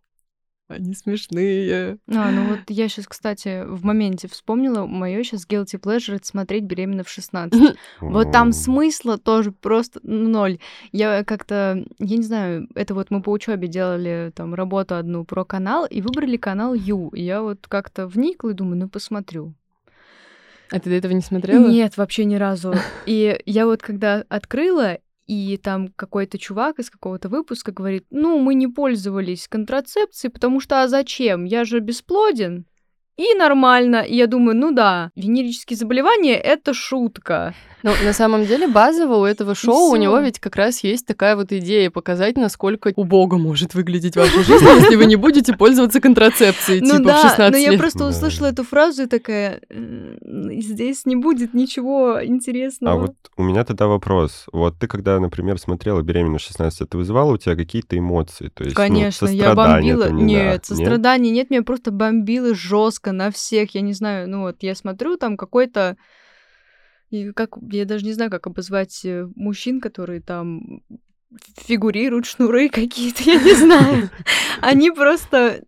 Они 0.72 0.94
смешные. 0.94 1.98
А, 2.08 2.30
ну 2.30 2.48
вот 2.48 2.60
я 2.68 2.88
сейчас, 2.88 3.06
кстати, 3.06 3.64
в 3.66 3.84
моменте 3.84 4.28
вспомнила, 4.28 4.86
мое 4.86 5.22
сейчас 5.22 5.46
guilty 5.46 5.80
pleasure 5.80 6.16
это 6.16 6.26
смотреть 6.26 6.64
беременна 6.64 7.04
в 7.04 7.08
16. 7.08 7.76
Вот 8.00 8.32
там 8.32 8.52
смысла 8.52 9.18
тоже 9.18 9.52
просто 9.52 10.00
ноль. 10.02 10.58
Я 10.92 11.24
как-то, 11.24 11.84
я 11.98 12.16
не 12.16 12.22
знаю, 12.22 12.68
это 12.74 12.94
вот 12.94 13.10
мы 13.10 13.22
по 13.22 13.30
учебе 13.30 13.68
делали 13.68 14.32
там 14.34 14.54
работу 14.54 14.96
одну 14.96 15.24
про 15.24 15.44
канал 15.44 15.86
и 15.86 16.00
выбрали 16.00 16.36
канал 16.36 16.74
Ю. 16.74 17.08
И 17.10 17.22
я 17.22 17.42
вот 17.42 17.66
как-то 17.68 18.06
вникла 18.06 18.50
и 18.50 18.54
думаю, 18.54 18.78
ну 18.78 18.88
посмотрю. 18.88 19.54
А 20.72 20.80
ты 20.80 20.88
до 20.88 20.96
этого 20.96 21.12
не 21.12 21.20
смотрела? 21.20 21.68
Нет, 21.68 21.98
вообще 21.98 22.24
ни 22.24 22.36
разу. 22.36 22.74
И 23.06 23.38
я 23.44 23.66
вот 23.66 23.82
когда 23.82 24.24
открыла, 24.30 24.98
и 25.26 25.56
там 25.56 25.88
какой-то 25.88 26.38
чувак 26.38 26.78
из 26.78 26.90
какого-то 26.90 27.28
выпуска 27.28 27.72
говорит, 27.72 28.06
ну, 28.10 28.38
мы 28.38 28.54
не 28.54 28.66
пользовались 28.66 29.48
контрацепцией, 29.48 30.32
потому 30.32 30.60
что 30.60 30.82
а 30.82 30.88
зачем? 30.88 31.44
Я 31.44 31.64
же 31.64 31.80
бесплоден. 31.80 32.66
И 33.16 33.34
нормально. 33.34 34.02
И 34.02 34.16
я 34.16 34.26
думаю, 34.26 34.56
ну 34.56 34.72
да, 34.72 35.10
венерические 35.16 35.76
заболевания— 35.76 36.36
это 36.36 36.72
шутка. 36.74 37.54
Ну, 37.82 37.90
на 38.04 38.12
самом 38.12 38.46
деле, 38.46 38.68
базово 38.68 39.16
у 39.16 39.24
этого 39.24 39.56
шоу 39.56 39.90
у 39.90 39.96
него 39.96 40.18
ведь 40.20 40.38
как 40.38 40.54
раз 40.54 40.84
есть 40.84 41.04
такая 41.04 41.34
вот 41.34 41.50
идея 41.52 41.90
показать, 41.90 42.36
насколько 42.36 42.92
убого 42.94 43.38
может 43.38 43.74
выглядеть 43.74 44.16
ваша 44.16 44.42
жизнь, 44.44 44.64
если 44.64 44.94
вы 44.94 45.06
не 45.06 45.16
будете 45.16 45.52
пользоваться 45.52 46.00
контрацепцией, 46.00 46.80
ну, 46.80 46.98
типа, 46.98 47.04
да, 47.04 47.18
в 47.18 47.22
16 47.22 47.52
но 47.52 47.58
я 47.58 47.70
лет. 47.72 47.80
просто 47.80 48.06
услышала 48.06 48.46
эту 48.46 48.62
фразу 48.62 49.02
и 49.02 49.06
такая, 49.06 49.60
здесь 50.20 51.06
не 51.06 51.16
будет 51.16 51.54
ничего 51.54 52.24
интересного. 52.24 52.94
А 52.94 53.00
вот 53.00 53.14
у 53.36 53.42
меня 53.42 53.64
тогда 53.64 53.88
вопрос. 53.88 54.46
Вот 54.52 54.78
ты, 54.78 54.86
когда, 54.86 55.18
например, 55.18 55.58
смотрела 55.58 56.02
«Беременна 56.02 56.38
в 56.38 56.40
16», 56.40 56.70
это 56.80 56.96
вызывало 56.96 57.32
у 57.32 57.36
тебя 57.36 57.56
какие-то 57.56 57.98
эмоции? 57.98 58.52
То 58.54 58.62
есть, 58.62 58.76
Конечно, 58.76 59.26
ну, 59.26 59.34
я 59.34 59.54
бомбила. 59.54 60.06
там, 60.06 60.16
не 60.18 60.22
нет, 60.22 60.42
знаю, 60.42 60.60
сострадания 60.62 61.30
нет? 61.32 61.50
меня 61.50 61.62
просто 61.62 61.90
бомбило 61.90 62.54
жестко 62.54 63.01
на 63.10 63.32
всех. 63.32 63.74
Я 63.74 63.80
не 63.80 63.92
знаю, 63.92 64.28
ну 64.28 64.42
вот 64.42 64.62
я 64.62 64.76
смотрю, 64.76 65.16
там 65.16 65.36
какой-то 65.36 65.96
и 67.10 67.32
как 67.32 67.56
я 67.70 67.84
даже 67.84 68.04
не 68.04 68.12
знаю, 68.12 68.30
как 68.30 68.46
обозвать 68.46 69.04
э, 69.04 69.26
мужчин, 69.34 69.80
которые 69.80 70.20
там 70.20 70.82
фигурируют, 71.58 72.26
шнуры 72.26 72.68
какие-то, 72.70 73.22
я 73.24 73.42
не 73.42 73.54
знаю. 73.54 74.10
Они 74.60 74.90
просто 74.90 75.64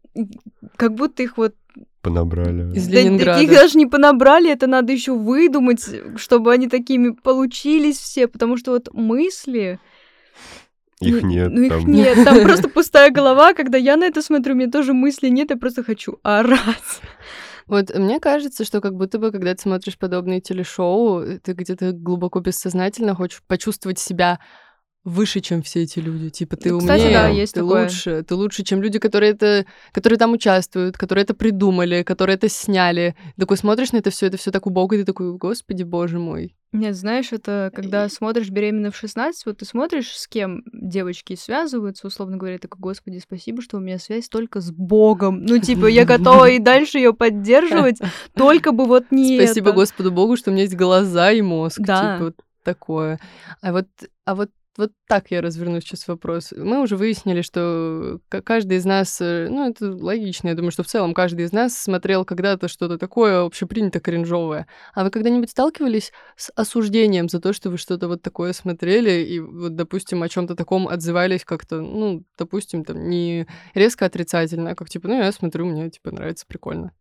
как 0.76 0.94
будто 0.94 1.22
их 1.22 1.36
вот 1.36 1.54
Понабрали. 2.02 2.76
Из 2.76 2.86
да, 2.86 3.00
Ленинграда. 3.00 3.40
таких 3.40 3.54
даже 3.54 3.78
не 3.78 3.86
понабрали, 3.86 4.50
это 4.50 4.66
надо 4.66 4.92
еще 4.92 5.14
выдумать, 5.14 5.88
чтобы 6.16 6.52
они 6.52 6.68
такими 6.68 7.10
получились 7.10 7.98
все, 7.98 8.28
потому 8.28 8.56
что 8.58 8.72
вот 8.72 8.92
мысли... 8.92 9.80
Их 11.00 11.22
нет 11.22 11.50
Ну, 11.52 11.62
их 11.62 11.68
там. 11.70 11.90
нет, 11.90 12.24
там 12.24 12.40
просто 12.44 12.68
пустая 12.68 13.10
голова. 13.10 13.54
Когда 13.54 13.78
я 13.78 13.96
на 13.96 14.04
это 14.04 14.22
смотрю, 14.22 14.54
у 14.54 14.56
меня 14.56 14.70
тоже 14.70 14.92
мысли 14.92 15.28
нет, 15.28 15.50
я 15.50 15.56
просто 15.56 15.82
хочу 15.82 16.18
орать. 16.22 17.00
Вот 17.66 17.94
мне 17.96 18.20
кажется, 18.20 18.64
что 18.64 18.80
как 18.80 18.94
будто 18.94 19.18
бы, 19.18 19.32
когда 19.32 19.54
ты 19.54 19.62
смотришь 19.62 19.98
подобные 19.98 20.40
телешоу, 20.40 21.24
ты 21.42 21.52
где-то 21.52 21.92
глубоко 21.92 22.40
бессознательно 22.40 23.14
хочешь 23.14 23.42
почувствовать 23.46 23.98
себя 23.98 24.38
выше, 25.04 25.40
чем 25.40 25.62
все 25.62 25.82
эти 25.82 25.98
люди. 25.98 26.30
Типа, 26.30 26.56
ты 26.56 26.76
кстати, 26.76 27.02
умнее, 27.02 27.12
да, 27.12 27.28
есть 27.28 27.54
ты 27.54 27.60
такое. 27.60 27.84
лучше, 27.84 28.24
ты 28.26 28.34
лучше, 28.34 28.64
чем 28.64 28.82
люди, 28.82 28.98
которые 28.98 29.32
это, 29.32 29.66
которые 29.92 30.18
там 30.18 30.32
участвуют, 30.32 30.96
которые 30.96 31.24
это 31.24 31.34
придумали, 31.34 32.02
которые 32.02 32.36
это 32.36 32.48
сняли. 32.48 33.14
Такой 33.38 33.58
смотришь 33.58 33.92
на 33.92 33.98
это 33.98 34.10
все, 34.10 34.26
это 34.26 34.38
все 34.38 34.50
так 34.50 34.66
убого, 34.66 34.92
и 34.94 34.98
ты 34.98 35.04
такой, 35.04 35.32
господи, 35.36 35.82
боже 35.82 36.18
мой. 36.18 36.56
Нет, 36.72 36.96
знаешь, 36.96 37.32
это 37.32 37.70
когда 37.72 38.08
смотришь 38.08 38.50
«Беременна 38.50 38.90
в 38.90 39.00
16», 39.00 39.32
вот 39.46 39.58
ты 39.58 39.64
смотришь, 39.64 40.08
с 40.16 40.26
кем 40.26 40.64
девочки 40.72 41.36
связываются, 41.36 42.08
условно 42.08 42.36
говоря, 42.36 42.58
такой, 42.58 42.80
господи, 42.80 43.18
спасибо, 43.18 43.62
что 43.62 43.76
у 43.76 43.80
меня 43.80 43.98
связь 43.98 44.28
только 44.28 44.60
с 44.60 44.72
Богом. 44.72 45.44
Ну, 45.44 45.58
типа, 45.58 45.86
я 45.86 46.04
готова 46.04 46.48
и 46.48 46.58
дальше 46.58 46.98
ее 46.98 47.14
поддерживать, 47.14 47.98
только 48.34 48.72
бы 48.72 48.86
вот 48.86 49.12
не 49.12 49.38
Спасибо. 49.38 49.70
Господу 49.70 50.10
Богу, 50.10 50.36
что 50.36 50.50
у 50.50 50.52
меня 50.52 50.64
есть 50.64 50.74
глаза 50.74 51.30
и 51.30 51.42
мозг. 51.42 51.78
Да. 51.78 52.16
Типа 52.16 52.24
вот 52.24 52.36
такое. 52.64 53.20
А 53.60 53.72
вот, 53.72 53.86
а 54.24 54.34
вот 54.34 54.50
вот 54.76 54.92
так 55.08 55.30
я 55.30 55.40
разверну 55.40 55.80
сейчас 55.80 56.08
вопрос. 56.08 56.52
Мы 56.56 56.80
уже 56.82 56.96
выяснили, 56.96 57.42
что 57.42 58.18
к- 58.28 58.42
каждый 58.42 58.78
из 58.78 58.84
нас, 58.84 59.20
э, 59.20 59.48
ну, 59.48 59.68
это 59.68 59.92
логично, 59.92 60.48
я 60.48 60.54
думаю, 60.54 60.72
что 60.72 60.82
в 60.82 60.86
целом 60.86 61.14
каждый 61.14 61.44
из 61.44 61.52
нас 61.52 61.76
смотрел 61.76 62.24
когда-то 62.24 62.68
что-то 62.68 62.98
такое 62.98 63.42
общепринято 63.44 64.00
кринжовое. 64.00 64.66
А 64.94 65.04
вы 65.04 65.10
когда-нибудь 65.10 65.50
сталкивались 65.50 66.12
с 66.36 66.50
осуждением 66.56 67.28
за 67.28 67.40
то, 67.40 67.52
что 67.52 67.70
вы 67.70 67.78
что-то 67.78 68.08
вот 68.08 68.22
такое 68.22 68.52
смотрели 68.52 69.22
и 69.24 69.40
вот, 69.40 69.76
допустим, 69.76 70.22
о 70.22 70.28
чем 70.28 70.46
то 70.46 70.54
таком 70.56 70.88
отзывались 70.88 71.44
как-то, 71.44 71.80
ну, 71.80 72.24
допустим, 72.38 72.84
там, 72.84 73.08
не 73.08 73.46
резко 73.74 74.06
отрицательно, 74.06 74.70
а 74.70 74.74
как 74.74 74.88
типа, 74.88 75.08
ну, 75.08 75.18
я 75.18 75.30
смотрю, 75.32 75.66
мне, 75.66 75.90
типа, 75.90 76.10
нравится, 76.10 76.44
прикольно. 76.48 76.92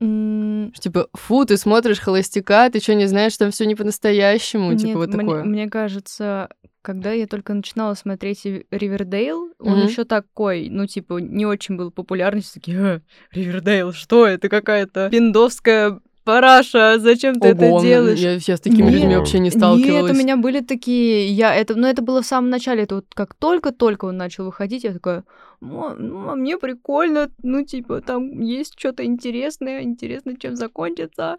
Что, 0.00 0.70
Типа, 0.80 1.08
фу, 1.12 1.44
ты 1.44 1.56
смотришь 1.56 1.98
холостяка, 1.98 2.70
ты 2.70 2.80
что, 2.80 2.94
не 2.94 3.06
знаешь, 3.06 3.36
там 3.36 3.50
все 3.50 3.66
не 3.66 3.74
по-настоящему? 3.74 4.70
Нет, 4.70 4.80
типа, 4.80 4.98
вот 5.00 5.10
такое. 5.10 5.42
мне 5.44 5.68
кажется, 5.68 6.48
когда 6.82 7.10
я 7.12 7.26
только 7.26 7.52
начинала 7.52 7.94
смотреть 7.94 8.44
Ри- 8.44 8.64
Ривердейл, 8.70 9.52
он 9.58 9.78
Мгм. 9.78 9.86
еще 9.88 10.04
такой, 10.04 10.68
ну, 10.70 10.86
типа, 10.86 11.18
не 11.18 11.46
очень 11.46 11.76
был 11.76 11.90
популярный. 11.90 12.42
Все 12.42 12.54
такие, 12.54 12.78
«Э, 12.78 13.00
Ривердейл, 13.32 13.92
что 13.92 14.24
это 14.26 14.48
какая-то 14.48 15.08
пиндовская 15.10 16.00
параша, 16.28 16.98
зачем 16.98 17.40
ты 17.40 17.52
Ого, 17.52 17.56
это 17.56 17.80
делаешь? 17.80 18.18
Я, 18.18 18.32
я 18.34 18.56
с 18.56 18.60
такими 18.60 18.82
Нет. 18.90 18.92
людьми 18.92 19.16
вообще 19.16 19.38
не 19.38 19.50
сталкивалась. 19.50 20.10
Нет, 20.10 20.16
у 20.16 20.18
меня 20.18 20.36
были 20.36 20.60
такие, 20.60 21.26
я 21.28 21.54
это, 21.54 21.74
но 21.74 21.88
это 21.88 22.02
было 22.02 22.20
в 22.20 22.26
самом 22.26 22.50
начале, 22.50 22.82
это 22.82 22.96
вот 22.96 23.06
как 23.14 23.34
только-только 23.34 24.04
он 24.04 24.18
начал 24.18 24.44
выходить, 24.44 24.84
я 24.84 24.92
такая, 24.92 25.24
«Мо- 25.60 25.94
ну, 25.98 26.28
а 26.28 26.34
мне 26.36 26.58
прикольно, 26.58 27.30
ну, 27.42 27.64
типа, 27.64 28.02
там 28.02 28.42
есть 28.42 28.74
что-то 28.78 29.06
интересное, 29.06 29.82
интересно, 29.82 30.36
чем 30.36 30.54
закончится. 30.54 31.38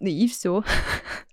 И 0.00 0.28
все. 0.28 0.62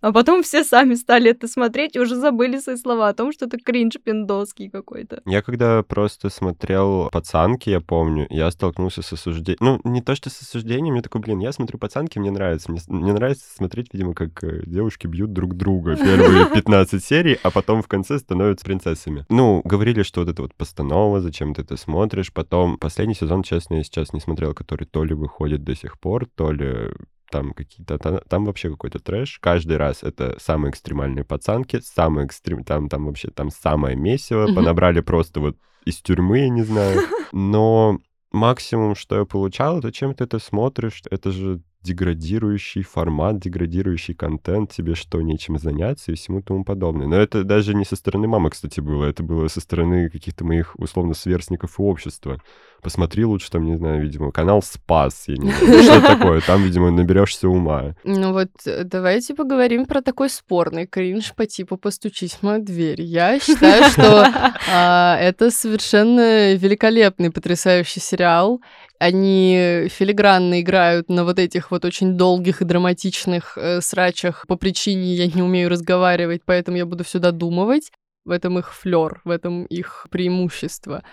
А 0.01 0.11
потом 0.11 0.43
все 0.43 0.63
сами 0.63 0.93
стали 0.93 1.31
это 1.31 1.47
смотреть 1.47 1.95
и 1.95 1.99
уже 1.99 2.15
забыли 2.15 2.59
свои 2.59 2.75
слова 2.75 3.09
о 3.09 3.13
том, 3.15 3.31
что 3.31 3.45
это 3.45 3.57
кринж 3.57 3.95
пиндоский 4.03 4.69
какой-то. 4.69 5.23
Я 5.25 5.41
когда 5.41 5.81
просто 5.81 6.29
смотрел 6.29 7.09
«Пацанки», 7.11 7.71
я 7.71 7.81
помню, 7.81 8.27
я 8.29 8.51
столкнулся 8.51 9.01
с 9.01 9.13
осуждением. 9.13 9.57
Ну, 9.61 9.81
не 9.83 10.03
то, 10.03 10.13
что 10.13 10.29
с 10.29 10.39
осуждением, 10.41 10.93
я 10.93 11.01
такой, 11.01 11.21
блин, 11.21 11.39
я 11.39 11.51
смотрю 11.51 11.79
«Пацанки», 11.79 12.19
мне 12.19 12.29
нравится. 12.29 12.71
Мне, 12.71 12.81
мне 12.87 13.13
нравится 13.13 13.45
смотреть, 13.55 13.87
видимо, 13.93 14.13
как 14.13 14.43
э, 14.43 14.61
девушки 14.67 15.07
бьют 15.07 15.33
друг 15.33 15.55
друга 15.55 15.95
первые 15.97 16.51
15 16.53 17.03
серий, 17.03 17.39
а 17.41 17.49
потом 17.49 17.81
в 17.81 17.87
конце 17.87 18.19
становятся 18.19 18.63
принцессами. 18.63 19.25
Ну, 19.29 19.61
говорили, 19.63 20.03
что 20.03 20.19
вот 20.19 20.29
это 20.29 20.43
вот 20.43 20.53
постанова, 20.53 21.19
зачем 21.19 21.55
ты 21.55 21.63
это 21.63 21.77
смотришь. 21.77 22.31
Потом 22.31 22.77
последний 22.77 23.15
сезон, 23.15 23.41
честно, 23.41 23.75
я 23.75 23.83
сейчас 23.83 24.13
не 24.13 24.19
смотрел, 24.19 24.53
который 24.53 24.85
то 24.85 25.03
ли 25.03 25.15
выходит 25.15 25.63
до 25.63 25.75
сих 25.75 25.99
пор, 25.99 26.27
то 26.35 26.51
ли 26.51 26.91
там 27.35 27.51
какие-то, 27.51 27.97
та- 27.97 28.21
там, 28.29 28.45
вообще 28.45 28.69
какой-то 28.69 28.99
трэш. 28.99 29.39
Каждый 29.41 29.75
раз 29.75 30.03
это 30.03 30.37
самые 30.39 30.71
экстремальные 30.71 31.25
пацанки, 31.25 31.81
самые 31.81 32.25
экстрем, 32.25 32.63
там, 32.63 32.87
там 32.87 33.05
вообще 33.07 33.29
там 33.29 33.49
самое 33.51 33.97
месиво, 33.97 34.47
понабрали 34.55 35.01
просто 35.01 35.41
вот 35.41 35.57
из 35.85 35.97
тюрьмы, 36.01 36.39
я 36.39 36.49
не 36.49 36.63
знаю. 36.63 37.01
Но 37.33 37.99
максимум, 38.31 38.95
что 38.95 39.17
я 39.17 39.25
получал, 39.25 39.79
это 39.79 39.91
чем 39.91 40.13
ты 40.13 40.23
это 40.23 40.39
смотришь, 40.39 41.01
это 41.11 41.31
же 41.31 41.61
деградирующий 41.85 42.81
формат, 42.81 43.39
деградирующий 43.39 44.15
контент, 44.15 44.71
тебе 44.71 44.95
что, 44.95 45.21
нечем 45.21 45.57
заняться 45.57 46.11
и 46.11 46.15
всему 46.15 46.41
тому 46.41 46.63
подобное. 46.63 47.07
Но 47.07 47.15
это 47.15 47.43
даже 47.43 47.75
не 47.75 47.85
со 47.85 47.95
стороны 47.95 48.27
мамы, 48.27 48.49
кстати, 48.49 48.79
было, 48.79 49.05
это 49.05 49.23
было 49.23 49.47
со 49.47 49.61
стороны 49.61 50.09
каких-то 50.09 50.43
моих, 50.43 50.75
условно, 50.77 51.13
сверстников 51.13 51.79
и 51.79 51.83
общества. 51.83 52.41
Посмотри 52.81 53.25
лучше 53.25 53.49
там, 53.49 53.65
не 53.65 53.77
знаю, 53.77 54.01
видимо, 54.01 54.31
канал 54.31 54.61
«Спас», 54.61 55.23
я 55.27 55.37
не 55.37 55.51
знаю, 55.51 55.83
что 55.83 56.01
такое, 56.15 56.41
там, 56.41 56.63
видимо, 56.63 56.91
наберешься 56.91 57.47
ума. 57.47 57.95
Ну 58.03 58.33
вот 58.33 58.49
э, 58.65 58.83
давайте 58.83 59.33
поговорим 59.33 59.85
про 59.85 60.01
такой 60.01 60.29
спорный 60.29 60.85
кринж 60.85 61.33
по 61.35 61.45
типу 61.45 61.77
«постучись 61.77 62.33
в 62.33 62.43
мою 62.43 62.63
дверь». 62.63 63.01
Я 63.01 63.39
считаю, 63.39 63.85
что 63.91 64.27
а, 64.71 65.17
это 65.19 65.51
совершенно 65.51 66.53
великолепный, 66.53 67.31
потрясающий 67.31 67.99
сериал. 67.99 68.61
Они 68.99 69.87
филигранно 69.89 70.61
играют 70.61 71.09
на 71.09 71.23
вот 71.23 71.39
этих 71.39 71.71
вот 71.71 71.85
очень 71.85 72.13
долгих 72.13 72.61
и 72.61 72.65
драматичных 72.65 73.57
э, 73.57 73.81
срачах 73.81 74.45
по 74.47 74.55
причине 74.55 75.15
«я 75.15 75.27
не 75.27 75.41
умею 75.41 75.69
разговаривать, 75.69 76.41
поэтому 76.45 76.77
я 76.77 76.85
буду 76.85 77.03
все 77.03 77.19
додумывать». 77.19 77.91
В 78.23 78.31
этом 78.31 78.57
их 78.57 78.73
флер, 78.73 79.21
в 79.23 79.29
этом 79.29 79.65
их 79.65 80.07
преимущество. 80.09 81.03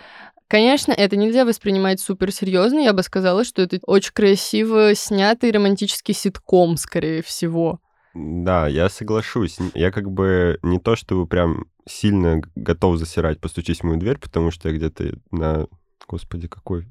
Конечно, 0.49 0.93
это 0.93 1.17
нельзя 1.17 1.45
воспринимать 1.45 2.01
супер 2.01 2.33
серьезно. 2.33 2.79
Я 2.79 2.93
бы 2.93 3.03
сказала, 3.03 3.45
что 3.45 3.63
это 3.63 3.79
очень 3.87 4.13
красиво 4.13 4.95
снятый 4.95 5.51
романтический 5.51 6.15
ситком, 6.15 6.77
скорее 6.77 7.23
всего. 7.23 7.81
Да, 8.15 8.69
я 8.69 8.89
соглашусь. 8.89 9.57
Я 9.75 9.91
как 9.91 10.11
бы 10.11 10.59
не 10.63 10.79
то, 10.79 10.97
чтобы 10.97 11.27
прям 11.27 11.67
сильно 11.89 12.43
готов 12.55 12.99
засирать 12.99 13.41
«Постучись 13.41 13.81
в 13.81 13.85
мою 13.85 13.99
дверь», 13.99 14.19
потому 14.19 14.51
что 14.51 14.69
я 14.69 14.77
где-то 14.77 15.15
на... 15.31 15.67
Господи, 16.07 16.49
какой? 16.49 16.87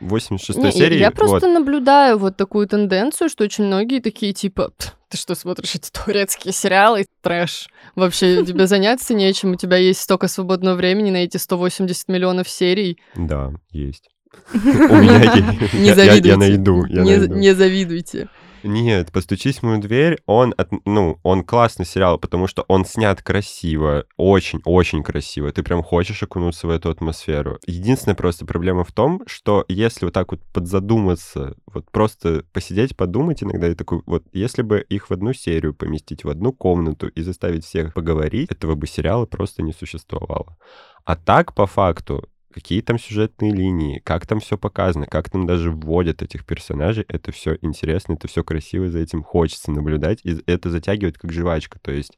86-й 0.00 0.60
Не, 0.60 0.72
серии. 0.72 0.98
я 0.98 1.10
вот. 1.10 1.16
просто 1.16 1.48
наблюдаю 1.48 2.18
вот 2.18 2.36
такую 2.36 2.66
тенденцию, 2.66 3.28
что 3.28 3.44
очень 3.44 3.64
многие 3.64 4.00
такие 4.00 4.32
типа, 4.32 4.70
«Пф, 4.76 4.94
ты 5.08 5.16
что 5.16 5.34
смотришь 5.34 5.74
эти 5.74 5.90
турецкие 5.90 6.52
сериалы, 6.52 7.06
трэш. 7.22 7.68
Вообще 7.94 8.44
тебе 8.44 8.66
заняться 8.66 9.14
нечем, 9.14 9.52
у 9.52 9.56
тебя 9.56 9.76
есть 9.76 10.00
столько 10.00 10.28
свободного 10.28 10.74
времени 10.74 11.10
на 11.10 11.18
эти 11.18 11.36
180 11.36 12.08
миллионов 12.08 12.48
серий. 12.48 12.98
Да, 13.14 13.52
есть. 13.70 14.08
У 14.54 14.58
меня 14.58 15.22
есть. 15.22 15.74
Не 15.74 15.94
завидуйте. 15.94 16.28
Я 16.28 16.36
найду. 16.36 16.86
не 17.34 17.54
завидуйте. 17.54 18.28
Нет, 18.66 19.12
«Постучись 19.12 19.58
в 19.58 19.62
мою 19.62 19.80
дверь», 19.80 20.18
он, 20.26 20.52
от- 20.56 20.72
ну, 20.84 21.20
он 21.22 21.44
классный 21.44 21.86
сериал, 21.86 22.18
потому 22.18 22.48
что 22.48 22.64
он 22.66 22.84
снят 22.84 23.22
красиво, 23.22 24.06
очень-очень 24.16 25.04
красиво. 25.04 25.52
Ты 25.52 25.62
прям 25.62 25.84
хочешь 25.84 26.20
окунуться 26.24 26.66
в 26.66 26.70
эту 26.70 26.90
атмосферу. 26.90 27.60
Единственная 27.68 28.16
просто 28.16 28.44
проблема 28.44 28.82
в 28.82 28.90
том, 28.90 29.22
что 29.28 29.64
если 29.68 30.06
вот 30.06 30.14
так 30.14 30.32
вот 30.32 30.42
подзадуматься, 30.52 31.54
вот 31.72 31.88
просто 31.92 32.42
посидеть, 32.52 32.96
подумать 32.96 33.40
иногда, 33.44 33.68
и 33.68 33.74
такой, 33.76 34.02
вот 34.04 34.24
если 34.32 34.62
бы 34.62 34.80
их 34.80 35.10
в 35.10 35.12
одну 35.12 35.32
серию 35.32 35.72
поместить, 35.72 36.24
в 36.24 36.28
одну 36.28 36.52
комнату 36.52 37.06
и 37.06 37.22
заставить 37.22 37.64
всех 37.64 37.94
поговорить, 37.94 38.50
этого 38.50 38.74
бы 38.74 38.88
сериала 38.88 39.26
просто 39.26 39.62
не 39.62 39.72
существовало. 39.72 40.56
А 41.04 41.14
так, 41.14 41.54
по 41.54 41.66
факту, 41.66 42.28
какие 42.56 42.80
там 42.80 42.98
сюжетные 42.98 43.52
линии, 43.52 44.00
как 44.02 44.26
там 44.26 44.40
все 44.40 44.56
показано, 44.56 45.04
как 45.04 45.28
там 45.28 45.46
даже 45.46 45.70
вводят 45.70 46.22
этих 46.22 46.46
персонажей, 46.46 47.04
это 47.06 47.30
все 47.30 47.58
интересно, 47.60 48.14
это 48.14 48.28
все 48.28 48.42
красиво, 48.42 48.88
за 48.88 49.00
этим 49.00 49.22
хочется 49.22 49.70
наблюдать, 49.70 50.20
и 50.24 50.38
это 50.46 50.70
затягивает 50.70 51.18
как 51.18 51.34
жвачка. 51.34 51.78
То 51.80 51.92
есть 51.92 52.16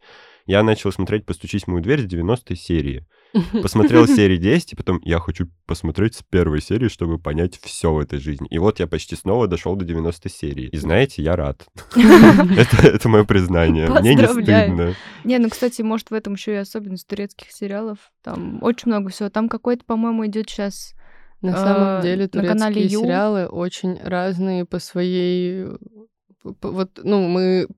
я 0.49 0.63
начал 0.65 0.91
смотреть 0.91 1.25
«Постучись 1.27 1.63
в 1.65 1.69
мою 1.69 1.81
дверь» 1.83 2.01
с 2.01 2.05
90 2.07 2.57
серии. 2.57 3.07
Посмотрел 3.63 4.07
серии 4.09 4.39
10, 4.39 4.73
и 4.73 4.77
потом 4.77 5.01
я 5.05 5.19
хочу 5.21 5.47
посмотреть 5.67 6.15
с 6.17 6.23
первой 6.23 6.61
серии, 6.63 6.89
чтобы 6.89 7.19
понять 7.19 7.59
все 7.63 7.93
в 7.93 7.99
этой 7.99 8.19
жизни. 8.19 8.49
И 8.51 8.59
вот 8.59 8.81
я 8.81 8.87
почти 8.87 9.15
снова 9.17 9.47
дошел 9.47 9.77
до 9.77 9.85
90 9.85 10.29
серии. 10.31 10.67
И 10.69 10.77
знаете, 10.79 11.23
я 11.23 11.37
рад. 11.37 11.67
Это 11.95 12.87
это 12.89 13.09
мое 13.09 13.25
признание. 13.25 13.89
Мне 13.89 14.15
не 14.15 14.23
Поздравляю. 14.23 14.67
стыдно. 14.75 14.95
Не, 15.25 15.39
ну, 15.39 15.51
кстати, 15.51 15.83
может, 15.83 16.11
в 16.11 16.15
этом 16.15 16.33
еще 16.35 16.53
и 16.55 16.57
особенность 16.57 17.07
турецких 17.07 17.53
сериалов. 17.53 17.99
Там 18.23 18.63
очень 18.63 18.89
много 18.91 19.11
всего. 19.11 19.29
Там 19.29 19.49
какой-то, 19.49 19.85
по-моему, 19.85 20.27
идет 20.27 20.49
сейчас 20.49 20.95
На 21.43 21.53
самом 21.55 21.99
А, 21.99 22.03
деле 22.03 22.29
на 22.33 22.43
канале 22.43 22.75
турецкие 22.75 23.01
сериалы 23.03 23.47
очень 23.47 23.99
разные 24.03 24.65
по 24.65 24.79
своей... 24.81 25.67
п- 26.43 26.69
Вот, 26.69 26.99
ну, 27.05 27.29
мы 27.29 27.69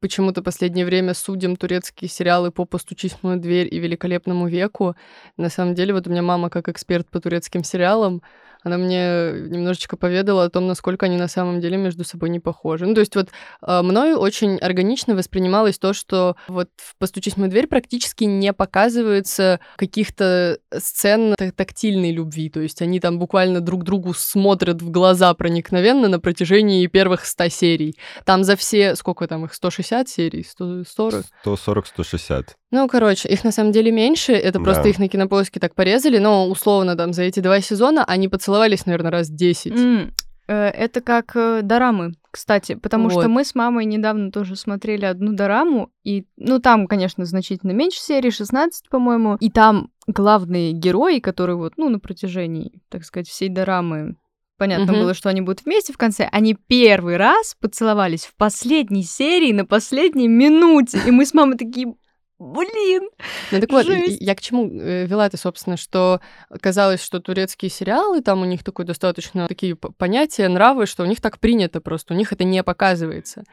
почему-то 0.00 0.42
последнее 0.42 0.84
время 0.86 1.14
судим 1.14 1.56
турецкие 1.56 2.08
сериалы 2.08 2.50
по 2.50 2.64
«Постучись 2.64 3.16
в 3.20 3.36
дверь» 3.36 3.72
и 3.72 3.78
«Великолепному 3.78 4.48
веку». 4.48 4.96
На 5.36 5.48
самом 5.48 5.74
деле, 5.74 5.92
вот 5.94 6.06
у 6.06 6.10
меня 6.10 6.22
мама 6.22 6.50
как 6.50 6.68
эксперт 6.68 7.08
по 7.08 7.20
турецким 7.20 7.64
сериалам, 7.64 8.22
она 8.62 8.78
мне 8.78 9.32
немножечко 9.48 9.96
поведала 9.96 10.44
о 10.44 10.50
том, 10.50 10.66
насколько 10.66 11.06
они 11.06 11.16
на 11.16 11.28
самом 11.28 11.60
деле 11.60 11.76
между 11.76 12.04
собой 12.04 12.30
не 12.30 12.40
похожи. 12.40 12.86
Ну, 12.86 12.94
то 12.94 13.00
есть 13.00 13.14
вот 13.14 13.28
э, 13.62 13.82
мною 13.82 14.18
очень 14.18 14.56
органично 14.58 15.14
воспринималось 15.14 15.78
то, 15.78 15.92
что 15.92 16.36
вот 16.48 16.68
в 16.76 16.96
«Постучись 16.98 17.34
в 17.34 17.36
мою 17.38 17.50
дверь» 17.50 17.66
практически 17.66 18.24
не 18.24 18.52
показывается 18.52 19.60
каких-то 19.76 20.58
сцен 20.76 21.34
та- 21.36 21.52
тактильной 21.52 22.12
любви. 22.12 22.50
То 22.50 22.60
есть 22.60 22.82
они 22.82 23.00
там 23.00 23.18
буквально 23.18 23.60
друг 23.60 23.84
другу 23.84 24.14
смотрят 24.14 24.82
в 24.82 24.90
глаза 24.90 25.32
проникновенно 25.34 26.08
на 26.08 26.20
протяжении 26.20 26.86
первых 26.86 27.24
100 27.24 27.48
серий. 27.48 27.96
Там 28.24 28.44
за 28.44 28.56
все, 28.56 28.96
сколько 28.96 29.26
там 29.26 29.44
их, 29.44 29.54
160 29.54 30.08
серий, 30.08 30.44
140? 30.44 31.24
140-160. 31.44 32.48
Ну, 32.70 32.86
короче, 32.86 33.28
их 33.28 33.44
на 33.44 33.50
самом 33.52 33.72
деле 33.72 33.90
меньше, 33.90 34.32
это 34.32 34.60
просто 34.60 34.84
Да. 34.84 34.88
их 34.90 34.98
на 34.98 35.08
кинопоиске 35.08 35.58
так 35.58 35.74
порезали, 35.74 36.18
но 36.18 36.46
условно 36.48 36.96
там 36.96 37.12
за 37.14 37.22
эти 37.22 37.40
два 37.40 37.60
сезона 37.60 38.04
они 38.04 38.28
поцеловались, 38.28 38.84
наверное, 38.84 39.10
раз 39.10 39.30
10. 39.30 39.72
М, 39.72 40.12
э, 40.48 40.68
Это 40.68 41.00
как 41.00 41.32
э, 41.34 41.62
дорамы, 41.62 42.12
кстати, 42.30 42.74
потому 42.74 43.08
Вот. 43.08 43.22
что 43.22 43.28
мы 43.30 43.44
с 43.44 43.54
мамой 43.54 43.86
недавно 43.86 44.30
тоже 44.30 44.54
смотрели 44.54 45.06
одну 45.06 45.32
дораму, 45.32 45.90
и, 46.04 46.26
ну, 46.36 46.58
там, 46.58 46.86
конечно, 46.86 47.24
значительно 47.24 47.72
меньше 47.72 48.00
серий, 48.00 48.30
16, 48.30 48.90
по-моему, 48.90 49.36
и 49.40 49.50
там 49.50 49.90
главные 50.06 50.72
герои, 50.72 51.20
которые 51.20 51.56
вот, 51.56 51.74
ну, 51.78 51.88
на 51.88 51.98
протяжении, 51.98 52.82
так 52.90 53.04
сказать, 53.04 53.28
всей 53.28 53.48
дорамы 53.48 54.16
Понятно 54.58 54.92
Мгм. 54.92 55.02
было, 55.02 55.14
что 55.14 55.28
они 55.28 55.40
будут 55.40 55.64
вместе 55.64 55.92
в 55.92 55.96
конце. 55.96 56.28
Они 56.32 56.56
первый 56.66 57.16
раз 57.16 57.54
поцеловались 57.60 58.24
в 58.24 58.34
последней 58.34 59.04
серии 59.04 59.52
на 59.52 59.64
последней 59.64 60.26
минуте. 60.26 60.98
И 61.06 61.12
мы 61.12 61.24
с 61.26 61.32
мамой 61.32 61.56
такие, 61.56 61.94
блин. 62.38 63.08
Ну 63.50 63.60
так 63.60 63.70
вот, 63.70 63.86
Жесть. 63.86 64.20
я 64.20 64.34
к 64.34 64.40
чему 64.40 64.68
э, 64.68 65.06
вела 65.06 65.26
это, 65.26 65.36
собственно, 65.36 65.76
что 65.76 66.20
казалось, 66.60 67.02
что 67.02 67.20
турецкие 67.20 67.70
сериалы, 67.70 68.22
там 68.22 68.42
у 68.42 68.44
них 68.44 68.64
такое 68.64 68.86
достаточно 68.86 69.48
такие 69.48 69.76
понятия, 69.76 70.48
нравы, 70.48 70.86
что 70.86 71.02
у 71.02 71.06
них 71.06 71.20
так 71.20 71.38
принято 71.38 71.80
просто, 71.80 72.14
у 72.14 72.16
них 72.16 72.32
это 72.32 72.44
не 72.44 72.62
показывается. 72.62 73.44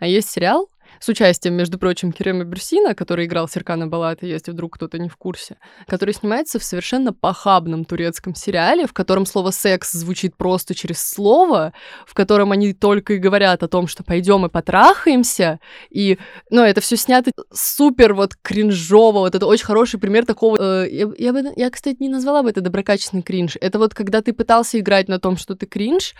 А 0.00 0.06
есть 0.06 0.30
сериал 0.30 0.68
с 1.00 1.08
участием, 1.08 1.54
между 1.54 1.78
прочим, 1.78 2.12
Керема 2.12 2.44
Берсина, 2.44 2.94
который 2.94 3.26
играл 3.26 3.48
Серкана 3.48 3.86
Балата, 3.86 4.26
если 4.26 4.50
вдруг 4.50 4.74
кто-то 4.74 4.98
не 4.98 5.08
в 5.08 5.16
курсе, 5.16 5.56
который 5.86 6.14
снимается 6.14 6.58
в 6.58 6.64
совершенно 6.64 7.12
похабном 7.12 7.84
турецком 7.84 8.34
сериале, 8.34 8.86
в 8.86 8.92
котором 8.92 9.26
слово 9.26 9.50
«секс» 9.50 9.92
звучит 9.92 10.36
просто 10.36 10.74
через 10.74 11.04
слово, 11.04 11.72
в 12.06 12.14
котором 12.14 12.52
они 12.52 12.72
только 12.72 13.14
и 13.14 13.18
говорят 13.18 13.62
о 13.62 13.68
том, 13.68 13.86
что 13.86 14.04
пойдем 14.04 14.46
и 14.46 14.48
потрахаемся, 14.48 15.60
и, 15.90 16.18
ну, 16.50 16.62
это 16.62 16.80
все 16.80 16.96
снято 16.96 17.30
супер 17.52 18.14
вот 18.14 18.34
кринжово, 18.40 19.20
вот 19.20 19.34
это 19.34 19.46
очень 19.46 19.66
хороший 19.66 20.00
пример 20.00 20.26
такого, 20.26 20.84
э, 20.84 20.90
я, 20.90 21.10
я, 21.18 21.32
бы, 21.32 21.52
я, 21.56 21.70
кстати, 21.70 21.96
не 22.00 22.08
назвала 22.08 22.42
бы 22.42 22.50
это 22.50 22.60
доброкачественный 22.60 23.22
кринж, 23.22 23.56
это 23.60 23.78
вот 23.78 23.94
когда 23.94 24.22
ты 24.22 24.32
пытался 24.32 24.78
играть 24.78 25.08
на 25.08 25.18
том, 25.18 25.36
что 25.36 25.54
ты 25.54 25.66
кринж, 25.66 26.14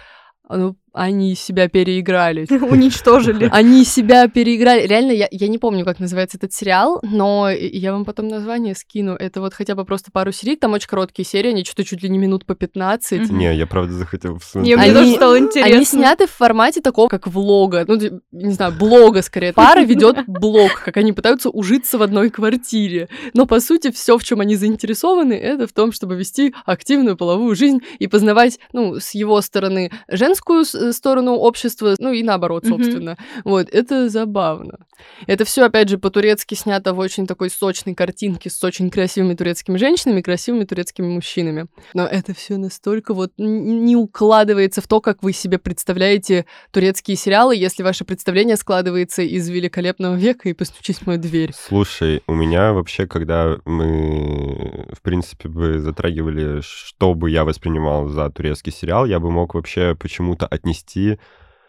а 0.46 0.56
ну, 0.56 0.76
они 0.94 1.34
себя 1.34 1.68
переиграли. 1.68 2.46
Уничтожили. 2.70 3.48
Они 3.52 3.84
себя 3.84 4.28
переиграли. 4.28 4.86
Реально, 4.86 5.10
я, 5.10 5.28
я 5.30 5.48
не 5.48 5.58
помню, 5.58 5.84
как 5.84 5.98
называется 5.98 6.36
этот 6.36 6.52
сериал, 6.52 7.00
но 7.02 7.50
я 7.50 7.92
вам 7.92 8.04
потом 8.04 8.28
название 8.28 8.74
скину. 8.76 9.14
Это 9.14 9.40
вот 9.40 9.54
хотя 9.54 9.74
бы 9.74 9.84
просто 9.84 10.10
пару 10.12 10.30
серий. 10.30 10.56
Там 10.56 10.72
очень 10.72 10.88
короткие 10.88 11.26
серии, 11.26 11.50
они 11.50 11.64
что-то 11.64 11.84
чуть 11.84 12.02
ли 12.02 12.08
не 12.08 12.18
минут 12.18 12.46
по 12.46 12.54
15. 12.54 13.28
Мгм. 13.28 13.38
Не, 13.38 13.56
я 13.56 13.66
правда 13.66 13.92
захотел 13.92 14.34
Не, 14.34 14.38
посмотреть. 14.38 14.76
мне 14.76 14.84
Они- 14.84 14.94
тоже 14.94 15.12
стало 15.16 15.38
интересно. 15.38 15.74
Они 15.76 15.84
сняты 15.84 16.26
в 16.26 16.30
формате 16.30 16.80
такого, 16.80 17.08
как 17.08 17.26
влога. 17.26 17.84
Ну, 17.88 17.98
не 18.30 18.52
знаю, 18.52 18.72
блога 18.78 19.22
скорее. 19.22 19.52
Пара 19.54 19.80
ведет 19.80 20.18
блог, 20.28 20.80
как 20.84 20.96
они 20.96 21.12
пытаются 21.12 21.50
ужиться 21.50 21.98
в 21.98 22.02
одной 22.02 22.30
квартире. 22.30 23.08
Но, 23.34 23.46
по 23.46 23.58
сути, 23.58 23.90
все, 23.90 24.16
в 24.16 24.22
чем 24.22 24.40
они 24.40 24.54
заинтересованы, 24.54 25.32
это 25.34 25.66
в 25.66 25.72
том, 25.72 25.90
чтобы 25.90 26.14
вести 26.14 26.54
активную 26.64 27.16
половую 27.16 27.56
жизнь 27.56 27.80
и 27.98 28.06
познавать, 28.06 28.60
ну, 28.72 29.00
с 29.00 29.12
его 29.14 29.40
стороны 29.40 29.90
женскую 30.08 30.64
сторону 30.92 31.32
общества, 31.32 31.94
ну 31.98 32.12
и 32.12 32.22
наоборот, 32.22 32.66
собственно. 32.66 33.16
Вот, 33.44 33.68
это 33.70 34.08
забавно. 34.08 34.86
Это 35.26 35.44
все, 35.44 35.64
опять 35.64 35.88
же, 35.88 35.98
по-турецки 35.98 36.54
снято 36.54 36.92
в 36.94 36.98
очень 36.98 37.26
такой 37.26 37.50
сочной 37.50 37.94
картинке 37.94 38.50
с 38.50 38.62
очень 38.62 38.90
красивыми 38.90 39.34
турецкими 39.34 39.76
женщинами 39.76 40.20
и 40.20 40.22
красивыми 40.22 40.64
турецкими 40.64 41.06
мужчинами. 41.06 41.66
Но 41.94 42.06
это 42.06 42.34
все 42.34 42.56
настолько 42.56 43.14
вот 43.14 43.32
не 43.38 43.96
укладывается 43.96 44.80
в 44.80 44.86
то, 44.86 45.00
как 45.00 45.22
вы 45.22 45.32
себе 45.32 45.58
представляете 45.58 46.46
турецкие 46.70 47.16
сериалы, 47.16 47.56
если 47.56 47.82
ваше 47.82 48.04
представление 48.04 48.56
складывается 48.56 49.22
из 49.22 49.48
великолепного 49.48 50.14
века 50.14 50.48
и 50.48 50.52
постучись 50.52 50.98
в 50.98 51.06
мою 51.06 51.18
дверь. 51.18 51.52
Слушай, 51.54 52.22
у 52.26 52.34
меня 52.34 52.72
вообще, 52.72 53.06
когда 53.06 53.58
мы, 53.64 54.86
в 54.92 55.02
принципе, 55.02 55.48
бы 55.48 55.78
затрагивали, 55.78 56.60
что 56.62 57.14
бы 57.14 57.30
я 57.30 57.44
воспринимал 57.44 58.08
за 58.08 58.30
турецкий 58.30 58.72
сериал, 58.72 59.06
я 59.06 59.20
бы 59.20 59.30
мог 59.30 59.54
вообще 59.54 59.94
почему-то 59.94 60.46
отнести, 60.46 60.73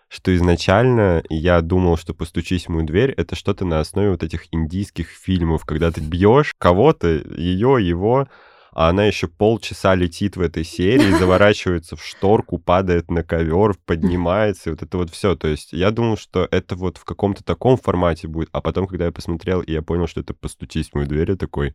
что 0.07 0.35
изначально 0.35 1.23
я 1.29 1.61
думал, 1.61 1.97
что 1.97 2.13
«Постучись 2.13 2.65
в 2.65 2.69
мою 2.69 2.85
дверь»— 2.85 3.11
это 3.17 3.35
что-то 3.35 3.65
на 3.65 3.79
основе 3.79 4.11
вот 4.11 4.23
этих 4.23 4.53
индийских 4.53 5.09
фильмов, 5.09 5.65
когда 5.65 5.91
ты 5.91 6.01
бьешь 6.01 6.53
кого-то, 6.57 7.07
ее, 7.07 7.77
его, 7.81 8.27
а 8.71 8.89
она 8.89 9.05
еще 9.05 9.27
полчаса 9.27 9.95
летит 9.95 10.35
в 10.35 10.41
этой 10.41 10.63
серии, 10.63 11.11
заворачивается 11.19 11.95
в 11.95 12.03
шторку, 12.03 12.59
падает 12.59 13.09
на 13.09 13.23
ковер, 13.23 13.75
поднимается, 13.85 14.69
и 14.69 14.73
вот 14.73 14.83
это 14.83 14.97
вот 14.97 15.09
все. 15.09 15.35
То 15.35 15.47
есть 15.47 15.73
я 15.73 15.91
думал, 15.91 16.17
что 16.17 16.47
это 16.51 16.75
вот 16.75 16.97
в 16.97 17.05
каком-то 17.05 17.43
таком 17.43 17.77
формате 17.77 18.27
будет, 18.27 18.49
а 18.51 18.61
потом, 18.61 18.87
когда 18.87 19.05
я 19.05 19.11
посмотрел, 19.11 19.61
и 19.61 19.71
я 19.71 19.81
понял, 19.81 20.07
что 20.07 20.21
это 20.21 20.33
«Постучись 20.33 20.89
в 20.89 20.95
мою 20.95 21.07
дверь», 21.07 21.31
я 21.31 21.37
такой, 21.37 21.73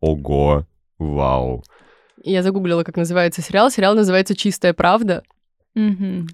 ого, 0.00 0.66
вау. 0.98 1.64
Я 2.24 2.42
загуглила, 2.42 2.82
как 2.82 2.96
называется 2.96 3.42
сериал. 3.42 3.70
Сериал 3.70 3.94
называется 3.94 4.34
«Чистая 4.34 4.72
правда». 4.72 5.22
Мгм. 5.74 6.28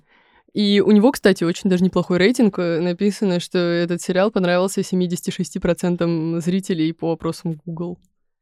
И 0.55 0.81
у 0.81 0.91
него, 0.93 1.11
кстати, 1.13 1.43
очень 1.45 1.69
даже 1.69 1.83
неплохой 1.85 2.19
рейтинг. 2.19 2.59
Э, 2.59 2.81
Написано, 2.81 3.41
что 3.41 3.59
этот 3.59 4.01
сериал 4.01 4.31
понравился 4.31 4.83
76% 4.83 6.41
зрителей 6.41 6.93
по 6.93 7.13
опросам 7.13 7.61
Google. 7.67 7.99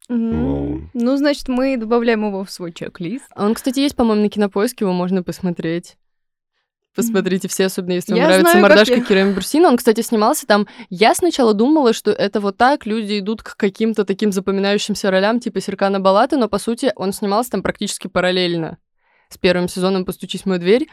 М, 0.09 0.31
Вау. 0.45 0.81
Ну, 0.93 1.17
значит, 1.17 1.49
мы 1.49 1.77
добавляем 1.77 2.27
его 2.27 2.45
в 2.45 2.51
свой 2.51 2.73
чек-лист. 2.73 3.25
А 3.35 3.47
он, 3.47 3.55
кстати, 3.55 3.81
есть, 3.81 3.97
по-моему, 3.97 4.23
на 4.23 4.29
кинопоиске, 4.29 4.85
его 4.85 4.93
можно 4.93 5.23
посмотреть. 5.23 5.97
Посмотрите 6.95 7.49
все, 7.49 7.67
особенно 7.67 7.93
если 7.95 8.13
вам 8.13 8.19
Я 8.21 8.27
нравится 8.27 8.51
знаю, 8.51 8.63
мордашка 8.63 8.95
я- 8.97 9.01
Кирема 9.03 9.33
Брусина. 9.33 9.69
Он, 9.69 9.79
кстати, 9.79 10.03
снимался 10.03 10.47
там. 10.47 10.67
Я 10.91 11.15
сначала 11.15 11.55
думала, 11.55 11.95
что 11.95 12.11
это 12.11 12.39
вот 12.41 12.59
так, 12.59 12.85
люди 12.85 13.19
идут 13.21 13.43
к 13.43 13.57
каким-то 13.57 14.05
таким 14.05 14.31
запоминающимся 14.33 15.11
ролям, 15.11 15.41
типа 15.41 15.63
Серкана 15.63 16.01
Балаты, 16.01 16.37
но, 16.37 16.49
по 16.49 16.59
сути, 16.59 16.93
он 16.97 17.15
снимался 17.15 17.53
там 17.53 17.63
практически 17.63 18.09
параллельно 18.09 18.77
с 19.31 19.39
первым 19.39 19.69
сезоном 19.69 20.05
«Постучись 20.05 20.43
в 20.43 20.47
мою 20.47 20.61
дверь». 20.61 20.89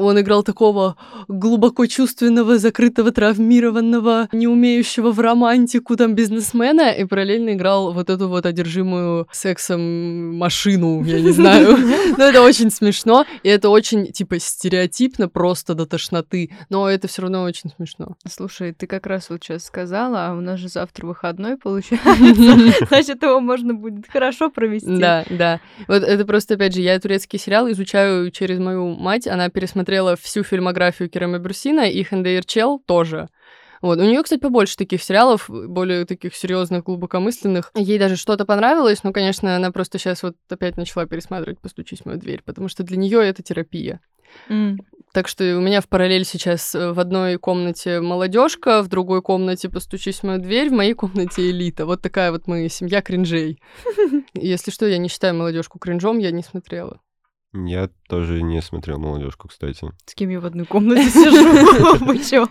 Он 0.00 0.18
играл 0.18 0.42
такого 0.42 0.96
глубоко 1.28 1.86
чувственного, 1.86 2.58
закрытого, 2.58 3.12
травмированного, 3.12 4.28
не 4.32 4.48
умеющего 4.48 5.12
в 5.12 5.20
романтику 5.20 5.94
там 5.96 6.14
бизнесмена, 6.14 6.90
и 6.90 7.04
параллельно 7.04 7.50
играл 7.52 7.92
вот 7.92 8.08
эту 8.08 8.28
вот 8.28 8.46
одержимую 8.46 9.28
сексом 9.30 10.36
машину, 10.38 11.04
я 11.04 11.20
не 11.20 11.32
знаю. 11.32 11.76
Но 12.16 12.24
это 12.24 12.40
очень 12.40 12.70
смешно, 12.70 13.26
и 13.42 13.48
это 13.50 13.68
очень, 13.68 14.10
типа, 14.10 14.38
стереотипно 14.38 15.28
просто 15.28 15.74
до 15.74 15.84
тошноты, 15.84 16.50
но 16.70 16.88
это 16.88 17.06
все 17.08 17.22
равно 17.22 17.42
очень 17.42 17.70
смешно. 17.76 18.16
Слушай, 18.26 18.72
ты 18.72 18.86
как 18.86 19.06
раз 19.06 19.28
вот 19.28 19.42
сейчас 19.42 19.64
сказала, 19.64 20.28
а 20.28 20.34
у 20.34 20.40
нас 20.40 20.58
же 20.58 20.68
завтра 20.68 21.06
выходной 21.06 21.56
получается. 21.62 22.86
Значит, 22.88 23.22
его 23.22 23.40
можно 23.40 23.74
будет 23.74 24.08
хорошо 24.08 24.50
провести. 24.50 24.96
Да, 24.96 25.24
да. 25.28 25.60
Вот 25.88 26.02
это 26.02 26.24
просто, 26.24 26.54
опять 26.54 26.74
же, 26.74 26.80
я 26.80 26.98
турецкий 26.98 27.38
сериал 27.38 27.70
изучаю 27.70 28.30
через 28.30 28.58
мою 28.58 28.94
мать. 28.94 29.26
Она 29.26 29.48
пересмотрела 29.50 29.89
всю 30.16 30.42
фильмографию 30.42 31.08
Керема 31.08 31.38
Брусина 31.38 31.90
и 31.90 32.02
Хендеир 32.02 32.44
Чел 32.44 32.78
тоже. 32.78 33.28
Вот. 33.82 33.98
У 33.98 34.02
нее, 34.02 34.22
кстати, 34.22 34.40
побольше 34.40 34.76
таких 34.76 35.02
сериалов, 35.02 35.46
более 35.48 36.04
таких 36.04 36.34
серьезных, 36.34 36.84
глубокомысленных. 36.84 37.70
Ей 37.74 37.98
даже 37.98 38.16
что-то 38.16 38.44
понравилось, 38.44 39.02
но, 39.04 39.12
конечно, 39.12 39.56
она 39.56 39.70
просто 39.70 39.98
сейчас 39.98 40.22
вот 40.22 40.36
опять 40.50 40.76
начала 40.76 41.06
пересматривать 41.06 41.60
«Постучись 41.60 42.00
в 42.00 42.06
мою 42.06 42.18
дверь», 42.18 42.42
потому 42.44 42.68
что 42.68 42.82
для 42.82 42.98
нее 42.98 43.26
это 43.26 43.42
терапия. 43.42 44.00
М. 44.48 44.78
Так 45.12 45.26
что 45.26 45.56
у 45.56 45.60
меня 45.60 45.80
в 45.80 45.88
параллель 45.88 46.24
сейчас 46.24 46.72
э, 46.74 46.92
в 46.92 47.00
одной 47.00 47.36
комнате 47.36 48.00
молодежка, 48.00 48.80
в 48.82 48.88
другой 48.88 49.22
комнате 49.22 49.68
постучись 49.68 50.20
в 50.20 50.22
мою 50.22 50.38
дверь, 50.38 50.68
в 50.68 50.72
моей 50.72 50.94
комнате 50.94 51.50
элита. 51.50 51.84
Вот 51.84 52.00
такая 52.00 52.30
вот 52.30 52.46
мы 52.46 52.68
семья 52.68 53.02
кринжей. 53.02 53.60
Если 54.34 54.70
что, 54.70 54.86
я 54.86 54.98
не 54.98 55.08
считаю 55.08 55.34
молодежку 55.34 55.80
кринжом, 55.80 56.18
я 56.18 56.30
не 56.30 56.44
смотрела. 56.44 57.00
Я 57.52 57.90
тоже 58.08 58.42
не 58.42 58.62
смотрел 58.62 58.98
молодежку, 58.98 59.48
кстати. 59.48 59.90
С 60.06 60.14
кем 60.14 60.30
я 60.30 60.40
в 60.40 60.46
одной 60.46 60.66
комнате 60.66 61.10
сижу? 61.10 62.04
Вы 62.04 62.18
чё? 62.18 62.48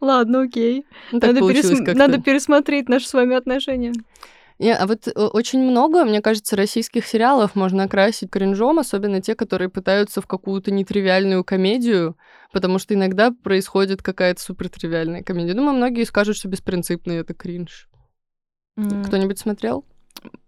Ладно, 0.00 0.42
окей. 0.42 0.84
Ну, 1.10 1.20
Надо, 1.94 2.20
пересмотреть 2.20 2.88
наши 2.88 3.08
с 3.08 3.14
вами 3.14 3.34
отношения. 3.34 3.92
Не, 4.58 4.74
а 4.74 4.86
вот 4.86 5.08
э, 5.08 5.10
очень 5.12 5.60
много, 5.62 6.04
мне 6.04 6.20
кажется, 6.20 6.54
российских 6.54 7.06
сериалов 7.06 7.54
можно 7.54 7.84
окрасить 7.84 8.30
кринжом, 8.30 8.78
особенно 8.78 9.22
те, 9.22 9.34
которые 9.34 9.70
пытаются 9.70 10.20
в 10.20 10.26
какую-то 10.26 10.70
нетривиальную 10.70 11.42
комедию, 11.44 12.18
потому 12.52 12.78
что 12.78 12.92
иногда 12.92 13.30
происходит 13.30 14.02
какая-то 14.02 14.42
супертривиальная 14.42 15.22
комедия. 15.22 15.54
Думаю, 15.54 15.76
многие 15.76 16.04
скажут, 16.04 16.36
что 16.36 16.48
беспринципный 16.48 17.16
это 17.16 17.32
кринж. 17.32 17.88
М, 18.76 19.02
Кто-нибудь 19.02 19.38
смотрел? 19.38 19.86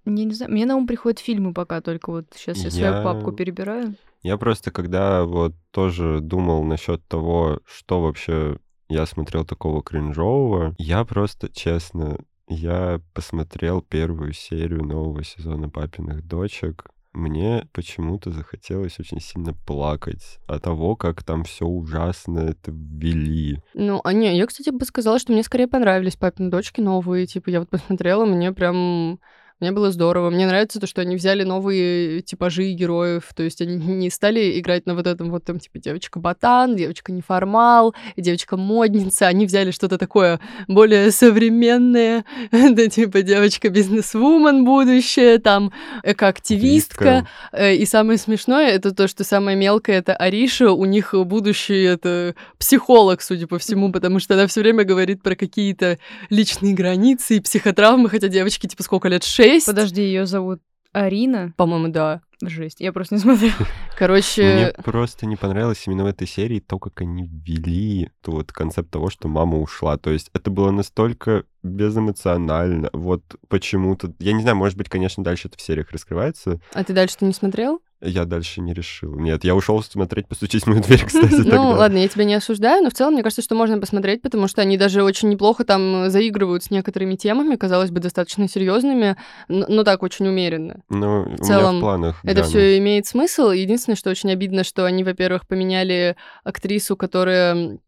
Я 0.05 0.25
не 0.25 0.35
знаю, 0.35 0.53
мне 0.53 0.67
на 0.67 0.77
ум 0.77 0.87
приходят 0.87 1.19
фильмы 1.19 1.55
пока 1.55 1.81
только 1.81 2.11
вот 2.11 2.27
сейчас 2.35 2.59
я 2.59 2.71
свою 2.71 2.93
Я- 2.93 3.03
папку 3.03 3.33
перебираю. 3.33 3.95
Я 4.23 4.37
просто 4.37 4.71
когда 4.71 5.25
вот 5.25 5.55
тоже 5.73 6.21
думал 6.21 6.63
насчет 6.65 7.07
того, 7.09 7.61
что 7.67 8.01
вообще 8.01 8.59
я 8.89 9.07
смотрел 9.07 9.45
такого 9.45 9.83
кринжового, 9.83 10.75
я 10.79 11.05
просто, 11.05 11.49
честно, 11.49 12.19
я 12.49 13.01
посмотрел 13.15 13.83
первую 13.83 14.33
серию 14.33 14.85
нового 14.85 15.25
сезона 15.25 15.69
«Папиных 15.69 16.27
дочек», 16.27 16.87
мне 17.13 17.69
почему-то 17.73 18.31
захотелось 18.31 18.99
очень 18.99 19.21
сильно 19.21 19.53
плакать 19.53 20.39
от 20.47 20.63
того, 20.63 20.97
как 20.97 21.23
там 21.23 21.45
все 21.45 21.67
ужасно 21.67 22.41
это 22.41 22.71
ввели. 22.71 23.61
Ну, 23.75 24.01
а 24.03 24.13
не, 24.15 24.35
я, 24.37 24.47
кстати, 24.47 24.71
бы 24.71 24.85
сказала, 24.87 25.19
что 25.19 25.33
мне 25.33 25.43
скорее 25.43 25.69
понравились 25.69 26.17
папины 26.17 26.51
дочки 26.51 26.81
новые. 26.81 27.27
Типа, 27.27 27.51
я 27.51 27.61
вот 27.61 27.69
посмотрела, 27.69 28.25
мне 28.25 28.53
прям... 28.53 29.21
Мне 29.63 29.71
было 29.71 29.93
здорово. 29.93 30.29
Мне 30.29 30.49
нравится 30.49 30.81
то, 30.81 30.89
что 30.89 31.03
они 31.03 31.15
взяли 31.15 31.45
новые 31.45 32.21
типажи 32.23 32.73
героев. 32.73 33.31
То 33.33 33.45
есть 33.45 33.61
они 33.61 33.77
не 33.77 34.11
стали 34.11 34.59
играть 34.59 34.87
на 34.87 34.97
вот 34.97 35.07
этом 35.07 35.31
вот 35.31 35.45
там, 35.45 35.61
типа, 35.61 35.79
девочка-ботан, 35.79 36.75
девочка-неформал, 36.75 37.95
девочка-модница. 38.17 39.29
Они 39.29 39.47
взяли 39.47 39.71
что-то 39.71 39.99
такое 39.99 40.41
более 40.67 41.13
современное. 41.13 42.25
Да, 42.73 42.89
типа, 42.89 43.23
девочка-бизнесвумен 43.23 44.65
будущее, 44.65 45.39
там, 45.39 45.73
экоактивистка. 46.03 47.29
Э, 47.53 47.77
И 47.77 47.87
самое 47.87 48.19
смешное, 48.19 48.69
это 48.69 48.93
то, 48.93 49.07
что 49.07 49.23
самое 49.23 49.57
мелкое, 49.57 49.99
это 49.99 50.17
Ариша, 50.17 50.73
у 50.73 50.85
них 50.87 51.15
будущий 51.15 51.83
это 51.83 52.35
психолог, 52.59 53.23
судя 53.23 53.47
по 53.47 53.59
всему, 53.59 53.93
потому 53.93 54.19
что 54.19 54.35
она 54.35 54.49
все 54.49 54.61
время 54.61 54.83
говорит 54.83 55.23
про 55.23 55.37
какие-то 55.37 55.99
личные 56.31 56.75
границы 56.75 57.37
и 57.37 57.41
психотравмы, 57.41 58.09
хотя 58.09 58.27
девочке 58.27 58.67
типа 58.67 58.83
сколько 58.83 59.07
лет? 59.07 59.23
Шесть? 59.23 59.52
Подожди, 59.67 60.03
ее 60.03 60.27
зовут 60.27 60.61
Арина. 60.93 61.55
По-моему, 61.57 61.89
да. 61.89 62.21
Жесть, 62.43 62.81
я 62.81 62.93
просто 62.93 63.15
не 63.15 63.21
смотрела. 63.21 63.55
Мне 63.59 63.67
Короче, 63.97 64.75
просто 64.85 65.27
не 65.27 65.37
понравилось 65.37 65.85
именно 65.87 66.03
в 66.03 66.09
этой 66.09 66.27
серии 66.27 66.59
то, 66.59 66.79
как 66.79 67.01
они 67.01 67.29
ввели 67.29 68.11
ту 68.21 68.33
вот 68.33 68.53
концепт 68.53 68.91
того, 68.91 69.11
что 69.11 69.29
мама 69.29 69.59
ушла. 69.59 69.97
То 69.97 70.11
есть 70.11 70.31
это 70.35 70.51
было 70.51 70.71
настолько 70.71 71.45
безэмоционально. 71.63 72.91
Вот 72.93 73.23
почему-то... 73.49 74.13
Я 74.19 74.33
не 74.33 74.43
знаю, 74.43 74.57
может 74.57 74.77
быть, 74.77 74.89
конечно, 74.89 75.23
дальше 75.23 75.49
это 75.49 75.57
в 75.57 75.63
сериях 75.63 75.93
раскрывается. 75.93 76.61
а 76.73 76.83
ты 76.83 76.93
дальше-то 76.93 77.25
не 77.25 77.33
смотрел? 77.33 77.81
Я 78.05 78.25
дальше 78.25 78.61
не 78.61 78.75
решил. 78.75 79.17
Нет, 79.17 79.45
я 79.45 79.55
ушел 79.55 79.81
смотреть 79.83 80.27
«Постучись 80.27 80.65
в 80.65 80.67
мою 80.67 80.83
дверь», 80.83 81.05
кстати, 81.07 81.33
Ну, 81.33 81.45
тогда. 81.45 81.63
ладно, 81.63 81.99
я 81.99 82.09
тебя 82.09 82.25
не 82.25 82.35
осуждаю, 82.35 82.83
но 82.83 82.91
в 82.91 82.95
целом, 82.95 83.15
мне 83.15 83.23
кажется, 83.23 83.43
что 83.43 83.55
можно 83.55 83.79
посмотреть, 83.79 84.23
потому 84.23 84.49
что 84.49 84.61
они 84.61 84.77
даже 84.77 85.05
очень 85.05 85.29
неплохо 85.29 85.65
там 85.65 86.11
заигрывают 86.11 86.65
с 86.65 86.71
некоторыми 86.73 87.15
темами, 87.15 87.55
казалось 87.55 87.91
бы, 87.91 88.01
достаточно 88.01 88.49
серьезными, 88.49 89.17
но, 89.49 89.85
так 89.85 90.03
очень 90.03 90.27
умеренно. 90.27 90.83
Ну, 90.89 91.23
у 91.23 91.27
меня 91.27 91.37
целом 91.39 91.77
в 91.77 91.81
планах, 91.81 92.21
Это 92.25 92.43
да, 92.43 92.43
все 92.43 92.79
имеет 92.79 93.07
смысл. 93.07 93.51
Единственное, 93.51 93.97
что 93.97 94.11
очень 94.11 94.33
обидно, 94.33 94.65
что 94.65 94.85
они, 94.85 95.05
во-первых, 95.05 95.47
поменяли 95.47 96.17
актрису, 96.43 96.97
которая, 96.97 97.79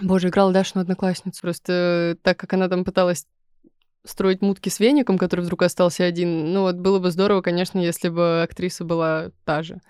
боже, 0.00 0.28
играла 0.28 0.52
Дашину 0.52 0.82
одноклассницу. 0.82 1.40
Просто 1.42 2.16
так 2.22 2.38
как 2.38 2.52
она 2.52 2.68
там 2.68 2.84
пыталась 2.84 3.24
строить 4.08 4.42
мутки 4.42 4.68
с 4.68 4.80
веником, 4.80 5.18
который 5.18 5.42
вдруг 5.42 5.62
остался 5.62 6.04
один. 6.04 6.52
Ну 6.52 6.62
вот 6.62 6.76
было 6.76 6.98
бы 6.98 7.10
здорово, 7.10 7.42
конечно, 7.42 7.78
если 7.78 8.08
бы 8.08 8.42
актриса 8.42 8.84
была 8.84 9.30
та 9.44 9.62
же. 9.62 9.80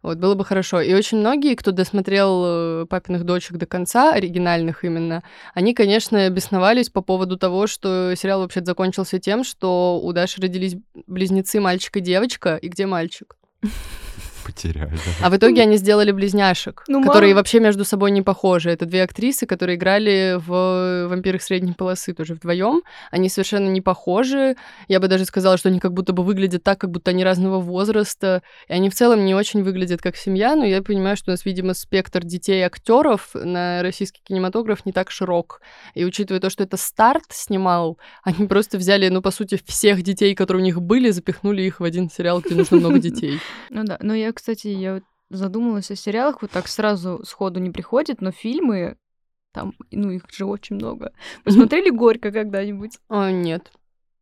Вот, 0.00 0.18
было 0.18 0.34
бы 0.34 0.44
хорошо. 0.44 0.80
И 0.80 0.94
очень 0.94 1.18
многие, 1.18 1.56
кто 1.56 1.72
досмотрел 1.72 2.42
э, 2.46 2.86
«Папиных 2.88 3.24
дочек» 3.24 3.56
до 3.56 3.66
конца, 3.66 4.12
оригинальных 4.12 4.84
именно, 4.84 5.24
они, 5.54 5.74
конечно, 5.74 6.30
бесновались 6.30 6.88
по 6.88 7.02
поводу 7.02 7.36
того, 7.36 7.66
что 7.66 8.14
сериал 8.14 8.40
вообще 8.40 8.64
закончился 8.64 9.18
тем, 9.18 9.42
что 9.42 10.00
у 10.00 10.12
Даши 10.12 10.40
родились 10.40 10.76
близнецы 11.06 11.58
мальчик 11.60 11.96
и 11.96 12.00
девочка, 12.00 12.56
и 12.56 12.68
где 12.68 12.86
мальчик? 12.86 13.36
Потеряли. 14.52 14.92
А 15.22 15.28
в 15.28 15.36
итоге 15.36 15.60
они 15.62 15.76
сделали 15.76 16.10
близняшек, 16.10 16.84
Ну, 16.88 17.02
которые 17.04 17.34
мало. 17.34 17.40
вообще 17.40 17.60
между 17.60 17.84
собой 17.84 18.10
не 18.10 18.22
похожи. 18.22 18.70
Это 18.70 18.86
две 18.86 19.02
актрисы, 19.02 19.44
которые 19.46 19.76
играли 19.76 20.36
в 20.38 21.08
«Вампирах 21.08 21.42
средней 21.42 21.74
полосы» 21.74 22.14
тоже 22.14 22.32
вдвоем. 22.34 22.82
Они 23.10 23.28
совершенно 23.28 23.68
не 23.68 23.82
похожи. 23.82 24.56
Я 24.88 25.00
бы 25.00 25.08
даже 25.08 25.26
сказала, 25.26 25.58
что 25.58 25.68
они 25.68 25.80
как 25.80 25.92
будто 25.92 26.14
бы 26.14 26.22
выглядят 26.22 26.62
так, 26.62 26.78
как 26.80 26.90
будто 26.90 27.10
они 27.10 27.24
разного 27.24 27.60
возраста. 27.60 28.42
И 28.68 28.72
они 28.72 28.88
в 28.88 28.94
целом 28.94 29.26
не 29.26 29.34
очень 29.34 29.62
выглядят 29.62 30.00
как 30.00 30.16
семья, 30.16 30.56
но 30.56 30.64
я 30.64 30.80
понимаю, 30.82 31.16
что 31.18 31.30
у 31.30 31.32
нас, 31.32 31.44
видимо, 31.44 31.74
спектр 31.74 32.24
детей 32.24 32.62
актеров 32.62 33.30
на 33.34 33.82
российский 33.82 34.20
кинематограф 34.24 34.86
не 34.86 34.92
так 34.92 35.10
широк. 35.10 35.60
И 35.94 36.04
учитывая 36.06 36.40
то, 36.40 36.48
что 36.48 36.62
это 36.64 36.78
старт 36.78 37.24
снимал, 37.30 37.98
они 38.24 38.46
просто 38.46 38.78
взяли, 38.78 39.08
ну, 39.10 39.20
по 39.20 39.30
сути, 39.30 39.60
всех 39.66 40.02
детей, 40.02 40.34
которые 40.34 40.62
у 40.62 40.64
них 40.64 40.80
были, 40.80 41.10
запихнули 41.10 41.62
их 41.62 41.80
в 41.80 41.84
один 41.84 42.08
сериал, 42.10 42.40
где 42.40 42.54
нужно 42.54 42.78
много 42.78 42.98
детей. 43.08 43.38
Ну 43.70 43.84
да, 43.84 43.98
но 44.00 44.14
я, 44.14 44.32
кстати, 44.38 44.68
я 44.68 45.02
задумалась 45.30 45.90
о 45.90 45.96
сериалах, 45.96 46.42
вот 46.42 46.52
так 46.52 46.68
сразу 46.68 47.24
сходу 47.24 47.58
не 47.58 47.70
приходит, 47.70 48.20
но 48.20 48.30
фильмы, 48.30 48.96
там, 49.52 49.74
ну, 49.90 50.12
их 50.12 50.22
же 50.30 50.46
очень 50.46 50.76
много. 50.76 51.12
Вы 51.44 51.50
смотрели 51.50 51.90
«Горько» 51.90 52.30
когда-нибудь? 52.30 52.98
О, 53.08 53.30
нет. 53.30 53.72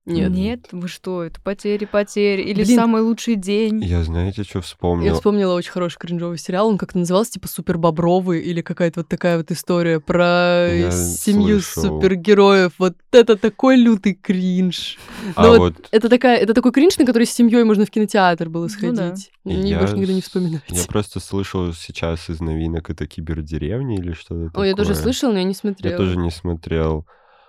Нет. 0.06 0.30
Нет, 0.30 0.60
вы 0.70 0.86
что, 0.86 1.24
это 1.24 1.40
потери, 1.40 1.84
потери, 1.84 2.40
или 2.42 2.62
Блин. 2.62 2.76
самый 2.76 3.02
лучший 3.02 3.34
день. 3.34 3.82
Я 3.82 4.04
знаете, 4.04 4.44
что 4.44 4.58
Я 4.58 4.62
вспомнил? 4.62 5.14
вспомнила 5.14 5.52
очень 5.54 5.72
хороший 5.72 5.98
кринжовый 5.98 6.38
сериал. 6.38 6.68
Он 6.68 6.78
как-то 6.78 6.98
назывался, 6.98 7.32
типа, 7.32 7.48
Супер 7.48 7.76
Бобровый 7.76 8.40
или 8.40 8.60
какая-то 8.62 9.00
вот 9.00 9.08
такая 9.08 9.36
вот 9.36 9.50
история 9.50 9.98
про 9.98 10.68
Я 10.72 10.90
семью 10.92 11.60
слышал. 11.60 11.98
супергероев. 12.00 12.72
Вот 12.78 12.94
это 13.10 13.36
такой 13.36 13.76
лютый 13.76 14.14
кринж. 14.14 14.96
А 15.34 15.42
Ну 15.42 15.58
вот 15.58 15.74
Это, 15.90 16.08
такая, 16.08 16.38
это 16.38 16.54
такой 16.54 16.70
кринж, 16.70 16.96
на 16.98 17.04
который 17.04 17.26
с 17.26 17.32
семьей 17.32 17.64
можно 17.64 17.84
в 17.84 17.90
кинотеатр 17.90 18.48
было 18.48 18.62
Ну 18.64 18.68
сходить. 18.68 18.96
да. 18.96 19.14
Не 19.44 19.70
Я 19.70 19.78
больше 19.80 19.94
никогда 19.96 20.12
не 20.14 20.20
вспоминать. 20.22 20.62
я 20.68 20.84
просто 20.84 21.18
слышал 21.18 21.72
сейчас 21.72 22.30
из 22.30 22.40
новинок 22.40 22.90
это 22.90 23.08
кибердеревня 23.08 23.96
или 23.96 24.12
что-то 24.12 24.46
такое. 24.46 24.62
Ой, 24.62 24.68
я 24.68 24.74
тоже 24.76 24.94
слышала, 24.94 25.32
но 25.32 25.38
я 25.38 25.44
не 25.44 25.54
смотрела. 25.54 25.92
Я 25.92 25.98
тоже 25.98 26.16
не 26.16 26.30
смотрел. 26.30 27.06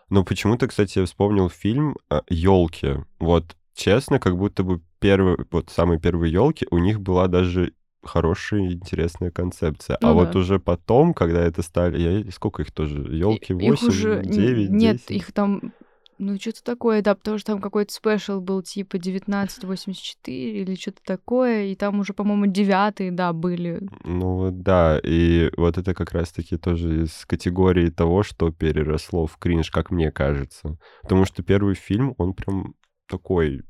Но 0.10 0.24
почему-то, 0.24 0.68
кстати, 0.68 1.00
я 1.00 1.06
вспомнил 1.06 1.50
фильм 1.50 1.98
Елки. 2.30 2.96
Вот 3.20 3.56
честно, 3.74 4.20
как 4.20 4.38
будто 4.38 4.64
бы 4.64 4.82
первый, 5.00 5.38
вот 5.52 5.70
самые 5.70 6.00
первые 6.00 6.32
елки, 6.32 6.66
у 6.72 6.78
них 6.80 7.00
была 7.02 7.28
даже 7.28 7.74
хорошая, 8.04 8.72
интересная 8.72 9.32
концепция. 9.32 9.98
а 10.02 10.08
Ну 10.08 10.14
вот 10.16 10.32
да. 10.32 10.40
уже 10.40 10.60
потом, 10.60 11.14
когда 11.14 11.42
это 11.44 11.62
стали, 11.62 12.24
я 12.26 12.32
сколько 12.32 12.62
их 12.64 12.72
тоже? 12.72 13.00
Елки 13.00 13.54
И- 13.54 13.56
их 13.66 13.72
8, 13.82 13.88
уже... 13.90 14.24
9, 14.24 14.70
Нет, 14.70 14.98
10? 14.98 15.12
их 15.12 15.32
там 15.34 15.74
Ну, 16.20 16.40
что-то 16.40 16.64
такое, 16.64 17.02
да, 17.02 17.14
потому 17.14 17.38
что 17.38 17.54
там 17.54 17.62
какой-то 17.62 17.94
спешл 17.94 18.42
был 18.42 18.64
типа 18.64 18.98
1984 18.98 20.62
или 20.62 20.76
что-то 20.76 21.02
такое, 21.06 21.66
и 21.66 21.76
там 21.76 22.00
уже, 22.00 22.14
по-моему, 22.14 22.48
девятые, 22.48 23.12
да, 23.12 23.34
были. 23.34 23.82
Ну 24.04 24.50
да, 24.52 25.00
и 25.04 25.52
вот 25.58 25.78
это 25.78 25.94
как 25.94 26.12
раз-таки 26.14 26.58
тоже 26.58 27.04
из 27.04 27.26
категории 27.26 27.90
того, 27.90 28.24
что 28.24 28.52
переросло 28.52 29.28
в 29.28 29.38
кринж, 29.38 29.70
как 29.70 29.92
мне 29.92 30.12
кажется. 30.12 30.78
Потому 31.04 31.26
что 31.26 31.44
первый 31.44 31.76
фильм, 31.76 32.16
он 32.18 32.34
прям 32.34 32.74
такой 33.08 33.64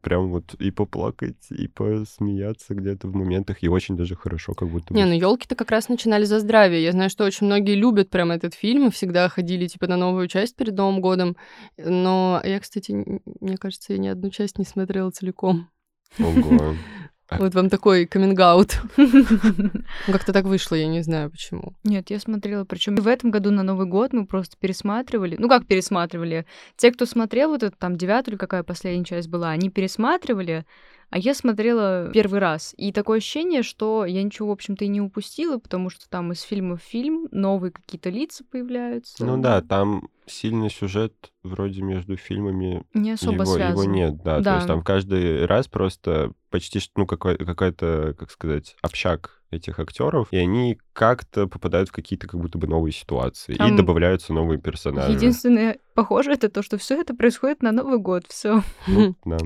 прям 0.00 0.30
вот 0.30 0.54
и 0.54 0.70
поплакать, 0.70 1.50
и 1.50 1.68
посмеяться 1.68 2.74
где-то 2.74 3.08
в 3.08 3.14
моментах, 3.14 3.62
и 3.62 3.68
очень 3.68 3.96
даже 3.96 4.16
хорошо 4.16 4.54
как 4.54 4.68
будто 4.68 4.92
бы. 4.92 4.98
Не, 4.98 5.06
ну 5.06 5.12
елки-то 5.12 5.54
как 5.54 5.70
раз 5.70 5.88
начинали 5.88 6.24
за 6.24 6.40
здравие. 6.40 6.82
Я 6.82 6.92
знаю, 6.92 7.10
что 7.10 7.24
очень 7.24 7.46
многие 7.46 7.74
любят 7.74 8.10
прям 8.10 8.30
этот 8.30 8.54
фильм 8.54 8.88
и 8.88 8.90
всегда 8.90 9.28
ходили 9.28 9.66
типа 9.66 9.86
на 9.86 9.96
новую 9.96 10.28
часть 10.28 10.56
перед 10.56 10.74
Новым 10.74 11.00
годом. 11.00 11.36
Но 11.76 12.40
я, 12.44 12.60
кстати, 12.60 12.92
мне 13.40 13.56
кажется, 13.56 13.92
я 13.92 13.98
ни 13.98 14.08
одну 14.08 14.30
часть 14.30 14.58
не 14.58 14.64
смотрела 14.64 15.10
целиком. 15.10 15.70
Ого. 16.18 16.74
Вот 17.38 17.54
вам 17.54 17.70
такой 17.70 18.06
каминг-аут. 18.06 18.80
Как-то 20.06 20.32
так 20.32 20.44
вышло, 20.44 20.74
я 20.74 20.86
не 20.86 21.02
знаю 21.02 21.30
почему. 21.30 21.74
Нет, 21.84 22.10
я 22.10 22.18
смотрела. 22.18 22.64
Причем 22.64 22.96
в 22.96 23.06
этом 23.06 23.30
году 23.30 23.50
на 23.50 23.62
Новый 23.62 23.86
год 23.86 24.12
мы 24.12 24.26
просто 24.26 24.56
пересматривали. 24.58 25.36
Ну, 25.38 25.48
как 25.48 25.66
пересматривали? 25.66 26.46
Те, 26.76 26.90
кто 26.92 27.06
смотрел 27.06 27.50
вот 27.50 27.62
эту 27.62 27.76
там 27.76 27.96
девятую 27.96 28.32
или 28.32 28.38
какая 28.38 28.62
последняя 28.62 29.04
часть 29.04 29.28
была, 29.28 29.50
они 29.50 29.70
пересматривали, 29.70 30.64
а 31.10 31.18
я 31.18 31.34
смотрела 31.34 32.08
первый 32.12 32.40
раз. 32.40 32.72
И 32.76 32.92
такое 32.92 33.18
ощущение, 33.18 33.62
что 33.62 34.04
я 34.04 34.22
ничего, 34.22 34.48
в 34.48 34.52
общем-то, 34.52 34.84
и 34.84 34.88
не 34.88 35.00
упустила, 35.00 35.58
потому 35.58 35.90
что 35.90 36.08
там 36.08 36.32
из 36.32 36.40
фильма 36.42 36.76
в 36.76 36.82
фильм 36.82 37.26
новые 37.32 37.72
какие-то 37.72 38.10
лица 38.10 38.44
появляются. 38.50 39.24
Ну 39.24 39.36
да, 39.40 39.60
там 39.60 40.08
сильный 40.26 40.70
сюжет 40.70 41.12
вроде 41.42 41.82
между 41.82 42.16
фильмами 42.16 42.84
не 42.94 43.12
особо 43.12 43.42
его, 43.42 43.54
связан. 43.54 43.72
его 43.72 43.84
нет, 43.92 44.22
да. 44.22 44.38
Да. 44.38 44.52
То 44.52 44.56
есть 44.56 44.66
там 44.68 44.82
каждый 44.82 45.46
раз 45.46 45.66
просто 45.66 46.32
почти 46.50 46.80
ну, 46.96 47.06
какой, 47.06 47.36
какой-то, 47.36 48.14
как 48.16 48.30
сказать, 48.30 48.76
общак 48.80 49.42
этих 49.50 49.80
актеров, 49.80 50.28
и 50.30 50.36
они 50.36 50.78
как-то 50.92 51.48
попадают 51.48 51.88
в 51.88 51.92
какие-то 51.92 52.28
как 52.28 52.40
будто 52.40 52.56
бы 52.56 52.68
новые 52.68 52.92
ситуации, 52.92 53.54
и 53.54 53.58
Там 53.58 53.76
добавляются 53.76 54.32
новые 54.32 54.60
персонажи. 54.60 55.12
Единственное 55.12 55.78
похоже 55.94 56.32
это 56.32 56.48
то, 56.48 56.62
что 56.62 56.78
все 56.78 57.00
это 57.00 57.14
происходит 57.14 57.62
на 57.62 57.72
Новый 57.72 57.98
год. 57.98 58.24
Все. 58.28 58.62
Ну, 58.86 59.16
да. 59.24 59.38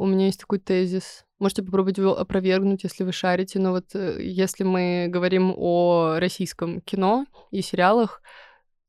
У 0.00 0.06
меня 0.06 0.26
есть 0.26 0.40
такой 0.40 0.58
тезис. 0.58 1.26
Можете 1.38 1.62
попробовать 1.62 1.98
его 1.98 2.18
опровергнуть, 2.18 2.84
если 2.84 3.04
вы 3.04 3.12
шарите. 3.12 3.58
Но 3.58 3.72
вот 3.72 3.94
э, 3.94 4.16
если 4.22 4.64
мы 4.64 5.08
говорим 5.10 5.52
о 5.54 6.14
российском 6.18 6.80
кино 6.80 7.26
и 7.50 7.60
сериалах, 7.60 8.22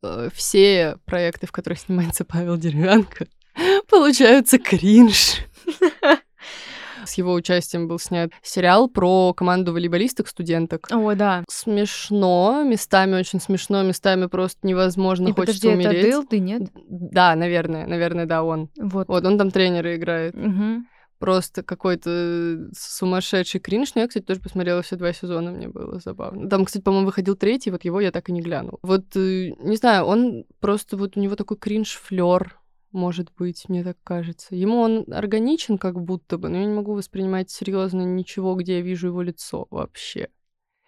э, 0.03 0.29
все 0.33 0.95
проекты, 1.03 1.47
в 1.47 1.51
которых 1.51 1.79
снимается 1.79 2.23
Павел 2.27 2.55
Деревянко, 2.55 3.27
получаются 3.89 4.57
кринж. 4.57 5.39
С 7.05 7.15
его 7.15 7.33
участием 7.33 7.89
был 7.89 7.99
снят 7.99 8.31
сериал 8.41 8.87
про 8.87 9.33
команду 9.33 9.73
волейболисток-студенток. 9.73 10.87
О, 10.91 11.13
да. 11.13 11.43
Смешно, 11.49 12.63
местами 12.65 13.15
очень 13.15 13.41
смешно, 13.41 13.83
местами 13.83 14.27
просто 14.27 14.65
невозможно, 14.65 15.27
И 15.27 15.33
хочется 15.33 15.67
подожди, 15.67 15.67
это 15.67 15.89
умереть. 15.89 16.11
Дылды, 16.11 16.39
нет? 16.39 16.61
Да, 16.87 17.35
наверное, 17.35 17.85
наверное, 17.85 18.27
да, 18.27 18.43
он. 18.43 18.69
Вот. 18.77 19.09
Вот, 19.09 19.25
он 19.25 19.37
там 19.37 19.51
тренера 19.51 19.93
играет. 19.93 20.35
Мгм. 20.35 20.87
Просто 21.21 21.61
какой-то 21.61 22.69
сумасшедший 22.75 23.61
кринж. 23.61 23.93
Но 23.93 24.01
я, 24.01 24.07
кстати, 24.07 24.25
тоже 24.25 24.41
посмотрела 24.41 24.81
все 24.81 24.95
два 24.95 25.13
сезона, 25.13 25.51
мне 25.51 25.69
было 25.69 25.99
забавно. 25.99 26.49
Там, 26.49 26.65
кстати, 26.65 26.83
по-моему, 26.83 27.05
выходил 27.05 27.35
третий, 27.35 27.69
вот 27.69 27.85
его 27.85 28.01
я 28.01 28.11
так 28.11 28.29
и 28.29 28.31
не 28.31 28.41
глянул. 28.41 28.79
Вот, 28.81 29.15
э, 29.15 29.51
не 29.59 29.75
знаю, 29.75 30.05
он 30.05 30.45
просто, 30.59 30.97
вот 30.97 31.15
у 31.15 31.19
него 31.19 31.35
такой 31.35 31.57
кринж-флер, 31.57 32.57
может 32.91 33.31
быть, 33.37 33.69
мне 33.69 33.83
так 33.83 33.97
кажется. 34.03 34.55
Ему 34.55 34.79
он 34.79 35.05
органичен 35.11 35.77
как 35.77 36.01
будто 36.01 36.39
бы, 36.39 36.49
но 36.49 36.57
я 36.57 36.65
не 36.65 36.73
могу 36.73 36.93
воспринимать 36.93 37.51
серьезно 37.51 38.01
ничего, 38.01 38.55
где 38.55 38.77
я 38.77 38.81
вижу 38.81 39.07
его 39.07 39.21
лицо 39.21 39.67
вообще. 39.69 40.29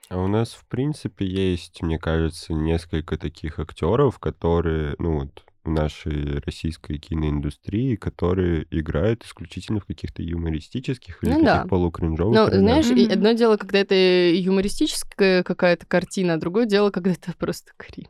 А 0.09 0.17
у 0.17 0.27
нас, 0.27 0.53
в 0.53 0.65
принципе, 0.67 1.25
есть, 1.25 1.81
мне 1.81 1.97
кажется, 1.99 2.53
несколько 2.53 3.17
таких 3.17 3.59
актеров, 3.59 4.19
которые, 4.19 4.95
ну 4.99 5.19
вот, 5.19 5.45
нашей 5.65 6.39
российской 6.45 6.97
киноиндустрии, 6.97 7.95
которые 7.95 8.65
играют 8.71 9.23
исключительно 9.23 9.79
в 9.79 9.85
каких-то 9.85 10.21
юмористических 10.21 11.23
или 11.23 11.31
Ну 11.31 11.35
каких 11.37 11.45
да. 11.45 11.65
полукринжовых 11.67 12.51
Ну, 12.51 12.59
знаешь, 12.59 12.85
Мгм. 12.89 13.11
одно 13.11 13.31
дело, 13.33 13.57
когда 13.57 13.79
это 13.79 13.95
юмористическая 13.95 15.43
какая-то 15.43 15.85
картина, 15.85 16.33
а 16.33 16.37
другое 16.37 16.65
дело, 16.65 16.89
когда 16.91 17.11
это 17.11 17.33
просто 17.37 17.71
кринж. 17.77 18.07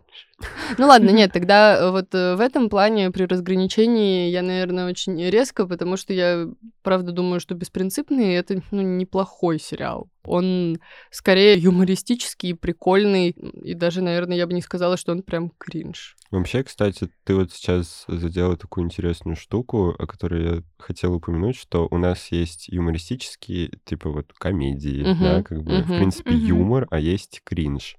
Ну 0.77 0.87
ладно, 0.87 1.09
нет, 1.09 1.31
тогда 1.31 1.77
э, 1.77 1.91
вот 1.91 2.13
э, 2.13 2.35
в 2.35 2.39
этом 2.39 2.69
плане 2.69 3.11
при 3.11 3.23
разграничении 3.23 4.29
я, 4.29 4.41
наверное, 4.41 4.89
очень 4.89 5.21
резко, 5.29 5.65
потому 5.67 5.97
что 5.97 6.13
я, 6.13 6.47
правда, 6.81 7.11
думаю, 7.11 7.39
что 7.39 7.55
«Беспринципный»— 7.55 8.33
это 8.35 8.61
ну, 8.71 8.81
неплохой 8.81 9.59
сериал. 9.59 10.09
Он 10.23 10.79
скорее 11.11 11.57
юмористический, 11.57 12.55
прикольный, 12.55 13.29
и 13.29 13.73
даже, 13.73 14.01
наверное, 14.01 14.37
я 14.37 14.47
бы 14.47 14.53
не 14.53 14.61
сказала, 14.61 14.97
что 14.97 15.11
он 15.11 15.21
прям 15.21 15.51
кринж. 15.57 16.15
Вообще, 16.31 16.63
кстати, 16.63 17.09
ты 17.25 17.35
вот 17.35 17.51
сейчас 17.51 18.05
задела 18.07 18.57
такую 18.57 18.85
интересную 18.85 19.35
штуку, 19.35 19.95
о 19.97 20.07
которой 20.07 20.43
я 20.43 20.63
хотел 20.79 21.13
упомянуть, 21.13 21.55
что 21.57 21.87
у 21.91 21.97
нас 21.97 22.31
есть 22.31 22.69
юмористические, 22.69 23.71
типа 23.85 24.09
вот 24.09 24.33
комедии, 24.33 25.03
Мгм, 25.03 25.23
да, 25.23 25.43
как 25.43 25.61
бы, 25.61 25.73
в 25.83 25.87
мгм. 25.87 25.97
принципе, 25.97 26.35
Мгм. 26.35 26.45
юмор, 26.45 26.87
а 26.89 26.99
есть 26.99 27.41
кринж. 27.43 27.97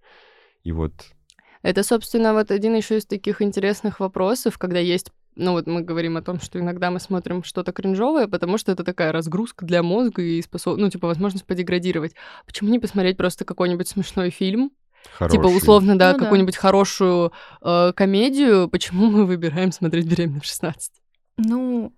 И 0.64 0.72
вот 0.72 0.92
Это, 1.64 1.82
собственно, 1.82 2.34
вот 2.34 2.50
один 2.50 2.76
еще 2.76 2.98
из 2.98 3.06
таких 3.06 3.42
интересных 3.42 3.98
вопросов, 3.98 4.58
когда 4.58 4.78
есть 4.78 5.10
ну 5.36 5.50
вот 5.50 5.66
мы 5.66 5.80
говорим 5.80 6.16
о 6.16 6.22
том, 6.22 6.38
что 6.38 6.60
иногда 6.60 6.92
мы 6.92 7.00
смотрим 7.00 7.42
что-то 7.42 7.72
кринжовое, 7.72 8.28
потому 8.28 8.56
что 8.56 8.70
это 8.70 8.84
такая 8.84 9.10
разгрузка 9.10 9.66
для 9.66 9.82
мозга 9.82 10.22
и 10.22 10.40
способ... 10.40 10.78
ну, 10.78 10.88
типа, 10.88 11.08
возможность 11.08 11.44
подеградировать. 11.44 12.14
Почему 12.46 12.70
не 12.70 12.78
посмотреть 12.78 13.16
просто 13.16 13.44
какой-нибудь 13.44 13.88
смешной 13.88 14.30
фильм? 14.30 14.70
хороший. 15.12 15.36
Типа, 15.36 15.46
условно, 15.46 15.98
да, 15.98 16.12
Ну 16.12 16.18
да. 16.18 16.24
какую-нибудь 16.24 16.56
хорошую 16.56 17.32
э, 17.62 17.92
комедию. 17.94 18.68
Почему 18.68 19.10
мы 19.10 19.26
выбираем 19.26 19.72
смотреть 19.72 20.06
«Беременна 20.06 20.40
в 20.40 20.44
16»? 20.44 20.76
Ну, 21.38 21.92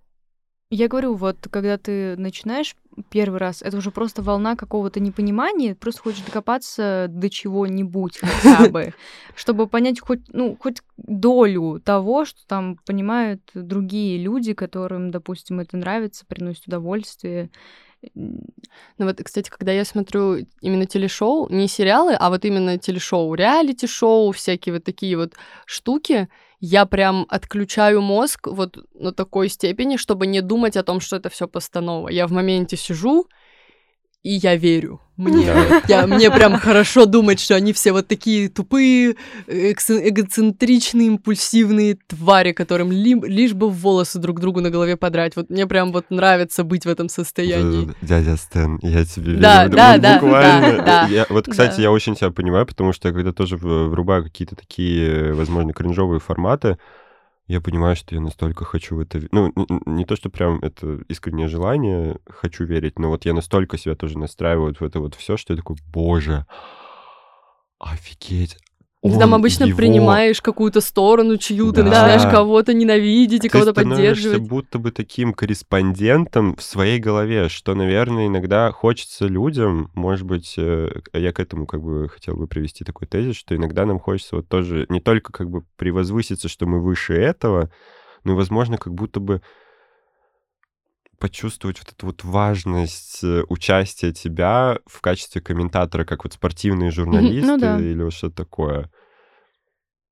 я 0.70 0.88
говорю, 0.88 1.14
вот 1.14 1.36
когда 1.50 1.78
ты 1.78 2.16
начинаешь 2.16 2.74
первый 3.08 3.38
раз, 3.38 3.62
это 3.62 3.76
уже 3.76 3.90
просто 3.90 4.22
волна 4.22 4.56
какого-то 4.56 4.98
непонимания, 4.98 5.74
ты 5.74 5.80
просто 5.80 6.02
хочешь 6.02 6.24
докопаться 6.24 7.06
до 7.08 7.30
чего-нибудь 7.30 8.18
хотя 8.18 8.68
бы, 8.68 8.92
чтобы 9.36 9.68
понять 9.68 10.00
хоть, 10.00 10.22
ну, 10.32 10.56
хоть 10.60 10.82
долю 10.96 11.80
того, 11.84 12.24
что 12.24 12.40
там 12.46 12.78
понимают 12.84 13.42
другие 13.54 14.18
люди, 14.18 14.54
которым, 14.54 15.10
допустим, 15.10 15.60
это 15.60 15.76
нравится, 15.76 16.26
приносит 16.26 16.66
удовольствие. 16.66 17.50
Ну 18.14 18.40
вот, 18.98 19.20
кстати, 19.22 19.50
когда 19.50 19.72
я 19.72 19.84
смотрю 19.84 20.46
именно 20.60 20.86
телешоу, 20.86 21.48
не 21.50 21.68
сериалы, 21.68 22.14
а 22.14 22.30
вот 22.30 22.44
именно 22.44 22.78
телешоу, 22.78 23.34
реалити-шоу, 23.34 24.32
всякие 24.32 24.74
вот 24.74 24.84
такие 24.84 25.16
вот 25.16 25.34
штуки, 25.66 26.28
я 26.60 26.86
прям 26.86 27.26
отключаю 27.28 28.00
мозг 28.00 28.46
вот 28.46 28.78
на 28.94 29.12
такой 29.12 29.48
степени, 29.48 29.96
чтобы 29.96 30.26
не 30.26 30.40
думать 30.40 30.76
о 30.76 30.82
том, 30.82 31.00
что 31.00 31.16
это 31.16 31.28
все 31.28 31.46
постанова. 31.46 32.08
Я 32.08 32.26
в 32.26 32.32
моменте 32.32 32.76
сижу, 32.76 33.28
и 34.26 34.38
я 34.42 34.56
верю. 34.56 35.00
Мне, 35.16 35.46
Да. 35.46 35.82
я, 35.88 36.06
мне 36.06 36.30
прям 36.30 36.58
хорошо 36.58 37.06
думать, 37.06 37.40
что 37.40 37.54
они 37.54 37.72
все 37.72 37.92
вот 37.92 38.06
такие 38.06 38.48
тупые, 38.50 39.16
эгоцентричные, 39.48 41.08
импульсивные 41.08 41.96
твари, 42.06 42.52
которым 42.52 42.92
ли- 42.92 43.20
лишь 43.22 43.54
бы 43.54 43.70
волосы 43.70 44.18
друг 44.18 44.40
другу 44.40 44.60
на 44.60 44.70
голове 44.70 44.96
подрать. 44.96 45.34
Вот 45.36 45.50
мне 45.50 45.66
прям 45.66 45.92
вот 45.92 46.06
нравится 46.10 46.64
быть 46.64 46.84
в 46.84 46.88
этом 46.88 47.08
состоянии. 47.08 47.86
Да-да-да, 47.86 48.06
Дядя 48.06 48.36
Стэн, 48.36 48.78
я 48.82 49.04
тебе 49.04 49.26
верю. 49.32 49.40
Да, 49.40 49.68
да, 49.68 49.98
да, 49.98 50.14
буквально. 50.20 50.76
да, 50.78 50.82
да. 50.84 51.06
Я- 51.08 51.26
вот, 51.30 51.46
кстати, 51.48 51.76
Да. 51.76 51.82
я 51.82 51.90
очень 51.90 52.14
тебя 52.14 52.30
понимаю, 52.30 52.66
потому 52.66 52.92
что 52.92 53.08
я 53.08 53.14
когда 53.14 53.32
тоже 53.32 53.56
врубаю 53.56 54.24
какие-то 54.24 54.54
такие, 54.56 55.32
возможно, 55.34 55.72
кринжовые 55.72 56.20
форматы, 56.20 56.76
я 57.46 57.60
понимаю, 57.60 57.94
что 57.96 58.14
я 58.14 58.20
настолько 58.20 58.64
хочу 58.64 58.96
в 58.96 59.00
это... 59.00 59.22
Ну, 59.30 59.52
не 59.86 60.04
то, 60.04 60.16
что 60.16 60.30
прям 60.30 60.58
это 60.58 61.00
искреннее 61.08 61.48
желание, 61.48 62.18
хочу 62.26 62.64
верить, 62.64 62.98
но 62.98 63.08
вот 63.08 63.24
я 63.24 63.34
настолько 63.34 63.78
себя 63.78 63.94
тоже 63.94 64.18
настраиваю 64.18 64.74
в 64.74 64.82
это 64.82 64.98
вот 64.98 65.14
все, 65.14 65.36
что 65.36 65.52
я 65.52 65.56
такой, 65.56 65.76
боже, 65.86 66.46
офигеть. 67.78 68.58
Ты 69.12 69.18
там 69.18 69.34
обычно 69.34 69.64
его- 69.64 69.76
принимаешь 69.76 70.40
какую-то 70.42 70.80
сторону 70.80 71.36
чью-то, 71.36 71.82
Да. 71.82 71.88
начинаешь 71.88 72.22
кого-то 72.22 72.74
ненавидеть 72.74 73.44
и 73.44 73.48
кого-то 73.48 73.72
поддерживать. 73.74 74.40
будто 74.40 74.78
бы 74.78 74.90
таким 74.92 75.32
корреспондентом 75.32 76.56
в 76.56 76.62
своей 76.62 76.98
голове, 76.98 77.48
что, 77.48 77.74
наверное, 77.74 78.26
иногда 78.28 78.70
хочется 78.72 79.26
людям, 79.26 79.90
может 79.94 80.26
быть, 80.26 80.54
э, 80.56 80.90
я 81.12 81.32
к 81.32 81.40
этому 81.40 81.66
как 81.66 81.82
бы 81.82 82.08
хотел 82.08 82.36
бы 82.36 82.46
привести 82.46 82.84
такой 82.84 83.06
тезис, 83.06 83.36
что 83.36 83.54
иногда 83.56 83.84
нам 83.86 83.98
хочется 83.98 84.36
вот 84.36 84.48
тоже 84.48 84.86
не 84.88 85.00
только 85.00 85.32
как 85.32 85.50
бы 85.50 85.62
превозвыситься, 85.76 86.48
что 86.48 86.66
мы 86.66 86.80
выше 86.80 87.14
этого, 87.14 87.70
но 88.24 88.32
и, 88.32 88.36
возможно, 88.36 88.78
как 88.78 88.94
будто 88.94 89.20
бы 89.20 89.42
почувствовать 91.18 91.78
вот 91.78 91.92
эту 91.92 92.06
вот 92.06 92.24
важность 92.24 93.20
э, 93.22 93.44
участия 93.48 94.12
тебя 94.12 94.78
в 94.86 95.00
качестве 95.00 95.40
комментатора, 95.40 96.04
как 96.04 96.24
вот 96.24 96.34
спортивные 96.34 96.90
журналисты 96.90 97.52
ну 97.52 97.58
да. 97.58 97.78
или 97.78 98.02
вот 98.02 98.12
что-то 98.12 98.36
такое. 98.36 98.90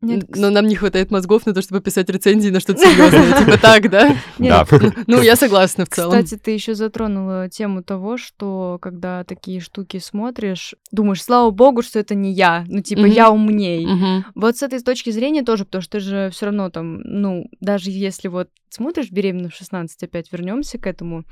Нет, 0.04 0.36
Но 0.36 0.50
нам 0.50 0.66
не 0.66 0.74
хватает 0.74 1.10
мозгов 1.10 1.46
на 1.46 1.54
то, 1.54 1.62
чтобы 1.62 1.80
писать 1.80 2.08
рецензии 2.10 2.50
на 2.50 2.60
что-то 2.60 2.80
серьезное. 2.80 3.38
Типа 3.44 3.58
так, 3.58 3.90
да? 3.90 4.16
Нет, 4.38 4.66
Да. 4.70 4.92
Ну, 5.06 5.22
я 5.22 5.36
согласна 5.36 5.84
в 5.84 5.88
целом. 5.88 6.22
Кстати, 6.22 6.40
ты 6.40 6.50
еще 6.52 6.74
затронула 6.74 7.48
тему 7.48 7.82
того, 7.82 8.16
что 8.16 8.78
когда 8.80 9.24
такие 9.24 9.60
штуки 9.60 9.98
смотришь, 9.98 10.74
думаешь, 10.92 11.22
слава 11.22 11.50
богу, 11.50 11.82
что 11.82 11.98
это 11.98 12.14
не 12.14 12.32
я, 12.32 12.64
ну 12.68 12.80
типа 12.80 13.06
я 13.06 13.30
умней. 13.30 13.86
Вот 14.34 14.56
с 14.56 14.62
этой 14.62 14.80
точки 14.80 15.10
зрения 15.10 15.42
тоже, 15.42 15.64
потому 15.64 15.82
что 15.82 15.98
ты 15.98 16.00
же 16.00 16.30
все 16.32 16.46
равно 16.46 16.70
там, 16.70 17.00
ну, 17.00 17.46
даже 17.60 17.90
если 17.90 18.28
вот 18.28 18.48
смотришь 18.68 19.10
беременна 19.10 19.48
в 19.48 19.54
16, 19.54 20.02
опять 20.02 20.32
вернемся 20.32 20.78
к 20.78 20.86
этому, 20.86 21.24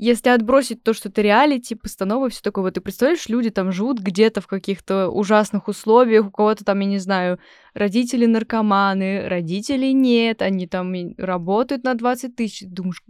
если 0.00 0.30
отбросить 0.30 0.82
то, 0.82 0.94
что 0.94 1.10
это 1.10 1.20
реалити, 1.20 1.74
постановы, 1.74 2.30
все 2.30 2.40
такое, 2.42 2.64
вот 2.64 2.74
ты 2.74 2.80
представляешь, 2.80 3.28
люди 3.28 3.50
там 3.50 3.70
живут 3.70 4.00
где-то 4.00 4.40
в 4.40 4.46
каких-то 4.46 5.08
ужасных 5.08 5.68
условиях, 5.68 6.26
у 6.26 6.30
кого-то 6.30 6.64
там, 6.64 6.80
я 6.80 6.86
не 6.86 6.98
знаю, 6.98 7.38
родители 7.74 8.24
наркоманы, 8.24 9.28
родителей 9.28 9.92
нет, 9.92 10.40
они 10.40 10.66
там 10.66 10.94
работают 11.18 11.84
на 11.84 11.94
20 11.94 12.34
тысяч, 12.34 12.66
думаешь, 12.66 13.02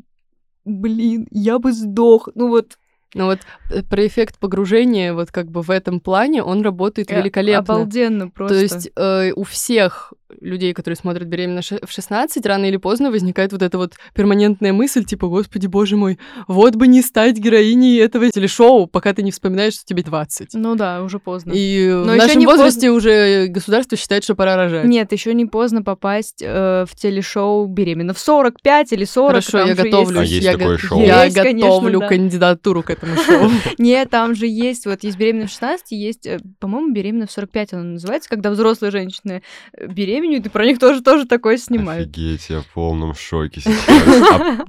блин, 0.64 1.28
я 1.30 1.60
бы 1.60 1.72
сдох, 1.72 2.28
ну 2.34 2.48
вот 2.48 2.76
Ну 3.14 3.26
вот 3.26 3.38
э, 3.70 3.82
про 3.82 4.06
эффект 4.06 4.38
погружения, 4.40 5.14
вот 5.14 5.30
как 5.30 5.48
бы 5.48 5.62
в 5.62 5.70
этом 5.70 6.00
плане, 6.00 6.42
он 6.42 6.62
работает 6.62 7.10
э, 7.12 7.16
великолепно. 7.16 7.74
обалденно 7.74 8.30
просто. 8.30 8.54
То 8.54 8.62
есть 8.62 8.90
э, 8.96 9.32
у 9.36 9.44
всех 9.44 10.12
людей, 10.40 10.72
которые 10.74 10.96
смотрят 10.96 11.26
«Беременна 11.28 11.62
в 11.62 11.90
16», 11.90 12.46
рано 12.46 12.64
или 12.66 12.76
поздно 12.76 13.10
возникает 13.10 13.52
вот 13.52 13.62
эта 13.62 13.78
вот 13.78 13.94
перманентная 14.14 14.72
мысль, 14.72 15.04
типа, 15.04 15.28
господи, 15.28 15.66
боже 15.66 15.96
мой, 15.96 16.18
вот 16.48 16.76
бы 16.76 16.86
не 16.86 17.02
стать 17.02 17.36
героиней 17.38 17.98
этого 17.98 18.30
телешоу, 18.30 18.86
пока 18.86 19.12
ты 19.12 19.22
не 19.22 19.30
вспоминаешь, 19.30 19.74
что 19.74 19.84
тебе 19.84 20.02
20. 20.02 20.54
ну 20.54 20.74
да, 20.74 21.02
уже 21.02 21.18
поздно. 21.18 21.52
И 21.54 21.88
Но 21.88 22.12
в 22.12 22.16
нашем 22.16 22.38
не 22.38 22.46
возрасте 22.46 22.90
уже 22.90 23.46
государство 23.48 23.96
считает, 23.96 24.24
что 24.24 24.34
пора 24.34 24.56
рожать. 24.56 24.84
Нет, 24.84 25.12
еще 25.12 25.34
не 25.34 25.46
поздно 25.46 25.82
попасть 25.82 26.42
э, 26.42 26.84
в 26.88 26.94
телешоу 26.96 27.66
беременна 27.66 28.14
в 28.14 28.18
45 28.18 28.92
или 28.92 29.04
40. 29.04 29.30
Хорошо, 29.30 29.58
я 29.58 29.74
же 29.74 29.82
готовлюсь. 29.82 30.18
А 30.18 30.24
есть 30.24 30.44
я 30.44 30.52
такое 30.52 30.76
го- 30.76 30.78
шоу? 30.78 31.00
Я 31.02 31.24
Есть, 31.24 31.36
конечно, 31.36 31.68
готовлю 31.68 32.00
да. 32.00 32.08
кандидатуру 32.08 32.82
к 32.82 32.90
этому 32.90 33.16
шоу. 33.26 33.50
Нет, 33.78 34.10
там 34.10 34.34
же 34.34 34.46
есть, 34.46 34.86
вот 34.86 35.02
есть 35.04 35.18
беременна 35.18 35.46
в 35.46 35.50
16, 35.50 35.90
есть, 35.92 36.26
э, 36.26 36.38
по-моему, 36.58 36.92
беременна 36.92 37.26
в 37.26 37.32
45 37.32 37.72
она 37.74 37.82
называется, 37.84 38.28
когда 38.28 38.50
взрослые 38.50 38.90
женщины 38.90 39.42
э, 39.72 39.86
беременеют, 40.20 40.46
и 40.46 40.48
про 40.48 40.64
них 40.64 40.78
тоже, 40.78 41.02
тоже 41.02 41.26
такое 41.26 41.56
снимают. 41.56 42.10
Офигеть, 42.10 42.50
я 42.50 42.60
в 42.60 42.66
полном 42.66 43.14
шоке 43.14 43.60
сейчас. 43.60 44.66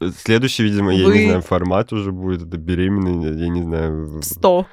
А, 0.00 0.10
Следующий, 0.16 0.64
видимо, 0.64 0.94
я 0.94 1.06
Вы- 1.06 1.18
не 1.18 1.24
знаю, 1.26 1.42
формат 1.42 1.92
уже 1.92 2.12
будет, 2.12 2.42
это 2.42 2.56
беременный, 2.56 3.38
я 3.38 3.48
не 3.48 3.62
знаю. 3.62 4.20
100. 4.22 4.66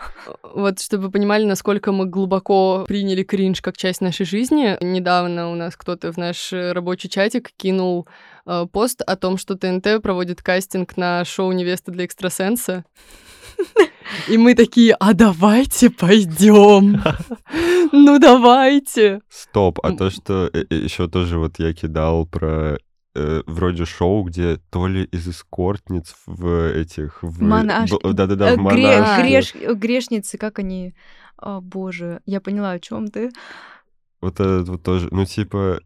Вот, 0.55 0.79
чтобы 0.79 1.03
вы 1.05 1.11
понимали, 1.11 1.45
насколько 1.45 1.91
мы 1.91 2.05
глубоко 2.05 2.85
приняли 2.87 3.23
кринж 3.23 3.61
как 3.61 3.77
часть 3.77 4.01
нашей 4.01 4.25
жизни, 4.25 4.77
недавно 4.81 5.51
у 5.51 5.55
нас 5.55 5.75
кто-то 5.75 6.11
в 6.11 6.17
наш 6.17 6.51
э, 6.53 6.71
рабочий 6.71 7.09
чатик 7.09 7.51
кинул 7.55 8.07
э, 8.45 8.65
пост 8.71 9.01
о 9.01 9.15
том, 9.15 9.37
что 9.37 9.55
ТНТ 9.55 10.01
проводит 10.01 10.41
кастинг 10.41 10.97
на 10.97 11.25
шоу 11.25 11.51
«Невеста 11.51 11.91
для 11.91 12.05
экстрасенса». 12.05 12.85
И 14.27 14.37
мы 14.37 14.55
такие, 14.55 14.95
а 14.99 15.13
давайте 15.13 15.89
пойдем. 15.89 17.01
Ну 17.91 18.19
давайте. 18.19 19.21
Стоп, 19.29 19.79
а 19.83 19.91
то, 19.93 20.09
что 20.09 20.49
еще 20.69 21.07
тоже 21.07 21.37
вот 21.39 21.59
я 21.59 21.73
кидал 21.73 22.25
про 22.25 22.77
э, 23.15 23.41
вроде 23.47 23.85
шоу, 23.85 24.23
где 24.23 24.57
то 24.69 24.87
ли 24.87 25.03
из 25.05 25.27
эскортниц 25.27 26.15
в 26.25 26.71
этих... 26.71 27.23
в- 27.23 27.41
Монашки. 27.41 27.97
Да-да-да, 28.13 28.51
Э, 28.51 28.55
в 28.55 28.59
монашки. 28.59 29.21
греш- 29.21 29.55
э, 29.61 29.73
грешницы, 29.73 30.37
как 30.37 30.59
они... 30.59 30.93
О, 31.37 31.61
боже, 31.61 32.21
я 32.25 32.41
поняла, 32.41 32.71
о 32.71 32.79
чем 32.79 33.07
ты. 33.07 33.31
Вот 34.21 34.39
это 34.39 34.63
вот 34.71 34.83
тоже, 34.83 35.07
ну, 35.11 35.25
типа, 35.25 35.79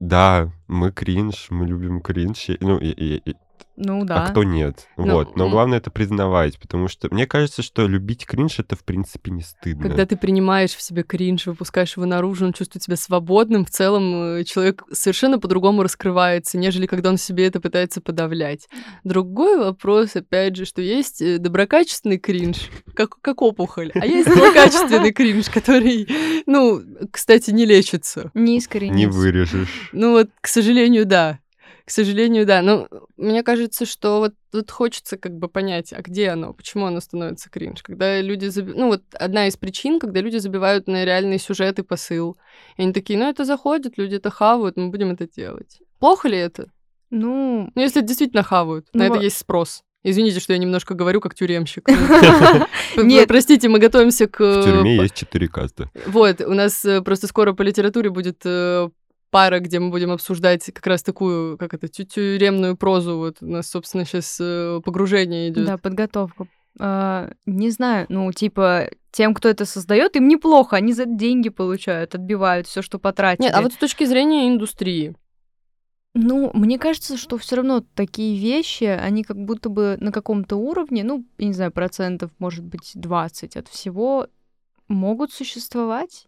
да, 0.00 0.50
мы 0.68 0.92
кринж, 0.92 1.46
мы 1.50 1.66
любим 1.66 2.00
кринж, 2.00 2.48
ну, 2.60 2.78
и, 2.78 2.88
и- 2.90 3.22
и- 3.30 3.36
Ну 3.76 4.04
да. 4.04 4.24
а 4.24 4.30
кто 4.30 4.44
нет? 4.44 4.88
Ну, 4.96 5.12
вот, 5.12 5.36
но 5.36 5.46
м. 5.46 5.50
главное 5.50 5.78
это 5.78 5.90
признавать, 5.90 6.58
потому 6.58 6.88
что 6.88 7.08
мне 7.10 7.26
кажется, 7.26 7.62
что 7.62 7.86
любить 7.86 8.26
кринж 8.26 8.58
это 8.58 8.76
в 8.76 8.84
принципе 8.84 9.30
не 9.30 9.42
стыдно. 9.42 9.82
Когда 9.82 10.06
ты 10.06 10.16
принимаешь 10.16 10.72
в 10.72 10.82
себе 10.82 11.02
кринж, 11.02 11.46
выпускаешь 11.46 11.96
его 11.96 12.06
наружу, 12.06 12.46
он 12.46 12.52
чувствует 12.52 12.82
себя 12.82 12.96
свободным, 12.96 13.64
в 13.64 13.70
целом 13.70 14.38
э, 14.38 14.44
человек 14.44 14.84
совершенно 14.92 15.38
по-другому 15.38 15.82
раскрывается, 15.82 16.58
нежели 16.58 16.86
когда 16.86 17.10
он 17.10 17.18
себе 17.18 17.46
это 17.46 17.60
пытается 17.60 18.00
подавлять. 18.00 18.68
Другой 19.04 19.58
вопрос, 19.58 20.16
опять 20.16 20.56
же, 20.56 20.64
что 20.64 20.82
есть 20.82 21.22
э, 21.22 21.38
доброкачественный 21.38 22.18
кринж, 22.18 22.70
как, 22.94 23.20
как 23.20 23.42
опухоль, 23.42 23.90
а 23.94 24.06
есть 24.06 24.28
злокачественный 24.34 25.12
кринж, 25.12 25.48
который, 25.48 26.08
ну, 26.46 26.82
кстати, 27.10 27.50
не 27.50 27.64
лечится. 27.64 28.30
Не 28.34 28.58
искренне. 28.58 28.90
Не 28.90 29.06
вырежешь. 29.06 29.90
Ну 29.92 30.12
вот, 30.12 30.30
к 30.40 30.46
сожалению, 30.46 31.06
да. 31.06 31.38
К 31.92 31.94
сожалению, 31.94 32.46
да. 32.46 32.62
Но 32.62 32.88
мне 33.18 33.42
кажется, 33.42 33.84
что 33.84 34.20
вот 34.20 34.32
тут 34.50 34.70
хочется 34.70 35.18
как 35.18 35.36
бы 35.36 35.48
понять, 35.48 35.92
а 35.92 36.00
где 36.00 36.30
оно, 36.30 36.54
почему 36.54 36.86
оно 36.86 37.00
становится 37.00 37.50
кринж. 37.50 37.82
Когда 37.82 38.18
люди... 38.22 38.46
заби- 38.46 38.72
Ну 38.74 38.86
вот 38.88 39.02
одна 39.12 39.46
из 39.46 39.58
причин, 39.58 40.00
когда 40.00 40.22
люди 40.22 40.38
забивают 40.38 40.86
на 40.86 41.04
реальный 41.04 41.38
сюжет 41.38 41.78
и 41.78 41.82
посыл. 41.82 42.38
И 42.78 42.82
они 42.82 42.94
такие, 42.94 43.18
ну 43.18 43.28
это 43.28 43.44
заходит, 43.44 43.98
люди 43.98 44.14
это 44.14 44.30
хавают, 44.30 44.78
мы 44.78 44.88
будем 44.88 45.10
это 45.10 45.28
делать. 45.28 45.80
Плохо 45.98 46.28
ли 46.28 46.38
это? 46.38 46.68
Ну, 47.10 47.70
Ну 47.74 47.82
если 47.82 48.00
действительно 48.00 48.42
хавают, 48.42 48.86
на 48.94 49.00
Ну, 49.00 49.04
это 49.10 49.18
во- 49.18 49.22
есть 49.22 49.36
спрос. 49.36 49.82
Извините, 50.02 50.40
что 50.40 50.54
я 50.54 50.58
немножко 50.58 50.94
говорю 50.94 51.20
как 51.20 51.34
тюремщик. 51.34 51.86
Нет. 52.96 53.28
Простите, 53.28 53.68
мы 53.68 53.78
готовимся 53.78 54.26
к... 54.28 54.40
В 54.40 54.64
тюрьме 54.64 54.96
есть 54.96 55.14
четыре 55.14 55.46
каста. 55.46 55.90
вот, 56.06 56.40
у 56.40 56.54
нас 56.54 56.84
э, 56.84 57.02
просто 57.02 57.26
скоро 57.26 57.52
по 57.52 57.62
литературе 57.62 58.10
будет 58.10 58.40
э, 58.44 58.88
пара, 59.32 59.58
где 59.58 59.80
мы 59.80 59.90
будем 59.90 60.12
обсуждать 60.12 60.64
как 60.66 60.86
раз 60.86 61.02
такую, 61.02 61.58
как 61.58 61.74
это, 61.74 61.88
тю- 61.88 62.04
тюремную 62.04 62.76
прозу. 62.76 63.16
Вот 63.16 63.38
у 63.40 63.46
нас, 63.46 63.68
собственно, 63.68 64.04
сейчас 64.04 64.36
погружение 64.84 65.48
идет. 65.48 65.66
да, 65.66 65.78
подготовка. 65.78 66.46
А, 66.78 67.32
не 67.46 67.70
знаю, 67.70 68.06
ну, 68.08 68.30
типа, 68.32 68.88
тем, 69.10 69.34
кто 69.34 69.48
это 69.48 69.64
создает, 69.64 70.16
им 70.16 70.28
неплохо, 70.28 70.76
они 70.76 70.92
за 70.92 71.06
деньги 71.06 71.48
получают, 71.48 72.14
отбивают 72.14 72.66
все, 72.66 72.82
что 72.82 72.98
потратили. 72.98 73.46
Нет, 73.46 73.54
а 73.54 73.62
вот 73.62 73.72
с 73.72 73.76
точки 73.76 74.04
зрения 74.04 74.48
индустрии. 74.48 75.14
Ну, 76.14 76.50
мне 76.52 76.78
кажется, 76.78 77.16
что 77.16 77.38
все 77.38 77.56
равно 77.56 77.82
такие 77.94 78.38
вещи, 78.38 78.84
они 78.84 79.24
как 79.24 79.38
будто 79.38 79.70
бы 79.70 79.96
на 79.98 80.12
каком-то 80.12 80.56
уровне, 80.56 81.04
ну, 81.04 81.24
я 81.38 81.46
не 81.46 81.54
знаю, 81.54 81.72
процентов, 81.72 82.30
может 82.38 82.64
быть, 82.64 82.92
20 82.94 83.56
от 83.56 83.68
всего 83.68 84.28
могут 84.88 85.32
существовать. 85.32 86.26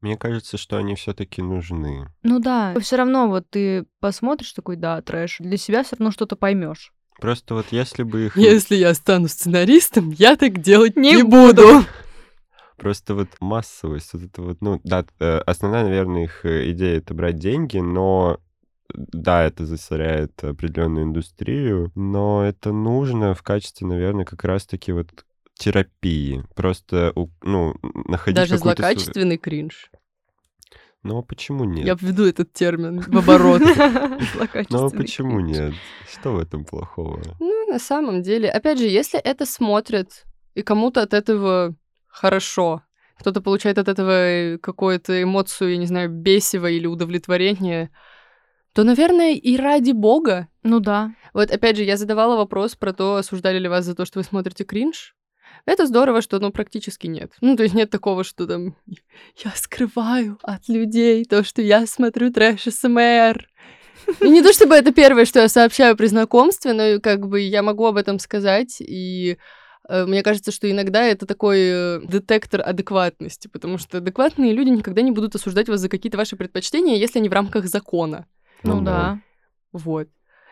Мне 0.00 0.16
кажется, 0.16 0.58
что 0.58 0.76
они 0.76 0.94
все-таки 0.94 1.42
нужны. 1.42 2.06
Ну 2.22 2.38
да, 2.38 2.74
все 2.80 2.96
равно 2.96 3.28
вот 3.28 3.48
ты 3.50 3.86
посмотришь 4.00 4.52
такой, 4.52 4.76
да, 4.76 5.00
трэш, 5.00 5.38
для 5.40 5.56
себя 5.56 5.82
все 5.82 5.96
равно 5.96 6.10
что-то 6.10 6.36
поймешь. 6.36 6.92
Просто 7.20 7.54
вот 7.54 7.66
если 7.70 8.02
бы 8.02 8.26
их... 8.26 8.36
Если 8.36 8.76
я 8.76 8.92
стану 8.94 9.28
сценаристом, 9.28 10.10
я 10.10 10.36
так 10.36 10.60
делать 10.60 10.96
Не 10.96 11.16
не, 11.16 11.22
буду. 11.22 11.84
Просто 12.76 13.14
вот 13.14 13.28
массовость, 13.40 14.12
вот 14.12 14.22
это 14.22 14.42
вот, 14.42 14.58
ну, 14.60 14.80
да, 14.84 15.06
э, 15.18 15.38
основная, 15.38 15.84
наверное, 15.84 16.24
их 16.24 16.44
э, 16.44 16.70
идея— 16.72 16.98
это 16.98 17.14
брать 17.14 17.38
деньги, 17.38 17.78
но 17.78 18.38
да, 18.94 19.44
это 19.44 19.66
засоряет 19.66 20.42
определенную 20.44 21.04
индустрию, 21.04 21.90
но 21.94 22.44
это 22.44 22.72
нужно 22.72 23.34
в 23.34 23.42
качестве, 23.42 23.86
наверное, 23.86 24.24
как 24.24 24.44
раз-таки 24.44 24.92
вот 24.92 25.25
терапии. 25.56 26.44
Просто, 26.54 27.12
ну, 27.42 27.74
находить 27.82 28.36
Даже 28.36 28.58
злокачественный 28.58 29.38
кринж. 29.38 29.90
Ну, 31.02 31.18
а 31.18 31.22
почему 31.22 31.64
нет? 31.64 31.86
Я 31.86 31.96
введу 32.00 32.24
этот 32.26 32.52
термин 32.52 33.00
в 33.00 33.16
оборот. 33.16 33.62
Ну, 34.70 34.86
а 34.86 34.90
почему 34.90 35.40
нет? 35.40 35.74
Что 36.10 36.32
в 36.32 36.38
этом 36.38 36.64
плохого? 36.64 37.22
Ну, 37.38 37.70
на 37.70 37.78
самом 37.78 38.22
деле, 38.22 38.50
опять 38.50 38.78
же, 38.78 38.86
если 38.86 39.20
это 39.20 39.46
смотрят, 39.46 40.24
и 40.54 40.62
кому-то 40.62 41.02
от 41.02 41.14
этого 41.14 41.74
хорошо, 42.08 42.82
кто-то 43.18 43.40
получает 43.40 43.78
от 43.78 43.88
этого 43.88 44.10
э, 44.10 44.58
какую-то 44.58 45.22
эмоцию, 45.22 45.72
я 45.72 45.76
не 45.76 45.86
знаю, 45.86 46.10
бесива 46.10 46.68
или 46.70 46.86
удовлетворение, 46.86 47.90
то, 48.72 48.84
наверное, 48.84 49.34
и 49.34 49.56
ради 49.56 49.92
бога. 49.92 50.48
Ну 50.62 50.80
да. 50.80 51.14
Вот, 51.32 51.50
опять 51.50 51.76
же, 51.76 51.84
я 51.84 51.96
задавала 51.96 52.36
вопрос 52.36 52.74
про 52.74 52.92
то, 52.92 53.16
осуждали 53.16 53.58
ли 53.58 53.68
вас 53.68 53.84
за 53.84 53.94
то, 53.94 54.04
что 54.04 54.18
вы 54.18 54.24
смотрите 54.24 54.64
кринж. 54.64 55.14
Это 55.66 55.86
здорово, 55.86 56.22
что, 56.22 56.38
ну, 56.38 56.52
практически 56.52 57.08
нет. 57.08 57.32
Ну, 57.40 57.56
то 57.56 57.64
есть 57.64 57.74
нет 57.74 57.90
такого, 57.90 58.22
что 58.22 58.46
там 58.46 58.76
я 59.44 59.50
скрываю 59.56 60.38
от 60.42 60.68
людей 60.68 61.24
то, 61.24 61.42
что 61.42 61.60
я 61.60 61.86
смотрю 61.86 62.32
трэш 62.32 62.62
СМР. 62.62 63.48
И 64.20 64.28
не 64.28 64.42
то 64.42 64.52
чтобы 64.52 64.76
это 64.76 64.92
первое, 64.92 65.24
что 65.24 65.40
я 65.40 65.48
сообщаю 65.48 65.96
при 65.96 66.06
знакомстве, 66.06 66.72
но 66.72 67.00
как 67.00 67.26
бы 67.26 67.40
я 67.40 67.62
могу 67.64 67.84
об 67.86 67.96
этом 67.96 68.20
сказать, 68.20 68.76
и 68.80 69.38
э, 69.88 70.06
мне 70.06 70.22
кажется, 70.22 70.52
что 70.52 70.70
иногда 70.70 71.02
это 71.02 71.26
такой 71.26 71.58
э, 71.60 72.00
детектор 72.06 72.62
адекватности, 72.64 73.48
потому 73.48 73.78
что 73.78 73.98
адекватные 73.98 74.52
люди 74.52 74.68
никогда 74.68 75.02
не 75.02 75.10
будут 75.10 75.34
осуждать 75.34 75.68
вас 75.68 75.80
за 75.80 75.88
какие-то 75.88 76.16
ваши 76.16 76.36
предпочтения, 76.36 76.94
если 76.94 77.18
они 77.18 77.28
в 77.28 77.32
рамках 77.32 77.66
закона. 77.66 78.26
Ну, 78.62 78.76
Ну 78.76 78.82
да. 78.82 79.20
Вот. 79.72 80.08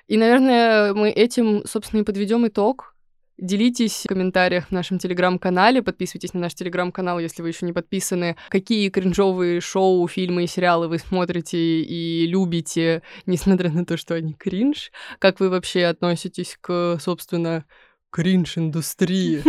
И, 0.09 0.17
наверное, 0.17 0.93
мы 0.93 1.11
этим, 1.11 1.62
собственно, 1.67 2.01
и 2.01 2.05
подведем 2.05 2.49
итог 2.49 2.93
Делитесь 3.37 4.05
в 4.05 4.09
комментариях 4.09 4.68
в 4.68 4.70
нашем 4.70 4.99
телеграм-канале, 4.99 5.82
подписывайтесь 5.82 6.35
на 6.35 6.41
наш 6.41 6.55
телеграм-канал, 6.55 7.18
если 7.18 7.43
вы 7.43 7.49
еще 7.49 7.66
не 7.66 7.72
подписаны. 7.72 8.37
Какие 8.49 8.91
кринжовые 8.91 9.61
шоу, 9.61 10.07
фильмы 10.07 10.45
и 10.45 10.47
сериалы 10.47 10.87
вы 10.87 10.99
смотрите 10.99 11.59
и 11.59 12.26
любите, 12.28 13.03
несмотря 13.26 13.70
на 13.70 13.85
то, 13.85 13.97
что 13.97 14.14
они 14.14 14.35
кринж? 14.35 14.93
Как 15.18 15.41
вы 15.41 15.51
вообще 15.51 15.87
относитесь 15.87 16.57
к, 16.61 16.99
собственно, 17.01 17.64
кринж-индустрии, 18.15 19.43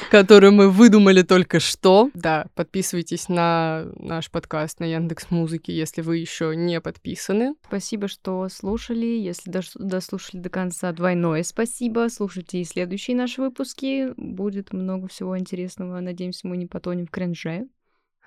которую 0.10 0.54
мы 0.54 0.70
выдумали 0.70 1.20
только 1.20 1.60
что. 1.60 2.10
Да, 2.14 2.46
подписывайтесь 2.54 3.28
на 3.28 3.84
наш 3.96 4.30
подкаст 4.30 4.80
на 4.80 4.84
Яндекс 4.84 5.30
Музыке, 5.30 5.76
если 5.76 6.00
вы 6.00 6.16
еще 6.16 6.56
не 6.56 6.80
подписаны. 6.80 7.54
Спасибо, 7.66 8.08
что 8.08 8.48
слушали. 8.48 9.04
Если 9.04 9.52
дослушали 9.74 10.40
до 10.40 10.48
конца, 10.48 10.90
двойное 10.92 11.42
спасибо. 11.42 12.08
Слушайте 12.10 12.62
и 12.62 12.64
следующие 12.64 13.14
наши 13.14 13.42
выпуски. 13.42 14.14
Будет 14.16 14.72
много 14.72 15.08
всего 15.08 15.38
интересного. 15.38 16.00
Надеемся, 16.00 16.48
мы 16.48 16.56
не 16.56 16.64
потонем 16.64 17.06
в 17.06 17.10
кринже. 17.10 17.66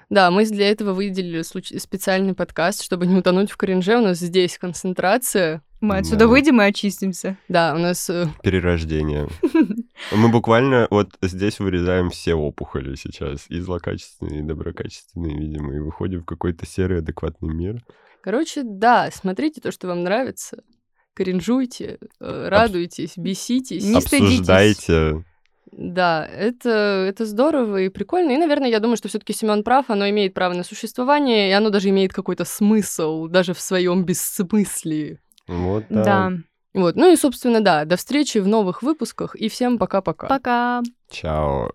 Да, 0.09 0.31
мы 0.31 0.45
для 0.45 0.69
этого 0.69 0.93
выделили 0.93 1.41
специальный 1.77 2.33
подкаст, 2.33 2.81
чтобы 2.81 3.05
не 3.05 3.15
утонуть 3.15 3.51
в 3.51 3.57
кринже. 3.57 3.97
У 3.97 4.01
нас 4.01 4.19
здесь 4.19 4.57
концентрация. 4.57 5.61
Мы 5.81 5.97
отсюда 5.97 6.19
да. 6.19 6.27
выйдем 6.27 6.61
и 6.61 6.65
очистимся. 6.65 7.37
Да, 7.49 7.75
у 7.75 7.77
нас... 7.77 8.09
Э, 8.09 8.27
Перерождение. 8.41 9.27
Мы 10.11 10.29
буквально 10.29 10.87
вот 10.89 11.17
здесь 11.21 11.59
вырезаем 11.59 12.09
все 12.09 12.33
опухоли 12.33 12.95
сейчас. 12.95 13.45
И 13.49 13.59
злокачественные, 13.59 14.39
и 14.39 14.43
доброкачественные, 14.43 15.37
видимо, 15.37 15.75
и 15.75 15.79
выходим 15.79 16.21
в 16.21 16.25
какой-то 16.25 16.65
серый 16.65 16.99
адекватный 16.99 17.53
мир. 17.53 17.83
Короче, 18.23 18.63
да, 18.63 19.09
смотрите 19.11 19.61
то, 19.61 19.71
что 19.71 19.87
вам 19.87 20.03
нравится. 20.03 20.63
Кринжуйте, 21.13 21.99
э, 22.19 22.47
радуйтесь, 22.49 23.13
беситесь. 23.17 23.83
Не 23.83 23.97
Обсуждайте. 23.97 25.23
Да, 25.71 26.25
это, 26.25 27.05
это 27.07 27.25
здорово 27.25 27.81
и 27.81 27.89
прикольно. 27.89 28.31
И, 28.31 28.37
наверное, 28.37 28.69
я 28.69 28.79
думаю, 28.79 28.97
что 28.97 29.07
все-таки 29.07 29.33
Семен 29.33 29.63
прав, 29.63 29.89
оно 29.89 30.09
имеет 30.09 30.33
право 30.33 30.53
на 30.53 30.63
существование, 30.63 31.49
и 31.49 31.53
оно 31.53 31.69
даже 31.69 31.89
имеет 31.89 32.13
какой-то 32.13 32.45
смысл, 32.45 33.27
даже 33.27 33.53
в 33.53 33.59
своем 33.59 34.03
бессмыслии. 34.03 35.19
Вот, 35.47 35.85
да. 35.89 36.03
да. 36.03 36.31
Вот, 36.73 36.95
ну 36.95 37.11
и, 37.11 37.15
собственно, 37.15 37.61
да, 37.61 37.85
до 37.85 37.95
встречи 37.95 38.37
в 38.37 38.47
новых 38.47 38.83
выпусках, 38.83 39.35
и 39.35 39.49
всем 39.49 39.77
пока-пока. 39.77 40.27
Пока. 40.27 40.83
Чао. 41.09 41.71